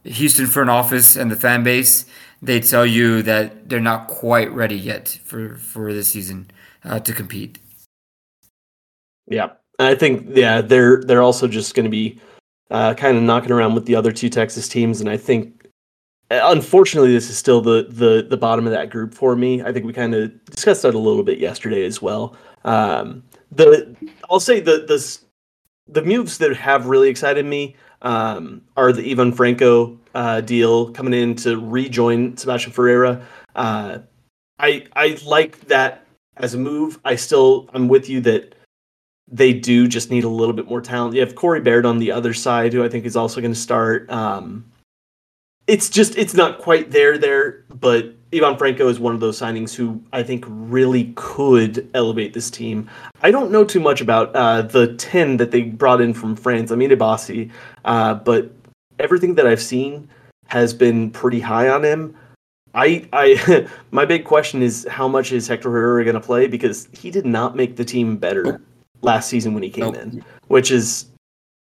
Houston 0.04 0.46
front 0.46 0.70
office 0.70 1.16
and 1.16 1.30
the 1.30 1.36
fan 1.36 1.62
base, 1.62 2.06
they 2.42 2.60
tell 2.60 2.86
you 2.86 3.22
that 3.22 3.68
they're 3.68 3.80
not 3.80 4.08
quite 4.08 4.52
ready 4.52 4.76
yet 4.76 5.20
for 5.24 5.56
for 5.56 5.92
this 5.92 6.08
season 6.08 6.50
uh, 6.84 7.00
to 7.00 7.12
compete. 7.12 7.58
Yeah, 9.28 9.50
I 9.78 9.94
think 9.94 10.28
yeah 10.30 10.60
they're 10.60 11.02
they're 11.02 11.22
also 11.22 11.46
just 11.48 11.74
going 11.74 11.84
to 11.84 11.90
be 11.90 12.20
uh, 12.70 12.94
kind 12.94 13.16
of 13.16 13.22
knocking 13.22 13.52
around 13.52 13.74
with 13.74 13.86
the 13.86 13.94
other 13.94 14.12
two 14.12 14.28
Texas 14.28 14.68
teams, 14.68 15.00
and 15.00 15.08
I 15.08 15.16
think 15.16 15.66
unfortunately 16.30 17.12
this 17.12 17.30
is 17.30 17.36
still 17.36 17.60
the 17.60 17.86
the 17.88 18.26
the 18.28 18.36
bottom 18.36 18.66
of 18.66 18.72
that 18.72 18.90
group 18.90 19.14
for 19.14 19.36
me. 19.36 19.62
I 19.62 19.72
think 19.72 19.86
we 19.86 19.92
kind 19.92 20.14
of 20.14 20.44
discussed 20.46 20.82
that 20.82 20.94
a 20.94 20.98
little 20.98 21.22
bit 21.22 21.38
yesterday 21.38 21.84
as 21.84 22.02
well. 22.02 22.36
Um, 22.64 23.22
the 23.52 23.94
I'll 24.30 24.40
say 24.40 24.60
the 24.60 24.84
the 24.86 25.18
the 25.88 26.02
moves 26.02 26.38
that 26.38 26.56
have 26.56 26.86
really 26.86 27.08
excited 27.08 27.44
me 27.44 27.76
um, 28.02 28.62
are 28.76 28.92
the 28.92 29.08
Ivan 29.08 29.32
Franco 29.32 29.98
uh, 30.14 30.40
deal 30.40 30.90
coming 30.92 31.14
in 31.14 31.36
to 31.36 31.58
rejoin 31.60 32.36
Sebastian 32.36 32.72
Ferreira. 32.72 33.24
Uh, 33.54 33.98
I 34.58 34.86
I 34.96 35.18
like 35.24 35.60
that 35.68 36.06
as 36.38 36.54
a 36.54 36.58
move. 36.58 36.98
I 37.04 37.14
still 37.14 37.70
I'm 37.72 37.86
with 37.86 38.08
you 38.08 38.20
that 38.22 38.55
they 39.28 39.52
do 39.52 39.88
just 39.88 40.10
need 40.10 40.24
a 40.24 40.28
little 40.28 40.54
bit 40.54 40.68
more 40.68 40.80
talent. 40.80 41.14
You 41.14 41.20
have 41.20 41.34
Corey 41.34 41.60
Baird 41.60 41.84
on 41.84 41.98
the 41.98 42.12
other 42.12 42.32
side, 42.32 42.72
who 42.72 42.84
I 42.84 42.88
think 42.88 43.04
is 43.04 43.16
also 43.16 43.40
going 43.40 43.52
to 43.52 43.58
start. 43.58 44.10
Um, 44.10 44.64
it's 45.66 45.90
just 45.90 46.16
it's 46.16 46.34
not 46.34 46.58
quite 46.58 46.92
there 46.92 47.18
there, 47.18 47.64
but 47.68 48.14
Ivan 48.32 48.56
Franco 48.56 48.88
is 48.88 49.00
one 49.00 49.14
of 49.14 49.20
those 49.20 49.40
signings 49.40 49.74
who 49.74 50.00
I 50.12 50.22
think 50.22 50.44
really 50.46 51.12
could 51.16 51.88
elevate 51.94 52.34
this 52.34 52.50
team. 52.50 52.88
I 53.22 53.32
don't 53.32 53.50
know 53.50 53.64
too 53.64 53.80
much 53.80 54.00
about 54.00 54.34
uh, 54.36 54.62
the 54.62 54.94
ten 54.94 55.38
that 55.38 55.50
they 55.50 55.62
brought 55.62 56.00
in 56.00 56.14
from 56.14 56.36
France. 56.36 56.70
I 56.70 56.76
mean, 56.76 56.90
Ibasi, 56.90 57.50
uh, 57.84 58.14
but 58.14 58.52
everything 59.00 59.34
that 59.34 59.46
I've 59.46 59.62
seen 59.62 60.08
has 60.46 60.72
been 60.72 61.10
pretty 61.10 61.40
high 61.40 61.68
on 61.68 61.84
him. 61.84 62.16
I, 62.74 63.08
I, 63.12 63.66
my 63.90 64.04
big 64.04 64.24
question 64.24 64.62
is 64.62 64.86
how 64.88 65.08
much 65.08 65.32
is 65.32 65.48
Hector 65.48 65.70
Herrera 65.70 66.04
going 66.04 66.14
to 66.14 66.20
play 66.20 66.46
because 66.46 66.88
he 66.92 67.10
did 67.10 67.26
not 67.26 67.56
make 67.56 67.74
the 67.74 67.84
team 67.84 68.18
better 68.18 68.60
last 69.02 69.28
season 69.28 69.54
when 69.54 69.62
he 69.62 69.70
came 69.70 69.92
nope. 69.92 69.96
in, 69.96 70.24
which 70.48 70.70
is 70.70 71.06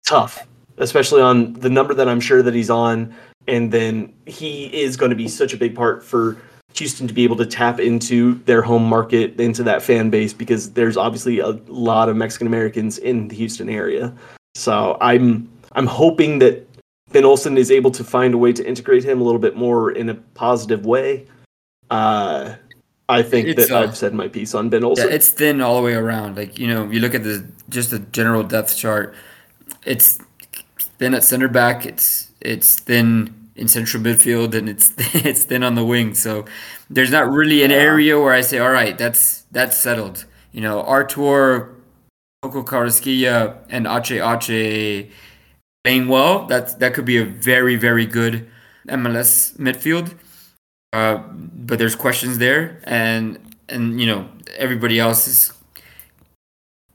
tough, 0.06 0.46
especially 0.78 1.22
on 1.22 1.52
the 1.54 1.70
number 1.70 1.94
that 1.94 2.08
I'm 2.08 2.20
sure 2.20 2.42
that 2.42 2.54
he's 2.54 2.70
on. 2.70 3.14
And 3.48 3.72
then 3.72 4.12
he 4.26 4.66
is 4.66 4.96
going 4.96 5.10
to 5.10 5.16
be 5.16 5.26
such 5.28 5.52
a 5.52 5.56
big 5.56 5.74
part 5.74 6.04
for 6.04 6.36
Houston 6.74 7.08
to 7.08 7.14
be 7.14 7.24
able 7.24 7.36
to 7.36 7.46
tap 7.46 7.80
into 7.80 8.34
their 8.44 8.62
home 8.62 8.84
market, 8.84 9.38
into 9.40 9.62
that 9.64 9.82
fan 9.82 10.10
base, 10.10 10.32
because 10.32 10.72
there's 10.72 10.96
obviously 10.96 11.40
a 11.40 11.50
lot 11.66 12.08
of 12.08 12.16
Mexican 12.16 12.46
Americans 12.46 12.98
in 12.98 13.28
the 13.28 13.34
Houston 13.34 13.68
area. 13.68 14.14
So 14.54 14.96
I'm 15.00 15.50
I'm 15.72 15.86
hoping 15.86 16.38
that 16.38 16.68
Ben 17.10 17.24
Olsen 17.24 17.58
is 17.58 17.70
able 17.70 17.90
to 17.90 18.04
find 18.04 18.34
a 18.34 18.38
way 18.38 18.52
to 18.52 18.66
integrate 18.66 19.04
him 19.04 19.20
a 19.20 19.24
little 19.24 19.40
bit 19.40 19.56
more 19.56 19.90
in 19.90 20.08
a 20.08 20.14
positive 20.14 20.86
way. 20.86 21.26
Uh, 21.90 22.54
I 23.09 23.22
think 23.22 23.48
it's, 23.48 23.68
that 23.68 23.76
uh, 23.76 23.80
I've 23.80 23.96
said 23.96 24.14
my 24.14 24.28
piece 24.28 24.55
on 24.55 24.68
Ben 24.68 24.84
Olsen. 24.84 25.09
Yeah, 25.09 25.14
it's 25.14 25.28
thin 25.28 25.61
all 25.61 25.76
the 25.76 25.82
way 25.82 25.94
around. 25.94 26.36
Like 26.36 26.59
you 26.59 26.66
know, 26.66 26.88
you 26.90 27.00
look 27.00 27.14
at 27.14 27.24
the 27.24 27.46
just 27.68 27.90
the 27.90 27.98
general 27.98 28.42
depth 28.42 28.76
chart. 28.76 29.14
It's 29.84 30.18
thin 30.98 31.14
at 31.14 31.24
center 31.24 31.48
back. 31.48 31.84
It's 31.84 32.30
it's 32.40 32.78
thin 32.78 33.34
in 33.57 33.68
central 33.68 34.03
midfield, 34.03 34.55
and 34.55 34.68
it's 34.68 34.92
it's 35.14 35.44
thin 35.44 35.62
on 35.62 35.74
the 35.74 35.84
wing. 35.84 36.14
So 36.14 36.44
there's 36.88 37.11
not 37.11 37.30
really 37.30 37.62
an 37.62 37.70
area 37.70 38.18
where 38.18 38.32
I 38.32 38.40
say, 38.40 38.59
all 38.59 38.70
right, 38.70 38.96
that's 38.96 39.42
that's 39.50 39.76
settled. 39.76 40.24
You 40.53 40.61
know, 40.61 40.82
Artur, 40.82 41.74
Coco 42.42 42.62
Carrasquilla, 42.62 43.57
and 43.68 43.86
Ache 43.86 44.20
Ache 44.20 45.11
playing 45.84 46.09
well. 46.09 46.46
That 46.46 46.78
that 46.78 46.94
could 46.94 47.05
be 47.05 47.18
a 47.18 47.24
very 47.24 47.76
very 47.76 48.07
good 48.07 48.48
MLS 48.88 49.57
midfield. 49.59 50.14
Uh, 50.93 51.16
but 51.16 51.78
there's 51.78 51.95
questions 51.97 52.38
there, 52.38 52.80
and 52.84 53.38
and 53.68 54.01
you 54.01 54.07
know 54.07 54.28
everybody 54.57 54.99
else 54.99 55.26
is 55.26 55.53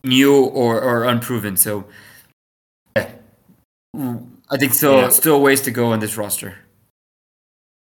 new 0.04 0.46
or, 0.46 0.80
or 0.80 1.04
unproven. 1.06 1.58
So 1.58 1.86
yeah. 2.96 3.10
I 4.50 4.58
think 4.58 4.74
still 4.74 4.98
yeah. 4.98 5.10
still 5.10 5.42
ways 5.42 5.62
to 5.62 5.72
go 5.72 5.92
on 5.92 6.00
this 6.00 6.18
roster. 6.18 6.56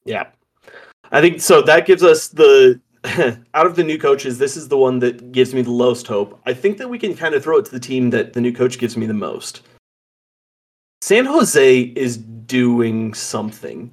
Yeah, 0.05 0.27
I 1.11 1.21
think 1.21 1.41
so. 1.41 1.61
That 1.61 1.85
gives 1.85 2.03
us 2.03 2.29
the 2.29 2.79
out 3.53 3.65
of 3.65 3.75
the 3.75 3.83
new 3.83 3.97
coaches, 3.97 4.37
this 4.37 4.57
is 4.57 4.67
the 4.67 4.77
one 4.77 4.99
that 4.99 5.31
gives 5.31 5.53
me 5.53 5.61
the 5.61 5.71
lowest 5.71 6.07
hope. 6.07 6.39
I 6.45 6.53
think 6.53 6.77
that 6.77 6.89
we 6.89 6.99
can 6.99 7.15
kind 7.15 7.33
of 7.33 7.43
throw 7.43 7.57
it 7.57 7.65
to 7.65 7.71
the 7.71 7.79
team 7.79 8.09
that 8.09 8.33
the 8.33 8.41
new 8.41 8.51
coach 8.51 8.77
gives 8.77 8.97
me 8.97 9.05
the 9.05 9.13
most. 9.13 9.61
San 11.01 11.25
Jose 11.25 11.79
is 11.79 12.17
doing 12.17 13.13
something, 13.13 13.89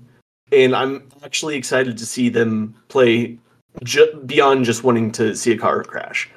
and 0.53 0.75
I'm 0.75 1.09
actually 1.25 1.57
excited 1.57 1.99
to 1.99 2.07
see 2.07 2.29
them 2.29 2.75
play 2.89 3.39
ju- 3.83 4.23
beyond 4.27 4.65
just 4.65 4.85
wanting 4.85 5.13
to 5.13 5.35
see 5.35 5.53
a 5.53 5.59
car 5.59 5.83
crash. 5.85 6.31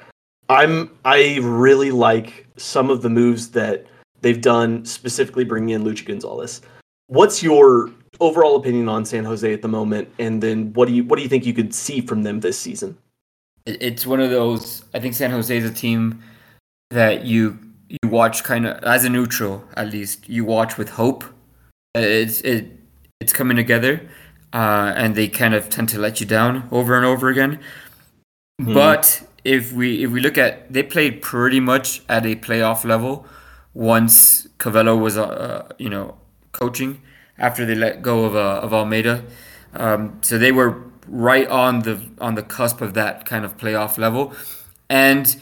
I'm 0.48 0.90
I 1.04 1.38
really 1.42 1.90
like 1.90 2.46
some 2.56 2.90
of 2.90 3.02
the 3.02 3.10
moves 3.10 3.50
that 3.50 3.86
they've 4.20 4.40
done, 4.40 4.84
specifically 4.84 5.44
bringing 5.44 5.70
in 5.70 5.84
Luchi 5.84 6.04
Gonzalez. 6.04 6.60
What's 7.06 7.42
your 7.42 7.90
overall 8.18 8.56
opinion 8.56 8.88
on 8.88 9.04
San 9.04 9.24
Jose 9.24 9.50
at 9.52 9.62
the 9.62 9.68
moment, 9.68 10.08
and 10.18 10.42
then 10.42 10.72
what 10.72 10.88
do 10.88 10.94
you 10.94 11.04
what 11.04 11.16
do 11.16 11.22
you 11.22 11.28
think 11.28 11.46
you 11.46 11.54
could 11.54 11.74
see 11.74 12.00
from 12.00 12.22
them 12.22 12.40
this 12.40 12.58
season? 12.58 12.98
It's 13.66 14.06
one 14.06 14.20
of 14.20 14.30
those. 14.30 14.84
I 14.94 15.00
think 15.00 15.14
San 15.14 15.30
Jose 15.30 15.56
is 15.56 15.64
a 15.64 15.72
team 15.72 16.22
that 16.90 17.24
you 17.24 17.58
you 17.88 18.08
watch 18.08 18.42
kind 18.42 18.66
of 18.66 18.82
as 18.82 19.04
a 19.04 19.08
neutral, 19.08 19.64
at 19.76 19.92
least 19.92 20.28
you 20.28 20.44
watch 20.44 20.78
with 20.78 20.88
hope. 20.88 21.24
It's 21.94 22.40
it 22.40 22.79
it's 23.20 23.32
coming 23.32 23.56
together, 23.56 24.08
uh, 24.52 24.92
and 24.96 25.14
they 25.14 25.28
kind 25.28 25.54
of 25.54 25.68
tend 25.68 25.88
to 25.90 25.98
let 25.98 26.20
you 26.20 26.26
down 26.26 26.68
over 26.72 26.96
and 26.96 27.04
over 27.04 27.28
again. 27.28 27.60
Hmm. 28.60 28.74
But 28.74 29.22
if 29.44 29.72
we 29.72 30.02
if 30.04 30.10
we 30.10 30.20
look 30.20 30.38
at 30.38 30.72
they 30.72 30.82
played 30.82 31.22
pretty 31.22 31.60
much 31.60 32.02
at 32.08 32.26
a 32.26 32.36
playoff 32.36 32.84
level 32.84 33.26
once 33.72 34.48
Covelo 34.58 35.00
was 35.00 35.16
uh, 35.16 35.68
you 35.78 35.88
know 35.88 36.16
coaching 36.52 37.00
after 37.38 37.64
they 37.64 37.74
let 37.74 38.02
go 38.02 38.24
of 38.24 38.34
uh, 38.34 38.60
of 38.62 38.72
Almeyda. 38.72 39.24
Um, 39.74 40.18
so 40.22 40.36
they 40.36 40.52
were 40.52 40.82
right 41.06 41.48
on 41.48 41.80
the 41.80 42.00
on 42.20 42.34
the 42.34 42.42
cusp 42.42 42.80
of 42.80 42.94
that 42.94 43.24
kind 43.26 43.44
of 43.44 43.56
playoff 43.56 43.98
level, 43.98 44.34
and 44.88 45.36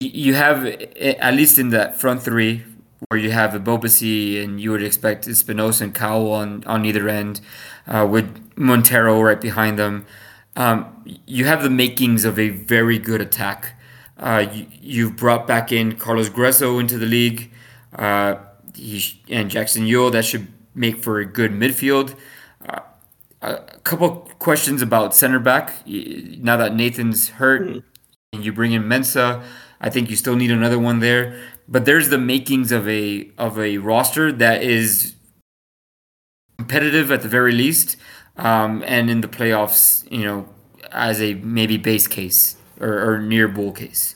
you 0.00 0.34
have 0.34 0.66
at 0.66 1.34
least 1.34 1.58
in 1.58 1.70
that 1.70 1.98
front 2.00 2.22
three 2.22 2.64
where 3.08 3.18
you 3.18 3.30
have 3.30 3.54
a 3.54 3.60
Ebobisse 3.60 4.42
and 4.42 4.60
you 4.60 4.70
would 4.70 4.82
expect 4.82 5.26
Espinoza 5.26 5.82
and 5.82 5.94
Cowell 5.94 6.32
on 6.32 6.64
on 6.64 6.84
either 6.84 7.08
end, 7.08 7.40
uh, 7.86 8.06
with 8.08 8.54
Monteiro 8.56 9.22
right 9.22 9.40
behind 9.40 9.78
them. 9.78 10.06
Um, 10.56 11.04
you 11.26 11.46
have 11.46 11.62
the 11.62 11.70
makings 11.70 12.24
of 12.24 12.38
a 12.38 12.50
very 12.50 12.98
good 12.98 13.20
attack. 13.20 13.78
Uh, 14.18 14.46
you, 14.80 15.08
have 15.08 15.16
brought 15.16 15.46
back 15.46 15.72
in 15.72 15.96
Carlos 15.96 16.28
Gruezo 16.28 16.78
into 16.78 16.98
the 16.98 17.06
league, 17.06 17.50
uh, 17.96 18.36
he, 18.74 19.20
and 19.28 19.50
Jackson 19.50 19.84
Yueill. 19.84 20.12
That 20.12 20.24
should 20.24 20.48
make 20.74 21.02
for 21.02 21.18
a 21.18 21.24
good 21.24 21.52
midfield. 21.52 22.14
Uh, 22.68 22.80
a 23.40 23.56
couple 23.82 24.30
questions 24.38 24.82
about 24.82 25.14
center 25.14 25.40
back. 25.40 25.74
Now 25.86 26.56
that 26.56 26.74
Nathan's 26.74 27.30
hurt, 27.30 27.62
mm. 27.62 27.82
and 28.32 28.44
you 28.44 28.52
bring 28.52 28.72
in 28.72 28.84
Mensah, 28.84 29.42
I 29.80 29.90
think 29.90 30.10
you 30.10 30.16
still 30.16 30.36
need 30.36 30.52
another 30.52 30.78
one 30.78 31.00
there. 31.00 31.36
But 31.68 31.84
there's 31.84 32.08
the 32.08 32.18
makings 32.18 32.72
of 32.72 32.88
a 32.88 33.30
of 33.38 33.58
a 33.58 33.78
roster 33.78 34.32
that 34.32 34.62
is 34.62 35.14
competitive 36.58 37.10
at 37.10 37.22
the 37.22 37.28
very 37.28 37.52
least, 37.52 37.96
um, 38.36 38.82
and 38.86 39.10
in 39.10 39.20
the 39.20 39.28
playoffs, 39.28 40.10
you 40.10 40.24
know, 40.24 40.48
as 40.90 41.20
a 41.20 41.34
maybe 41.34 41.76
base 41.76 42.06
case 42.06 42.56
or, 42.80 43.14
or 43.14 43.20
near 43.20 43.48
bull 43.48 43.72
case. 43.72 44.14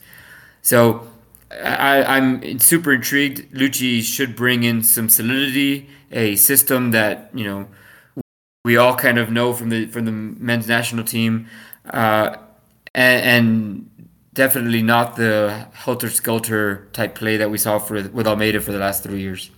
So 0.62 1.08
I, 1.50 2.16
am 2.16 2.58
super 2.58 2.92
intrigued. 2.92 3.52
Luchi 3.54 4.02
should 4.02 4.36
bring 4.36 4.64
in 4.64 4.82
some 4.82 5.08
solidity, 5.08 5.88
a 6.10 6.36
system 6.36 6.90
that 6.90 7.30
you 7.34 7.44
know 7.44 7.68
we 8.64 8.76
all 8.76 8.96
kind 8.96 9.18
of 9.18 9.30
know 9.30 9.52
from 9.52 9.68
the 9.68 9.86
from 9.86 10.04
the 10.04 10.12
men's 10.12 10.66
national 10.66 11.04
team, 11.04 11.46
uh, 11.90 12.36
and, 12.94 13.24
and, 13.24 13.90
definitely 14.36 14.82
not 14.82 15.16
the 15.16 15.66
helter 15.72 16.08
skelter 16.08 16.86
type 16.92 17.16
play 17.16 17.36
that 17.38 17.50
we 17.50 17.58
saw 17.58 17.80
for 17.80 17.94
with 18.08 18.28
Almeyda 18.28 18.60
for 18.60 18.70
the 18.70 18.78
last 18.78 19.02
three 19.02 19.20
years. 19.20 19.50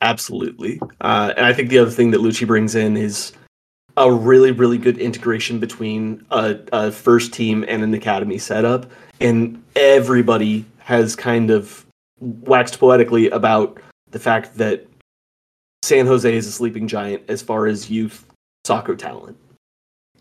Absolutely, 0.00 0.80
uh, 1.00 1.34
and 1.36 1.44
I 1.44 1.52
think 1.52 1.70
the 1.70 1.78
other 1.78 1.90
thing 1.90 2.12
that 2.12 2.20
Luchi 2.20 2.46
brings 2.46 2.76
in 2.76 2.96
is 2.96 3.32
a 3.96 4.12
really 4.12 4.52
really 4.52 4.78
good 4.78 4.98
integration 4.98 5.58
between 5.58 6.24
a, 6.30 6.56
a 6.72 6.92
first 6.92 7.32
team 7.32 7.64
and 7.66 7.82
an 7.82 7.92
academy 7.94 8.38
setup 8.38 8.88
and 9.20 9.60
everybody 9.74 10.64
has 10.78 11.16
kind 11.16 11.50
of 11.50 11.84
waxed 12.20 12.78
poetically 12.78 13.28
about 13.30 13.80
the 14.10 14.18
fact 14.18 14.56
that 14.56 14.86
San 15.82 16.06
Jose 16.06 16.32
is 16.32 16.46
a 16.46 16.52
sleeping 16.52 16.88
giant 16.88 17.22
as 17.28 17.42
far 17.42 17.66
as 17.66 17.90
youth 17.90 18.24
soccer 18.64 18.96
talent. 18.96 19.36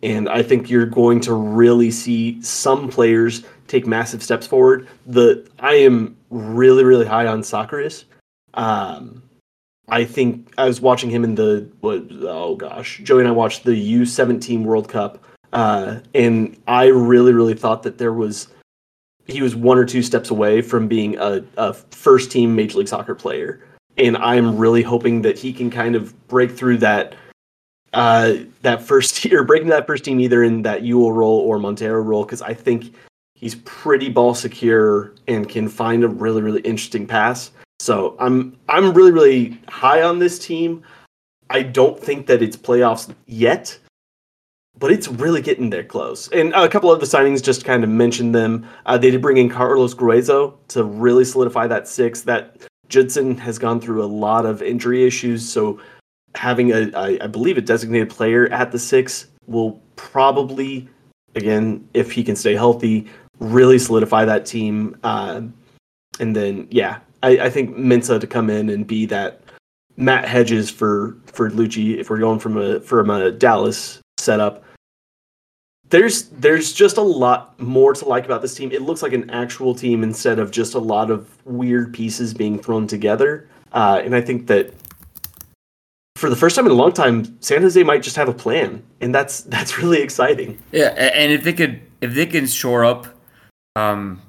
And 0.04 0.30
I 0.30 0.44
think 0.44 0.70
you're 0.70 0.86
going 0.86 1.20
to 1.22 1.34
really 1.34 1.92
see 1.92 2.42
some 2.42 2.90
players 2.90 3.44
take 3.68 3.88
massive 3.88 4.22
steps 4.24 4.46
forward. 4.46 4.88
The 5.06 5.48
I 5.60 5.74
am 5.74 6.16
really, 6.30 6.84
really 6.84 7.06
high 7.06 7.28
on 7.28 7.42
Tsakiris. 7.42 8.06
Um, 8.54 9.24
I 9.90 10.04
think 10.04 10.54
I 10.58 10.66
was 10.66 10.82
watching 10.82 11.10
him 11.10 11.24
in 11.24 11.36
the 11.36 11.70
oh 11.84 12.56
gosh, 12.56 13.00
Joey 13.04 13.20
and 13.20 13.28
I 13.28 13.32
watched 13.32 13.64
the 13.64 13.94
U17 14.02 14.64
World 14.64 14.90
Cup, 14.90 15.24
uh, 15.54 16.00
and 16.14 16.58
I 16.68 16.88
really, 16.88 17.34
really 17.34 17.54
thought 17.54 17.84
that 17.84 17.98
there 17.98 18.14
was 18.14 18.50
he 19.28 19.42
was 19.42 19.56
one 19.56 19.78
or 19.78 19.86
two 19.86 20.02
steps 20.02 20.30
away 20.30 20.62
from 20.62 20.88
being 20.88 21.18
a, 21.18 21.44
a 21.58 21.74
first 21.74 22.32
team 22.32 22.56
Major 22.56 22.80
League 22.80 22.88
Soccer 22.88 23.16
player. 23.16 23.62
And 23.98 24.16
I'm 24.18 24.58
really 24.58 24.84
hoping 24.84 25.22
that 25.24 25.38
he 25.38 25.52
can 25.52 25.70
kind 25.70 25.96
of 25.96 26.28
break 26.28 26.52
through 26.52 26.78
that 26.78 27.16
uh, 27.98 28.44
that 28.62 28.84
first 28.84 29.26
year, 29.26 29.44
breaking 29.44 29.70
that 29.70 29.88
first 29.88 30.06
team 30.06 30.20
either 30.20 30.44
in 30.44 30.62
that 30.62 30.84
Yueill 30.84 31.14
role 31.14 31.40
or 31.40 31.58
Monteiro 31.58 32.06
role, 32.06 32.24
because 32.24 32.44
I 32.44 32.54
think 32.54 32.94
he's 33.34 33.56
pretty 33.66 34.08
ball 34.08 34.36
secure 34.36 35.14
and 35.28 35.50
can 35.50 35.68
find 35.68 36.04
a 36.04 36.08
really, 36.08 36.44
really 36.44 36.62
interesting 36.62 37.08
pass. 37.08 37.52
So 37.80 38.16
I'm 38.20 38.56
I'm 38.70 38.94
really, 38.94 39.12
really 39.12 39.60
high 39.68 40.04
on 40.04 40.20
this 40.20 40.38
team. 40.38 40.84
I 41.50 41.64
don't 41.64 42.00
think 42.00 42.28
that 42.28 42.44
it's 42.44 42.56
playoffs 42.56 43.14
yet, 43.26 43.78
but 44.78 44.92
it's 44.92 45.08
really 45.08 45.42
getting 45.42 45.72
there 45.72 45.84
close. 45.84 46.28
And 46.30 46.54
a 46.54 46.70
couple 46.70 46.92
of 46.92 47.00
the 47.00 47.06
signings 47.06 47.44
just 47.44 47.66
kind 47.66 47.84
of 47.84 47.90
mentioned 47.90 48.36
them. 48.36 48.68
Uh, 48.86 48.98
they 48.98 49.10
did 49.10 49.22
bring 49.24 49.38
in 49.38 49.50
Carlos 49.50 49.96
Gruezo 49.96 50.56
to 50.70 50.84
really 50.84 51.26
solidify 51.26 51.66
that 51.68 51.88
six. 51.88 52.22
That 52.22 52.62
Judson 52.90 53.38
has 53.38 53.58
gone 53.58 53.80
through 53.80 54.04
a 54.04 54.06
lot 54.06 54.46
of 54.46 54.62
injury 54.62 55.04
issues, 55.06 55.48
so 55.48 55.80
having 56.38 56.72
a, 56.72 56.92
I, 56.96 57.18
I 57.22 57.28
believe, 57.28 57.58
a 57.58 57.62
designated 57.62 58.10
player 58.10 58.48
at 58.48 58.72
the 58.72 58.80
six 58.80 59.28
will 59.48 59.82
probably, 59.96 60.88
again, 61.36 61.88
if 61.94 62.12
he 62.12 62.24
can 62.24 62.36
stay 62.36 62.56
healthy, 62.56 63.08
really 63.40 63.80
solidify 63.80 64.26
that 64.26 64.46
team. 64.46 64.96
Uh, 65.04 65.42
and 66.20 66.36
then, 66.36 66.68
yeah, 66.72 67.00
I, 67.24 67.40
I 67.40 67.50
think 67.50 67.76
Mensah 67.76 68.20
to 68.20 68.28
come 68.28 68.50
in 68.50 68.70
and 68.70 68.86
be 68.86 69.06
that 69.08 69.42
Matt 69.98 70.28
Hedges 70.28 70.70
for 70.70 71.18
for 71.26 71.50
Luchi. 71.50 71.98
if 71.98 72.10
we're 72.10 72.20
going 72.20 72.40
from 72.40 72.58
a 72.58 72.80
from 72.82 73.10
a 73.10 73.32
Dallas 73.32 74.00
setup 74.18 74.64
there's 75.90 76.24
there's 76.30 76.74
just 76.74 76.98
a 76.98 77.02
lot 77.02 77.60
more 77.60 77.94
to 77.94 78.06
like 78.06 78.26
about 78.26 78.42
this 78.42 78.56
team. 78.56 78.72
It 78.72 78.82
looks 78.82 79.02
like 79.02 79.14
an 79.14 79.30
actual 79.30 79.74
team 79.74 80.04
instead 80.04 80.40
of 80.40 80.52
just 80.52 80.74
a 80.74 80.80
lot 80.80 81.10
of 81.10 81.30
weird 81.46 81.94
pieces 81.94 82.34
being 82.34 82.60
thrown 82.60 82.88
together. 82.88 83.48
Uh, 83.72 84.02
and 84.04 84.16
I 84.16 84.22
think 84.22 84.48
that 84.48 84.74
for 86.18 86.30
the 86.30 86.36
first 86.36 86.56
time 86.56 86.66
in 86.66 86.72
a 86.72 86.76
long 86.76 86.92
time, 86.92 87.40
San 87.42 87.62
Jose 87.62 87.82
might 87.84 88.02
just 88.02 88.16
have 88.16 88.28
a 88.28 88.34
plan, 88.34 88.84
and 89.02 89.14
that's 89.14 89.42
that's 89.54 89.78
really 89.78 90.02
exciting. 90.02 90.58
Yeah, 90.72 90.90
and 90.90 91.32
if 91.32 91.44
they 91.44 91.54
could 91.54 91.82
if 92.02 92.14
they 92.14 92.26
can 92.26 92.48
shore 92.48 92.84
up 92.84 93.08
um, 93.76 94.22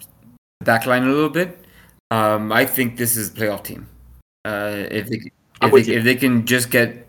backline 0.65 1.05
a 1.05 1.11
little 1.11 1.31
bit, 1.31 1.65
um, 2.11 2.53
I 2.53 2.67
think 2.67 2.97
this 2.97 3.17
is 3.17 3.29
a 3.29 3.33
playoff 3.33 3.65
team. 3.65 3.89
Uh, 4.45 4.87
if 4.91 5.09
they 5.09 5.33
if 5.63 5.87
they, 5.87 5.93
if 5.95 6.05
they 6.05 6.15
can 6.15 6.47
just 6.47 6.71
get 6.71 7.09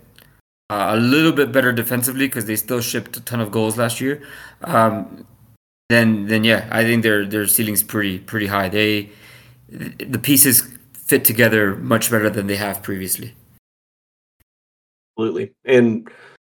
uh, 0.69 0.91
a 0.91 0.97
little 0.97 1.31
bit 1.31 1.51
better 1.51 1.71
defensively 1.71 2.27
because 2.27 2.45
they 2.45 2.55
still 2.55 2.81
shipped 2.81 3.17
a 3.17 3.21
ton 3.21 3.39
of 3.39 3.51
goals 3.51 3.77
last 3.77 3.99
year. 3.99 4.23
Um, 4.63 5.25
then 5.89 6.27
then 6.27 6.43
yeah, 6.43 6.67
I 6.71 6.83
think 6.83 7.03
their 7.03 7.25
their 7.25 7.47
ceiling's 7.47 7.83
pretty 7.83 8.19
pretty 8.19 8.47
high. 8.47 8.69
They 8.69 9.09
the 9.67 10.19
pieces 10.19 10.63
fit 10.93 11.25
together 11.25 11.75
much 11.75 12.09
better 12.09 12.29
than 12.29 12.47
they 12.47 12.55
have 12.55 12.81
previously. 12.81 13.35
Absolutely, 15.19 15.51
and 15.65 16.09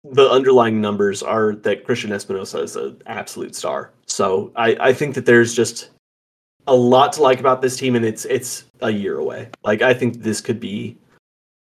the 0.04 0.30
underlying 0.30 0.80
numbers 0.80 1.24
are 1.24 1.56
that 1.56 1.84
Cristian 1.84 2.10
Espinoza 2.10 2.62
is 2.64 2.76
an 2.76 3.02
absolute 3.08 3.56
star. 3.56 3.92
So 4.06 4.52
I 4.56 4.78
I 4.80 4.94
think 4.94 5.16
that 5.16 5.26
there's 5.26 5.56
just 5.56 5.90
a 6.68 6.76
lot 6.76 7.12
to 7.14 7.24
like 7.24 7.40
about 7.40 7.64
this 7.64 7.76
team, 7.76 7.96
and 7.96 8.06
it's 8.06 8.26
it's 8.26 8.66
a 8.82 8.92
year 8.92 9.18
away. 9.18 9.50
Like 9.64 9.82
I 9.82 9.96
think 9.96 10.22
this 10.22 10.42
could 10.42 10.60
be 10.60 10.96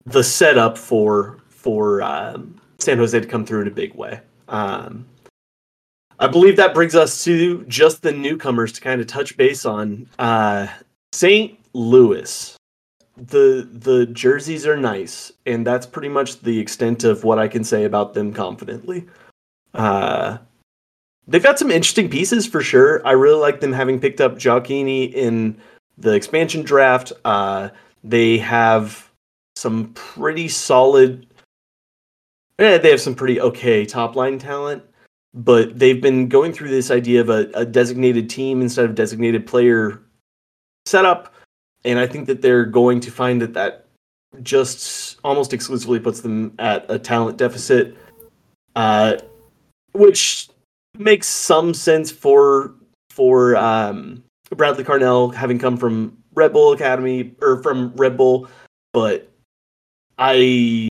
the 0.04 0.22
setup 0.22 0.76
for 0.76 1.38
for 1.48 2.02
um, 2.02 2.60
San 2.78 2.98
Jose 2.98 3.18
to 3.18 3.26
come 3.26 3.46
through 3.46 3.62
in 3.62 3.68
a 3.68 3.70
big 3.70 3.94
way. 3.94 4.20
Um, 4.48 5.06
I 6.18 6.26
believe 6.26 6.56
that 6.58 6.74
brings 6.74 6.94
us 6.94 7.24
to 7.24 7.64
just 7.64 8.02
the 8.02 8.12
newcomers 8.12 8.72
to 8.72 8.82
kind 8.82 9.00
of 9.00 9.06
touch 9.06 9.38
base 9.38 9.64
on 9.64 10.06
uh, 10.18 10.66
St. 11.12 11.58
Louis. 11.72 12.53
The 13.16 13.68
the 13.70 14.06
jerseys 14.06 14.66
are 14.66 14.76
nice, 14.76 15.32
and 15.46 15.64
that's 15.66 15.86
pretty 15.86 16.08
much 16.08 16.40
the 16.40 16.58
extent 16.58 17.04
of 17.04 17.22
what 17.22 17.38
I 17.38 17.46
can 17.46 17.62
say 17.62 17.84
about 17.84 18.14
them 18.14 18.32
confidently. 18.32 19.06
Uh, 19.72 20.38
they've 21.28 21.42
got 21.42 21.58
some 21.58 21.70
interesting 21.70 22.08
pieces 22.08 22.46
for 22.46 22.60
sure. 22.60 23.06
I 23.06 23.12
really 23.12 23.40
like 23.40 23.60
them 23.60 23.72
having 23.72 24.00
picked 24.00 24.20
up 24.20 24.34
Gioacchini 24.34 25.12
in 25.12 25.56
the 25.96 26.12
expansion 26.12 26.62
draft. 26.62 27.12
Uh, 27.24 27.68
they 28.02 28.38
have 28.38 29.10
some 29.56 29.92
pretty 29.94 30.48
solid. 30.48 31.26
They 32.58 32.90
have 32.90 33.00
some 33.00 33.14
pretty 33.14 33.40
okay 33.40 33.84
top 33.84 34.14
line 34.16 34.38
talent, 34.38 34.82
but 35.34 35.78
they've 35.78 36.00
been 36.00 36.28
going 36.28 36.52
through 36.52 36.70
this 36.70 36.90
idea 36.90 37.20
of 37.20 37.30
a, 37.30 37.50
a 37.54 37.64
designated 37.64 38.30
team 38.30 38.60
instead 38.60 38.84
of 38.84 38.94
designated 38.94 39.46
player 39.46 40.00
setup, 40.86 41.33
and 41.84 41.98
I 41.98 42.06
think 42.06 42.26
that 42.26 42.42
they're 42.42 42.64
going 42.64 43.00
to 43.00 43.10
find 43.10 43.40
that 43.42 43.54
that 43.54 43.86
just 44.42 45.18
almost 45.22 45.52
exclusively 45.52 46.00
puts 46.00 46.20
them 46.20 46.54
at 46.58 46.84
a 46.90 46.98
talent 46.98 47.38
deficit, 47.38 47.96
uh, 48.74 49.16
which 49.92 50.48
makes 50.98 51.26
some 51.26 51.74
sense 51.74 52.10
for 52.10 52.74
for 53.10 53.56
um, 53.56 54.22
Bradley 54.50 54.84
Carnell 54.84 55.34
having 55.34 55.58
come 55.58 55.76
from 55.76 56.16
Red 56.34 56.52
Bull 56.52 56.72
Academy 56.72 57.34
or 57.40 57.62
from 57.62 57.92
Red 57.96 58.16
Bull, 58.16 58.48
but 58.92 59.30
I 60.18 60.88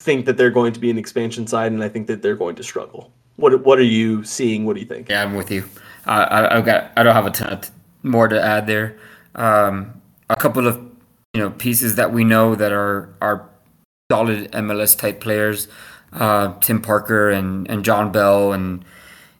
think 0.00 0.26
that 0.26 0.36
they're 0.36 0.50
going 0.50 0.72
to 0.72 0.80
be 0.80 0.90
an 0.90 0.98
expansion 0.98 1.46
side, 1.46 1.72
and 1.72 1.82
I 1.82 1.88
think 1.88 2.06
that 2.06 2.22
they're 2.22 2.36
going 2.36 2.56
to 2.56 2.62
struggle. 2.62 3.12
What 3.36 3.64
What 3.64 3.78
are 3.78 3.82
you 3.82 4.24
seeing? 4.24 4.64
What 4.64 4.74
do 4.74 4.80
you 4.80 4.86
think? 4.86 5.08
Yeah, 5.08 5.22
I'm 5.22 5.34
with 5.34 5.50
you. 5.50 5.64
Uh, 6.06 6.26
I, 6.30 6.56
I've 6.56 6.64
got. 6.64 6.92
I 6.96 7.02
don't 7.02 7.14
have 7.14 7.26
a 7.26 7.30
ton 7.30 7.60
more 8.02 8.28
to 8.28 8.40
add 8.40 8.66
there. 8.66 8.98
Um, 9.34 10.00
a 10.28 10.36
couple 10.36 10.66
of 10.66 10.76
you 11.32 11.40
know 11.40 11.50
pieces 11.50 11.96
that 11.96 12.12
we 12.12 12.24
know 12.24 12.54
that 12.54 12.72
are 12.72 13.14
are 13.20 13.48
solid 14.10 14.50
MLS 14.52 14.96
type 14.96 15.20
players. 15.20 15.68
Uh, 16.12 16.54
Tim 16.60 16.80
Parker 16.80 17.30
and, 17.30 17.68
and 17.68 17.84
Jon 17.84 18.12
Bell 18.12 18.52
and 18.52 18.84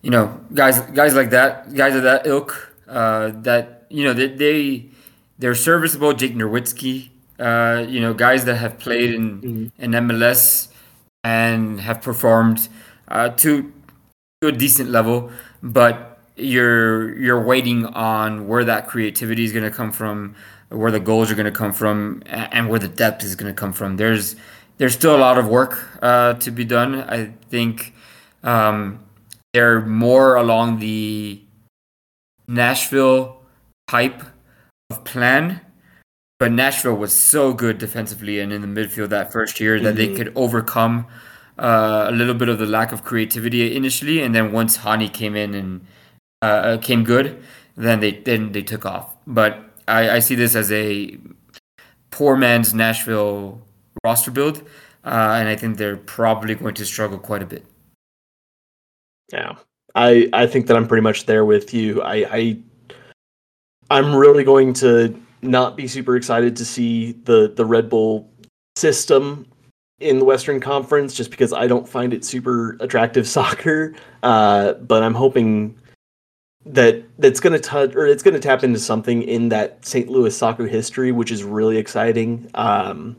you 0.02 0.10
know 0.10 0.40
guys 0.52 0.80
guys 0.80 1.14
like 1.14 1.30
that 1.30 1.72
guys 1.74 1.94
of 1.94 2.02
that 2.02 2.26
ilk 2.26 2.74
uh, 2.88 3.30
that 3.42 3.86
you 3.90 4.04
know 4.04 4.12
they, 4.12 4.28
they 4.28 4.86
they're 5.38 5.54
serviceable. 5.54 6.12
Jake 6.12 6.34
Nerwinski, 6.34 7.10
uh, 7.38 7.84
you 7.88 8.00
know 8.00 8.12
guys 8.12 8.44
that 8.44 8.56
have 8.56 8.78
played 8.78 9.14
in 9.14 9.40
mm-hmm. 9.40 9.82
in 9.82 9.90
MLS 9.92 10.68
and 11.22 11.80
have 11.80 12.02
performed 12.02 12.68
uh, 13.08 13.28
to 13.30 13.72
to 14.40 14.48
a 14.48 14.52
decent 14.52 14.90
level, 14.90 15.30
but 15.62 16.18
you're 16.36 17.16
you're 17.16 17.42
waiting 17.42 17.86
on 17.86 18.48
where 18.48 18.64
that 18.64 18.88
creativity 18.88 19.44
is 19.44 19.52
going 19.52 19.64
to 19.64 19.70
come 19.70 19.92
from 19.92 20.34
where 20.68 20.90
the 20.90 21.00
goals 21.00 21.30
are 21.30 21.34
going 21.34 21.52
to 21.52 21.58
come 21.58 21.72
from 21.72 22.22
and 22.26 22.68
where 22.68 22.78
the 22.78 22.88
depth 22.88 23.22
is 23.22 23.34
going 23.36 23.52
to 23.52 23.58
come 23.58 23.72
from. 23.72 23.96
There's 23.96 24.36
there's 24.78 24.94
still 24.94 25.16
a 25.16 25.18
lot 25.18 25.38
of 25.38 25.48
work 25.48 25.88
uh, 26.02 26.34
to 26.34 26.50
be 26.50 26.64
done. 26.64 26.96
I 26.96 27.32
think 27.48 27.94
um, 28.42 29.04
they're 29.52 29.80
more 29.80 30.34
along 30.34 30.80
the 30.80 31.40
Nashville 32.48 33.40
type 33.88 34.22
of 34.90 35.04
plan, 35.04 35.60
but 36.38 36.50
Nashville 36.50 36.96
was 36.96 37.12
so 37.12 37.52
good 37.52 37.78
defensively 37.78 38.40
and 38.40 38.52
in 38.52 38.60
the 38.62 38.66
midfield 38.66 39.10
that 39.10 39.32
first 39.32 39.60
year 39.60 39.78
that 39.80 39.94
mm-hmm. 39.94 40.12
they 40.12 40.16
could 40.16 40.32
overcome 40.34 41.06
uh, 41.58 42.06
a 42.08 42.12
little 42.12 42.34
bit 42.34 42.48
of 42.48 42.58
the 42.58 42.66
lack 42.66 42.90
of 42.90 43.04
creativity 43.04 43.76
initially, 43.76 44.20
and 44.20 44.34
then 44.34 44.50
once 44.52 44.76
Hany 44.76 45.08
came 45.08 45.36
in 45.36 45.54
and 45.54 45.86
uh, 46.42 46.78
came 46.78 47.04
good, 47.04 47.42
then 47.76 48.00
they 48.00 48.12
then 48.12 48.52
they 48.52 48.62
took 48.62 48.84
off. 48.84 49.14
But 49.26 49.73
I, 49.86 50.10
I 50.10 50.18
see 50.18 50.34
this 50.34 50.54
as 50.54 50.70
a 50.72 51.18
poor 52.10 52.36
man's 52.36 52.74
Nashville 52.74 53.60
roster 54.04 54.30
build, 54.30 54.58
uh, 55.04 55.36
and 55.38 55.48
I 55.48 55.56
think 55.56 55.76
they're 55.76 55.96
probably 55.96 56.54
going 56.54 56.74
to 56.74 56.86
struggle 56.86 57.18
quite 57.18 57.42
a 57.42 57.46
bit. 57.46 57.64
Yeah, 59.32 59.56
I 59.94 60.28
I 60.32 60.46
think 60.46 60.66
that 60.66 60.76
I'm 60.76 60.86
pretty 60.86 61.02
much 61.02 61.26
there 61.26 61.44
with 61.44 61.74
you. 61.74 62.02
I, 62.02 62.26
I 62.30 62.58
I'm 63.90 64.14
really 64.14 64.44
going 64.44 64.72
to 64.74 65.20
not 65.42 65.76
be 65.76 65.86
super 65.86 66.16
excited 66.16 66.56
to 66.56 66.64
see 66.64 67.12
the 67.24 67.52
the 67.54 67.64
Red 67.64 67.88
Bull 67.88 68.30
system 68.76 69.46
in 70.00 70.18
the 70.18 70.24
Western 70.24 70.60
Conference 70.60 71.14
just 71.14 71.30
because 71.30 71.52
I 71.52 71.66
don't 71.66 71.88
find 71.88 72.12
it 72.12 72.24
super 72.24 72.76
attractive 72.80 73.26
soccer. 73.36 73.94
Uh, 74.22 74.74
but 74.74 75.02
I'm 75.02 75.14
hoping 75.14 75.78
that 76.66 77.04
that's 77.18 77.40
going 77.40 77.52
to 77.52 77.58
touch 77.58 77.94
or 77.94 78.06
it's 78.06 78.22
going 78.22 78.34
to 78.34 78.40
tap 78.40 78.64
into 78.64 78.78
something 78.78 79.22
in 79.22 79.50
that 79.50 79.84
St. 79.84 80.08
Louis 80.08 80.36
soccer 80.36 80.66
history, 80.66 81.12
which 81.12 81.30
is 81.30 81.44
really 81.44 81.76
exciting. 81.76 82.50
Um, 82.54 83.16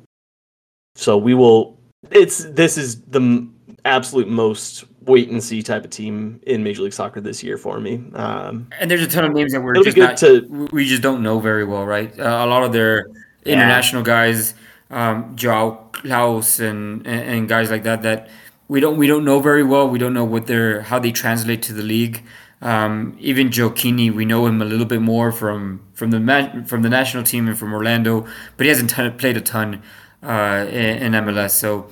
so 0.95 1.17
we 1.17 1.33
will. 1.33 1.77
It's 2.11 2.43
this 2.45 2.77
is 2.77 3.01
the 3.01 3.47
absolute 3.83 4.27
most 4.27 4.85
wait 5.01 5.29
and 5.29 5.43
see 5.43 5.61
type 5.61 5.83
of 5.83 5.91
team 5.91 6.39
in 6.47 6.63
Major 6.63 6.83
League 6.83 6.93
Soccer 6.93 7.21
this 7.21 7.43
year 7.43 7.57
for 7.57 7.79
me. 7.79 8.03
Um, 8.13 8.67
and 8.79 8.89
there's 8.89 9.03
a 9.03 9.07
ton 9.07 9.23
of 9.23 9.33
names 9.33 9.53
that 9.53 9.61
we're 9.61 9.75
just 9.83 9.97
not, 9.97 10.17
to, 10.17 10.67
we 10.71 10.87
just 10.87 11.01
don't 11.01 11.21
know 11.21 11.39
very 11.39 11.63
well, 11.63 11.85
right? 11.85 12.11
Uh, 12.19 12.23
a 12.23 12.47
lot 12.47 12.63
of 12.63 12.73
their 12.73 13.07
international 13.45 14.01
yeah. 14.01 14.05
guys, 14.05 14.55
um, 14.89 15.35
Joao 15.35 15.89
Klauss 15.91 16.59
and, 16.59 17.05
and 17.05 17.29
and 17.29 17.49
guys 17.49 17.69
like 17.69 17.83
that 17.83 18.01
that 18.03 18.29
we 18.67 18.79
don't 18.79 18.97
we 18.97 19.07
don't 19.07 19.25
know 19.25 19.39
very 19.39 19.63
well. 19.63 19.87
We 19.87 19.99
don't 19.99 20.13
know 20.13 20.25
what 20.25 20.47
they're 20.47 20.81
how 20.81 20.99
they 20.99 21.11
translate 21.11 21.61
to 21.63 21.73
the 21.73 21.83
league. 21.83 22.23
Um, 22.61 23.15
even 23.19 23.49
Gioacchini, 23.49 24.13
we 24.13 24.25
know 24.25 24.45
him 24.47 24.61
a 24.61 24.65
little 24.65 24.85
bit 24.85 25.01
more 25.01 25.31
from 25.31 25.85
from 25.93 26.11
the 26.11 26.63
from 26.65 26.81
the 26.81 26.89
national 26.89 27.23
team 27.23 27.47
and 27.47 27.57
from 27.57 27.73
Orlando, 27.73 28.25
but 28.57 28.65
he 28.65 28.69
hasn't 28.69 28.89
ton, 28.89 29.15
played 29.17 29.37
a 29.37 29.41
ton 29.41 29.83
uh, 30.23 30.65
in, 30.69 31.13
in, 31.13 31.25
MLS. 31.25 31.51
So, 31.51 31.87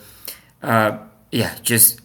uh, 0.61 0.97
yeah, 1.31 1.55
just 1.61 2.01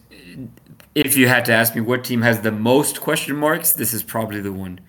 if 0.93 1.15
you 1.15 1.27
had 1.27 1.45
to 1.45 1.53
ask 1.53 1.73
me 1.73 1.81
what 1.81 2.03
team 2.03 2.21
has 2.21 2.41
the 2.41 2.51
most 2.51 3.01
question 3.01 3.35
marks, 3.35 3.71
this 3.73 3.93
is 3.93 4.03
probably 4.03 4.41
the 4.41 4.53
one. 4.53 4.79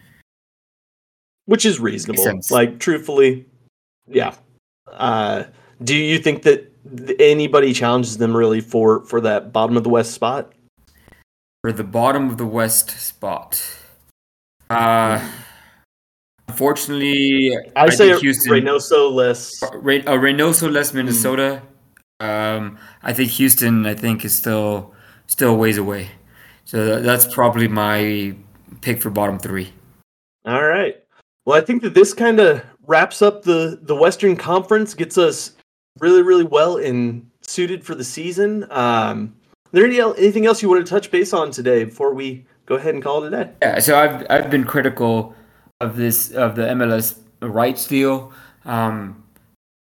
Which 1.46 1.64
is 1.64 1.80
reasonable. 1.80 2.40
Like, 2.50 2.78
truthfully, 2.78 3.46
yeah. 4.06 4.34
Uh, 4.86 5.44
do 5.82 5.96
you 5.96 6.18
think 6.18 6.42
that 6.42 6.70
anybody 7.18 7.72
challenges 7.72 8.18
them 8.18 8.36
really 8.36 8.60
for 8.60 9.04
for 9.04 9.20
that 9.20 9.52
bottom 9.52 9.76
of 9.76 9.84
the 9.84 9.88
West 9.88 10.12
spot? 10.12 10.52
For 11.62 11.72
the 11.72 11.84
bottom 11.84 12.28
of 12.28 12.38
the 12.38 12.46
West 12.46 12.90
spot. 12.90 13.62
Uh, 14.68 15.20
unfortunately, 16.48 17.56
I, 17.76 17.84
I 17.84 17.90
say 17.90 18.18
Houston. 18.18 18.52
Reynoso 18.52 19.12
less. 19.12 19.62
Re, 19.74 20.00
uh, 20.02 20.14
Reynoso 20.14 20.70
less 20.70 20.94
Minnesota. 20.94 21.62
Mm. 22.20 22.56
Um, 22.56 22.78
I 23.02 23.12
think 23.12 23.30
Houston. 23.32 23.86
I 23.86 23.94
think 23.94 24.24
is 24.24 24.34
still 24.34 24.94
still 25.26 25.56
ways 25.56 25.78
away. 25.78 26.10
So 26.64 27.00
that's 27.00 27.32
probably 27.32 27.68
my 27.68 28.34
pick 28.80 29.00
for 29.00 29.10
bottom 29.10 29.38
three. 29.38 29.72
All 30.44 30.64
right. 30.64 30.96
Well, 31.44 31.58
I 31.58 31.64
think 31.64 31.82
that 31.82 31.94
this 31.94 32.14
kind 32.14 32.38
of 32.38 32.62
wraps 32.86 33.22
up 33.22 33.42
the 33.42 33.78
the 33.82 33.96
Western 33.96 34.36
Conference. 34.36 34.94
Gets 34.94 35.18
us 35.18 35.56
really 35.98 36.22
really 36.22 36.44
well 36.44 36.76
and 36.76 37.28
suited 37.42 37.84
for 37.84 37.94
the 37.94 38.04
season. 38.04 38.66
Um, 38.70 39.34
there 39.72 39.84
any 39.84 40.00
anything 40.00 40.46
else 40.46 40.62
you 40.62 40.68
want 40.68 40.84
to 40.84 40.90
touch 40.90 41.10
base 41.10 41.32
on 41.32 41.50
today 41.50 41.84
before 41.84 42.14
we 42.14 42.44
go 42.66 42.76
ahead 42.76 42.94
and 42.94 43.02
call 43.02 43.24
it 43.24 43.32
a 43.32 43.44
day? 43.44 43.50
Yeah, 43.62 43.78
so 43.78 43.98
I've 43.98 44.26
I've 44.30 44.50
been 44.50 44.64
critical 44.64 45.34
of 45.80 45.96
this 45.96 46.30
of 46.30 46.56
the 46.56 46.62
MLS 46.62 47.18
rights 47.40 47.86
deal, 47.86 48.32
um, 48.64 49.24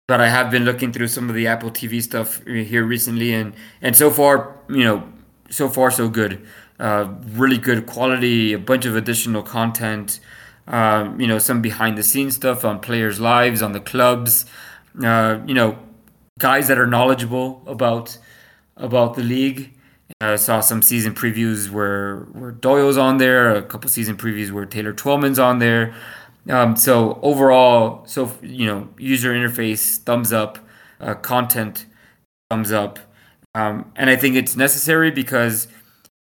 but 0.07 0.21
I 0.21 0.29
have 0.29 0.51
been 0.51 0.65
looking 0.65 0.93
through 0.93 1.09
some 1.09 1.29
of 1.29 1.35
the 1.35 1.47
Apple 1.47 1.71
TV 1.71 2.03
stuff 2.03 2.45
here 2.45 2.85
recently, 2.85 3.33
and 3.33 3.55
and 3.83 3.97
so 3.97 4.11
far, 4.11 4.57
you 4.69 4.85
know, 4.85 5.09
so 5.51 5.69
far 5.69 5.91
so 5.91 6.09
good. 6.09 6.47
Uh, 6.79 7.13
really 7.33 7.59
good 7.59 7.87
quality, 7.87 8.55
a 8.55 8.59
bunch 8.59 8.87
of 8.87 8.97
additional 8.97 9.43
content. 9.43 10.19
Um, 10.67 11.21
you 11.21 11.27
know, 11.27 11.39
some 11.39 11.61
behind 11.61 11.99
the 11.99 12.03
scenes 12.03 12.37
stuff 12.37 12.65
on 12.65 12.81
players' 12.81 13.21
lives, 13.21 13.61
on 13.61 13.73
the 13.73 13.81
clubs. 13.81 14.47
Uh, 15.03 15.41
you 15.47 15.55
know, 15.55 15.79
guys 16.39 16.69
that 16.69 16.79
are 16.79 16.87
knowledgeable 16.87 17.63
about 17.67 18.17
about 18.81 19.15
the 19.15 19.23
league. 19.23 19.73
I 20.21 20.37
saw 20.37 20.61
some 20.61 20.83
season 20.83 21.15
previews 21.15 21.71
where 21.71 22.27
where 22.33 22.51
Doyle's 22.51 22.99
on 22.99 23.19
there, 23.19 23.55
a 23.55 23.63
couple 23.63 23.89
season 23.89 24.17
previews 24.17 24.51
where 24.51 24.67
Taylor 24.67 24.93
Twellman's 24.93 25.39
on 25.39 25.61
there. 25.61 25.95
Um, 26.49 26.77
so 26.77 27.19
overall, 27.23 28.05
so 28.07 28.33
you 28.43 28.67
know, 28.67 28.89
user 28.99 29.33
interface 29.33 29.99
thumbs 29.99 30.33
up, 30.33 30.59
uh, 31.01 31.15
content 31.15 31.87
thumbs 32.51 32.73
up, 32.73 32.99
um, 33.55 33.93
and 33.97 34.11
I 34.11 34.17
think 34.17 34.37
it's 34.37 34.57
necessary 34.57 35.11
because 35.11 35.69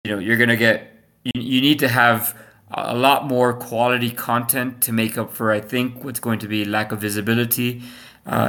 you 0.05 0.13
know 0.13 0.19
you're 0.19 0.37
gonna 0.37 0.57
get 0.57 1.05
you, 1.25 1.41
you 1.41 1.61
need 1.61 1.79
to 1.81 1.89
have 1.89 2.37
a 2.71 2.97
lot 2.97 3.27
more 3.27 3.53
quality 3.53 4.11
content 4.11 4.81
to 4.83 4.93
make 4.93 5.17
up 5.19 5.33
for 5.33 5.53
I 5.53 5.61
think 5.61 6.03
what's 6.03 6.21
going 6.21 6.39
to 6.41 6.49
be 6.49 6.65
lack 6.65 6.91
of 6.91 7.01
visibility, 7.01 7.83
uh, 8.27 8.49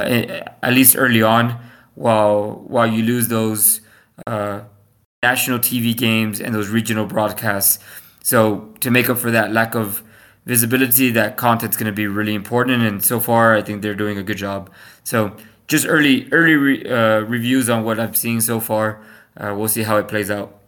at 0.62 0.72
least 0.72 0.96
early 0.96 1.22
on, 1.22 1.60
while 1.94 2.64
while 2.66 2.86
you 2.86 3.02
lose 3.02 3.28
those 3.28 3.80
uh, 4.26 4.60
national 5.22 5.58
TV 5.58 5.96
games 5.96 6.40
and 6.40 6.54
those 6.54 6.68
regional 6.68 7.06
broadcasts. 7.06 7.82
So 8.22 8.72
to 8.80 8.90
make 8.90 9.08
up 9.08 9.18
for 9.18 9.30
that 9.30 9.52
lack 9.52 9.74
of 9.74 10.02
visibility, 10.46 11.10
that 11.10 11.36
content's 11.36 11.76
going 11.76 11.86
to 11.86 11.92
be 11.92 12.06
really 12.06 12.34
important. 12.34 12.82
And 12.82 13.04
so 13.04 13.20
far, 13.20 13.54
I 13.54 13.62
think 13.62 13.82
they're 13.82 13.94
doing 13.94 14.18
a 14.18 14.22
good 14.22 14.36
job. 14.36 14.70
So 15.04 15.36
just 15.68 15.86
early 15.86 16.28
early 16.32 16.54
re, 16.54 16.84
uh, 16.84 17.20
reviews 17.20 17.68
on 17.68 17.84
what 17.84 17.98
I'm 17.98 18.14
seeing 18.14 18.40
so 18.40 18.60
far. 18.60 19.02
Uh, 19.36 19.54
we'll 19.56 19.68
see 19.68 19.82
how 19.82 19.96
it 19.98 20.08
plays 20.08 20.30
out. 20.30 20.60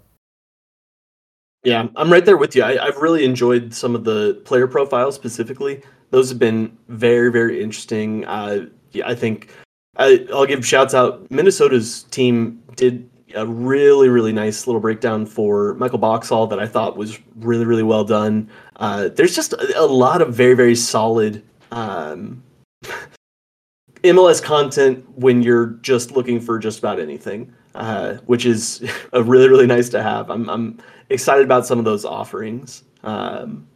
Yeah, 1.65 1.89
I'm 1.97 2.13
right 2.13 2.25
there 2.25 2.37
with 2.37 2.55
you. 2.55 2.63
I, 2.63 2.85
have 2.85 2.99
really 2.99 3.25
enjoyed 3.25 3.75
some 3.75 3.95
of 3.95 4.05
the 4.05 4.41
player 4.45 4.67
profiles 4.67 5.15
specifically. 5.15 5.83
Those 6.11 6.29
have 6.29 6.39
been 6.39 6.77
very, 6.89 7.31
very 7.31 7.61
interesting. 7.63 8.25
Uh, 8.25 8.67
yeah, 8.93 9.09
I 9.09 9.15
think 9.15 9.51
I, 9.97 10.27
will 10.31 10.47
give 10.47 10.65
shouts 10.65 10.95
out. 10.95 11.29
Minnesota's 11.31 12.05
team 12.05 12.63
did 12.77 13.09
a 13.35 13.47
really, 13.47 14.09
really 14.09 14.33
nice 14.33 14.67
little 14.67 14.81
breakdown 14.81 15.27
for 15.27 15.75
Michael 15.75 15.99
Boxall 15.99 16.47
that 16.49 16.59
I 16.59 16.67
thought 16.67 16.97
was 16.97 17.19
really, 17.37 17.65
really 17.65 17.83
well 17.83 18.05
done. 18.05 18.51
Uh, 18.77 19.09
there's 19.09 19.35
just 19.35 19.53
a, 19.53 19.81
a, 19.81 19.87
lot 19.87 20.23
of 20.23 20.35
very, 20.35 20.55
very 20.55 20.75
solid 20.75 21.43
um, 21.71 22.43
MLS 24.03 24.43
content 24.43 25.05
when 25.17 25.43
you're 25.43 25.67
just 25.83 26.13
looking 26.13 26.41
for 26.41 26.59
just 26.59 26.79
about 26.79 27.01
anything, 27.01 27.53
uh, 27.75 28.15
which 28.27 28.47
is 28.47 28.83
a 29.13 29.23
really, 29.23 29.49
really 29.49 29.67
nice 29.67 29.89
to 29.91 30.03
have. 30.03 30.31
I'm, 30.31 30.49
I'm 30.49 30.79
excited 31.11 31.45
about 31.45 31.67
some 31.67 31.79
of 31.79 31.85
those 31.85 32.05
offerings. 32.05 32.85
Um, 33.03 33.67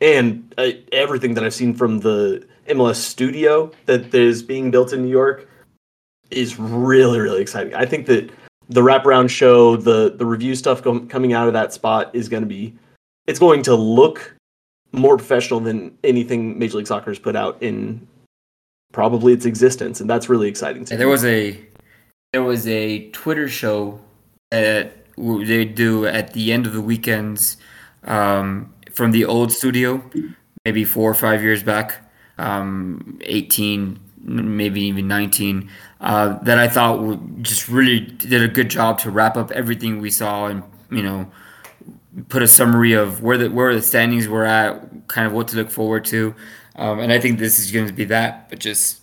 and 0.00 0.54
uh, 0.56 0.70
everything 0.92 1.34
that 1.34 1.44
I've 1.44 1.54
seen 1.54 1.74
from 1.74 2.00
the 2.00 2.46
MLS 2.68 2.96
studio 2.96 3.70
that 3.86 4.14
is 4.14 4.42
being 4.42 4.70
built 4.70 4.92
in 4.92 5.02
New 5.02 5.10
York 5.10 5.48
is 6.30 6.58
really, 6.58 7.18
really 7.20 7.42
exciting. 7.42 7.74
I 7.74 7.84
think 7.84 8.06
that 8.06 8.30
the 8.70 8.80
wraparound 8.80 9.28
show, 9.28 9.76
the 9.76 10.14
the 10.16 10.24
review 10.24 10.54
stuff 10.54 10.82
com- 10.82 11.08
coming 11.08 11.32
out 11.32 11.46
of 11.46 11.52
that 11.52 11.72
spot 11.72 12.10
is 12.14 12.28
going 12.28 12.42
to 12.42 12.48
be, 12.48 12.74
it's 13.26 13.38
going 13.38 13.62
to 13.64 13.74
look 13.74 14.34
more 14.92 15.16
professional 15.16 15.60
than 15.60 15.96
anything 16.02 16.58
Major 16.58 16.78
League 16.78 16.86
Soccer 16.86 17.10
has 17.10 17.18
put 17.18 17.36
out 17.36 17.60
in 17.60 18.06
probably 18.92 19.32
its 19.32 19.44
existence, 19.44 20.00
and 20.00 20.08
that's 20.08 20.28
really 20.28 20.48
exciting. 20.48 20.84
To 20.86 20.96
there 20.96 21.08
was 21.08 21.24
a 21.24 21.60
there 22.32 22.42
was 22.42 22.66
a 22.68 23.10
Twitter 23.10 23.48
show 23.48 24.00
that 24.50 25.04
they 25.16 25.64
do 25.64 26.06
at 26.06 26.32
the 26.32 26.52
end 26.52 26.66
of 26.66 26.72
the 26.72 26.80
weekends 26.80 27.56
um, 28.04 28.72
from 28.92 29.10
the 29.10 29.24
old 29.24 29.52
studio, 29.52 30.02
maybe 30.64 30.84
four 30.84 31.10
or 31.10 31.14
five 31.14 31.42
years 31.42 31.62
back, 31.64 32.08
um, 32.38 33.18
eighteen, 33.22 33.98
maybe 34.20 34.82
even 34.82 35.08
nineteen. 35.08 35.70
Uh, 36.00 36.38
that 36.44 36.58
I 36.58 36.68
thought 36.68 37.42
just 37.42 37.68
really 37.68 38.00
did 38.00 38.42
a 38.42 38.48
good 38.48 38.70
job 38.70 38.98
to 39.00 39.10
wrap 39.10 39.36
up 39.36 39.50
everything 39.50 40.00
we 40.00 40.10
saw 40.10 40.46
and 40.46 40.62
you 40.90 41.02
know 41.02 41.30
put 42.28 42.42
a 42.42 42.48
summary 42.48 42.92
of 42.92 43.22
where 43.22 43.38
the 43.38 43.50
where 43.50 43.74
the 43.74 43.82
standings 43.82 44.28
were 44.28 44.44
at, 44.44 45.08
kind 45.08 45.26
of 45.26 45.32
what 45.32 45.48
to 45.48 45.56
look 45.56 45.70
forward 45.70 46.04
to. 46.06 46.34
Um, 46.76 47.00
and 47.00 47.12
I 47.12 47.20
think 47.20 47.38
this 47.38 47.58
is 47.58 47.70
going 47.70 47.86
to 47.86 47.92
be 47.92 48.04
that, 48.06 48.48
but 48.48 48.58
just 48.58 49.00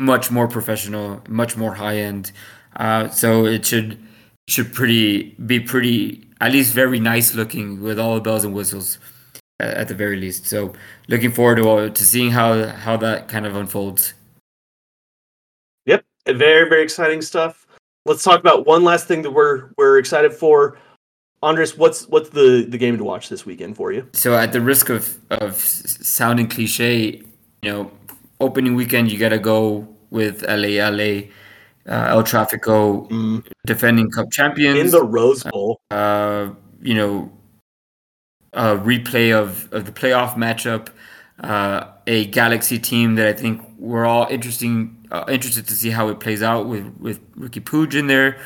much 0.00 0.30
more 0.30 0.46
professional, 0.46 1.22
much 1.28 1.56
more 1.56 1.74
high 1.74 1.96
end. 1.96 2.32
Uh, 2.76 3.08
so 3.08 3.46
it 3.46 3.64
should 3.66 3.98
should 4.46 4.72
pretty 4.72 5.34
be 5.46 5.60
pretty 5.60 6.26
at 6.40 6.52
least 6.52 6.72
very 6.72 7.00
nice 7.00 7.34
looking 7.34 7.82
with 7.82 7.98
all 7.98 8.14
the 8.14 8.20
bells 8.20 8.44
and 8.44 8.54
whistles 8.54 8.98
at, 9.60 9.74
at 9.74 9.88
the 9.88 9.94
very 9.94 10.16
least. 10.16 10.46
So 10.46 10.72
looking 11.08 11.32
forward 11.32 11.56
to 11.56 11.70
uh, 11.70 11.88
to 11.90 12.04
seeing 12.04 12.30
how 12.30 12.66
how 12.66 12.96
that 12.98 13.28
kind 13.28 13.46
of 13.46 13.56
unfolds. 13.56 14.14
Very 16.28 16.68
very 16.68 16.82
exciting 16.82 17.22
stuff. 17.22 17.66
Let's 18.04 18.22
talk 18.22 18.40
about 18.40 18.66
one 18.66 18.84
last 18.84 19.06
thing 19.06 19.22
that 19.22 19.30
we're 19.30 19.70
we're 19.76 19.98
excited 19.98 20.32
for. 20.32 20.78
Andres, 21.42 21.78
what's 21.78 22.08
what's 22.08 22.30
the 22.30 22.66
the 22.68 22.78
game 22.78 22.98
to 22.98 23.04
watch 23.04 23.28
this 23.28 23.46
weekend 23.46 23.76
for 23.76 23.92
you? 23.92 24.08
So, 24.12 24.36
at 24.36 24.52
the 24.52 24.60
risk 24.60 24.90
of 24.90 25.18
of 25.30 25.56
sounding 25.56 26.48
cliche, 26.48 27.22
you 27.62 27.70
know, 27.70 27.90
opening 28.40 28.74
weekend 28.74 29.10
you 29.12 29.18
got 29.18 29.30
to 29.30 29.38
go 29.38 29.88
with 30.10 30.42
LA 30.42 30.84
LA 30.88 31.28
uh, 31.88 32.08
El 32.10 32.22
Trafico, 32.22 33.08
mm. 33.08 33.46
defending 33.66 34.10
cup 34.10 34.30
champions 34.30 34.78
in 34.78 34.90
the 34.90 35.02
Rose 35.02 35.44
Bowl. 35.44 35.80
Uh, 35.90 36.50
you 36.82 36.94
know, 36.94 37.32
a 38.52 38.76
replay 38.76 39.32
of 39.32 39.72
of 39.72 39.86
the 39.86 39.92
playoff 39.92 40.34
matchup. 40.34 40.88
Uh, 41.40 41.86
a 42.08 42.26
Galaxy 42.26 42.80
team 42.80 43.14
that 43.14 43.28
I 43.28 43.32
think 43.32 43.62
we're 43.78 44.06
all 44.06 44.26
interesting 44.28 44.97
uh, 45.10 45.24
interested 45.28 45.66
to 45.66 45.74
see 45.74 45.90
how 45.90 46.08
it 46.08 46.20
plays 46.20 46.42
out 46.42 46.66
with 46.66 46.86
with 46.98 47.20
Riqui 47.36 47.62
Puig 47.62 47.94
in 47.94 48.06
there. 48.06 48.38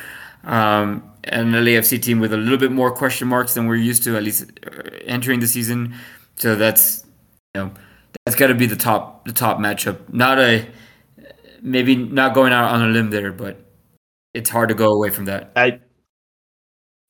Um, 0.45 1.09
and 1.25 1.55
an 1.55 1.65
LAFC 1.65 2.03
team 2.03 2.19
with 2.19 2.33
a 2.33 2.37
little 2.37 2.59
bit 2.59 2.73
more 2.73 2.91
question 2.91 3.29
marks 3.29 3.55
than 3.55 3.67
we're 3.67 3.77
used 3.77 4.03
to, 4.05 4.17
at 4.17 4.25
least 4.25 4.51
uh, 4.67 4.91
entering 5.05 5.41
the 5.41 5.47
season. 5.47 5.95
So 6.37 6.57
that's 6.57 7.05
you 7.55 7.63
know 7.63 7.73
that's 8.25 8.37
got 8.37 8.49
to 8.49 8.55
be 8.55 8.67
the 8.67 8.77
top 8.77 9.25
the 9.25 9.33
top 9.33 9.59
matchup. 9.59 10.13
Not 10.13 10.39
a 10.39 10.67
maybe 11.61 11.95
not 11.97 12.35
going 12.35 12.53
out 12.53 12.73
on 12.73 12.83
a 12.83 12.89
limb 12.89 13.11
there, 13.11 13.33
but 13.33 13.61
it's 14.35 14.51
hard 14.51 14.69
to 14.71 14.75
go 14.75 14.93
away 14.93 15.11
from 15.11 15.27
that. 15.27 15.53
I 15.55 15.81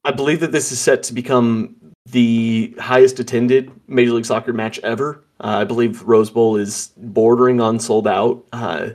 I 0.05 0.13
believe 0.13 0.41
that 0.41 0.53
this 0.53 0.73
is 0.73 0.81
set 0.81 1.03
to 1.05 1.15
become 1.15 1.77
the 2.07 2.75
highest 2.79 3.21
attended 3.21 3.71
Major 3.87 4.13
League 4.13 4.27
Soccer 4.27 4.53
match 4.53 4.79
ever. 4.81 5.25
Uh, 5.41 5.59
I 5.59 5.65
believe 5.65 6.03
Rose 6.03 6.31
Bowl 6.31 6.57
is 6.57 6.93
bordering 6.97 7.61
on 7.61 7.79
sold 7.79 8.07
out. 8.07 8.45
Uh, 8.53 8.91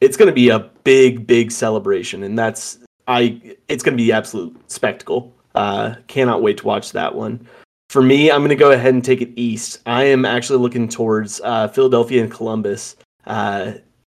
it's 0.00 0.16
going 0.16 0.28
to 0.28 0.34
be 0.34 0.48
a 0.50 0.60
big, 0.84 1.26
big 1.26 1.50
celebration, 1.50 2.22
and 2.22 2.38
that's 2.38 2.78
I 3.06 3.40
it's 3.68 3.82
going 3.82 3.96
to 3.96 4.02
be 4.02 4.12
absolute 4.12 4.58
spectacle. 4.70 5.34
Uh, 5.54 5.94
cannot 6.06 6.42
wait 6.42 6.58
to 6.58 6.66
watch 6.66 6.92
that 6.92 7.14
one. 7.14 7.46
For 7.88 8.02
me, 8.02 8.30
I'm 8.30 8.40
going 8.40 8.50
to 8.50 8.56
go 8.56 8.72
ahead 8.72 8.92
and 8.94 9.04
take 9.04 9.22
it 9.22 9.30
east. 9.36 9.80
I 9.86 10.04
am 10.04 10.24
actually 10.24 10.58
looking 10.58 10.88
towards 10.88 11.40
uh, 11.42 11.68
Philadelphia 11.68 12.22
and 12.22 12.30
Columbus. 12.30 12.96
Uh, 13.26 13.74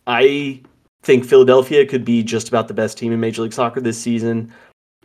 I 0.06 0.62
think 1.02 1.24
Philadelphia 1.24 1.86
could 1.86 2.04
be 2.04 2.22
just 2.22 2.48
about 2.48 2.66
the 2.66 2.74
best 2.74 2.98
team 2.98 3.12
in 3.12 3.20
Major 3.20 3.42
League 3.42 3.52
Soccer 3.52 3.80
this 3.80 4.00
season. 4.00 4.52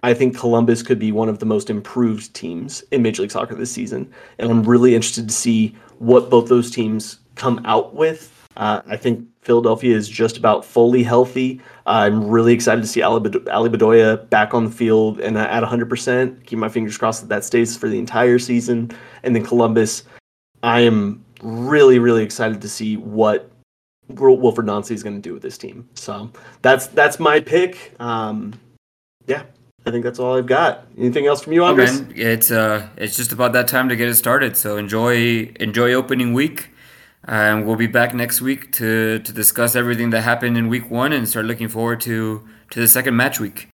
I 0.02 0.14
think 0.14 0.38
Columbus 0.38 0.82
could 0.82 1.00
be 1.00 1.12
one 1.12 1.30
of 1.30 1.40
the 1.40 1.46
most 1.46 1.70
improved 1.70 2.34
teams 2.34 2.84
in 2.92 3.02
Major 3.02 3.22
League 3.22 3.32
Soccer 3.32 3.56
this 3.56 3.72
season, 3.72 4.12
and 4.38 4.50
I'm 4.50 4.64
really 4.64 4.96
interested 4.96 5.28
to 5.28 5.34
see 5.34 5.76
what 6.00 6.30
both 6.30 6.50
those 6.50 6.72
teams 6.72 7.20
come 7.36 7.62
out 7.66 7.96
with. 7.96 8.33
Uh, 8.56 8.82
I 8.86 8.98
think 8.98 9.28
Philadelphia 9.42 9.96
is 9.96 10.08
just 10.08 10.38
about 10.38 10.64
fully 10.64 11.04
healthy. 11.04 11.62
I'm 11.86 12.30
really 12.30 12.54
excited 12.54 12.82
to 12.82 12.88
see 12.88 13.02
Ali, 13.02 13.20
Bedoya 13.22 14.30
back 14.30 14.54
on 14.54 14.66
the 14.66 14.72
field 14.72 15.20
and 15.20 15.38
at 15.38 15.64
100%. 15.64 16.46
Keep 16.46 16.60
my 16.60 16.70
fingers 16.70 16.98
crossed 16.98 17.22
that 17.22 17.30
that 17.30 17.44
stays 17.44 17.76
for 17.76 17.90
the 17.90 18.00
entire 18.00 18.40
season. 18.40 18.92
And 19.24 19.36
then 19.36 19.44
Columbus, 19.44 20.04
I 20.62 20.82
am 20.82 21.24
really, 21.42 22.00
really 22.00 22.24
excited 22.24 22.62
to 22.62 22.70
see 22.70 22.98
what 22.98 23.50
Wilfried 24.12 24.66
Nancy 24.66 24.94
is 24.94 25.04
going 25.04 25.16
to 25.16 25.22
do 25.22 25.34
with 25.34 25.42
this 25.42 25.58
team. 25.58 25.88
So 25.96 26.32
that's 26.62 26.88
that's 26.88 27.20
my 27.20 27.40
pick. 27.40 27.94
Um, 28.00 28.54
yeah, 29.28 29.44
I 29.86 29.92
think 29.92 30.04
that's 30.04 30.20
all 30.20 30.38
I've 30.38 30.46
got. 30.46 30.88
Anything 30.98 31.26
else 31.26 31.42
from 31.42 31.54
you, 31.54 31.64
Andres? 31.64 32.02
It's 32.16 32.52
uh, 32.52 32.88
it's 32.98 33.16
just 33.16 33.32
about 33.32 33.54
that 33.54 33.68
time 33.68 33.90
to 33.90 33.96
get 33.96 34.08
it 34.08 34.16
started. 34.16 34.56
So 34.56 34.78
enjoy 34.78 35.52
enjoy 35.60 35.94
opening 35.94 36.34
week. 36.34 36.70
And 37.26 37.66
we'll 37.66 37.78
be 37.78 37.88
back 37.88 38.14
next 38.14 38.42
week 38.42 38.72
to, 38.74 39.20
to 39.20 39.34
discuss 39.34 39.76
everything 39.76 40.10
that 40.10 40.22
happened 40.22 40.58
in 40.58 40.68
week 40.68 40.92
one 40.92 41.14
and 41.14 41.28
start 41.28 41.46
looking 41.46 41.70
forward 41.70 42.02
to, 42.02 42.46
to 42.72 42.80
the 42.80 42.88
second 42.88 43.16
match 43.16 43.40
week. 43.40 43.70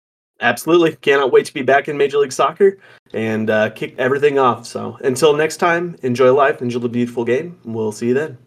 Absolutely. 0.40 0.96
Cannot 0.96 1.30
wait 1.30 1.46
to 1.46 1.54
be 1.54 1.62
back 1.62 1.88
in 1.88 1.96
Major 1.96 2.18
League 2.18 2.32
Soccer 2.32 2.78
and 3.12 3.50
uh, 3.50 3.70
kick 3.70 3.94
everything 3.98 4.38
off. 4.38 4.66
So 4.66 4.98
until 5.04 5.34
next 5.34 5.58
time, 5.58 5.96
enjoy 6.02 6.32
life, 6.32 6.60
enjoy 6.60 6.80
the 6.80 6.88
beautiful 6.88 7.24
game. 7.24 7.58
We'll 7.64 7.92
see 7.92 8.08
you 8.08 8.14
then. 8.14 8.38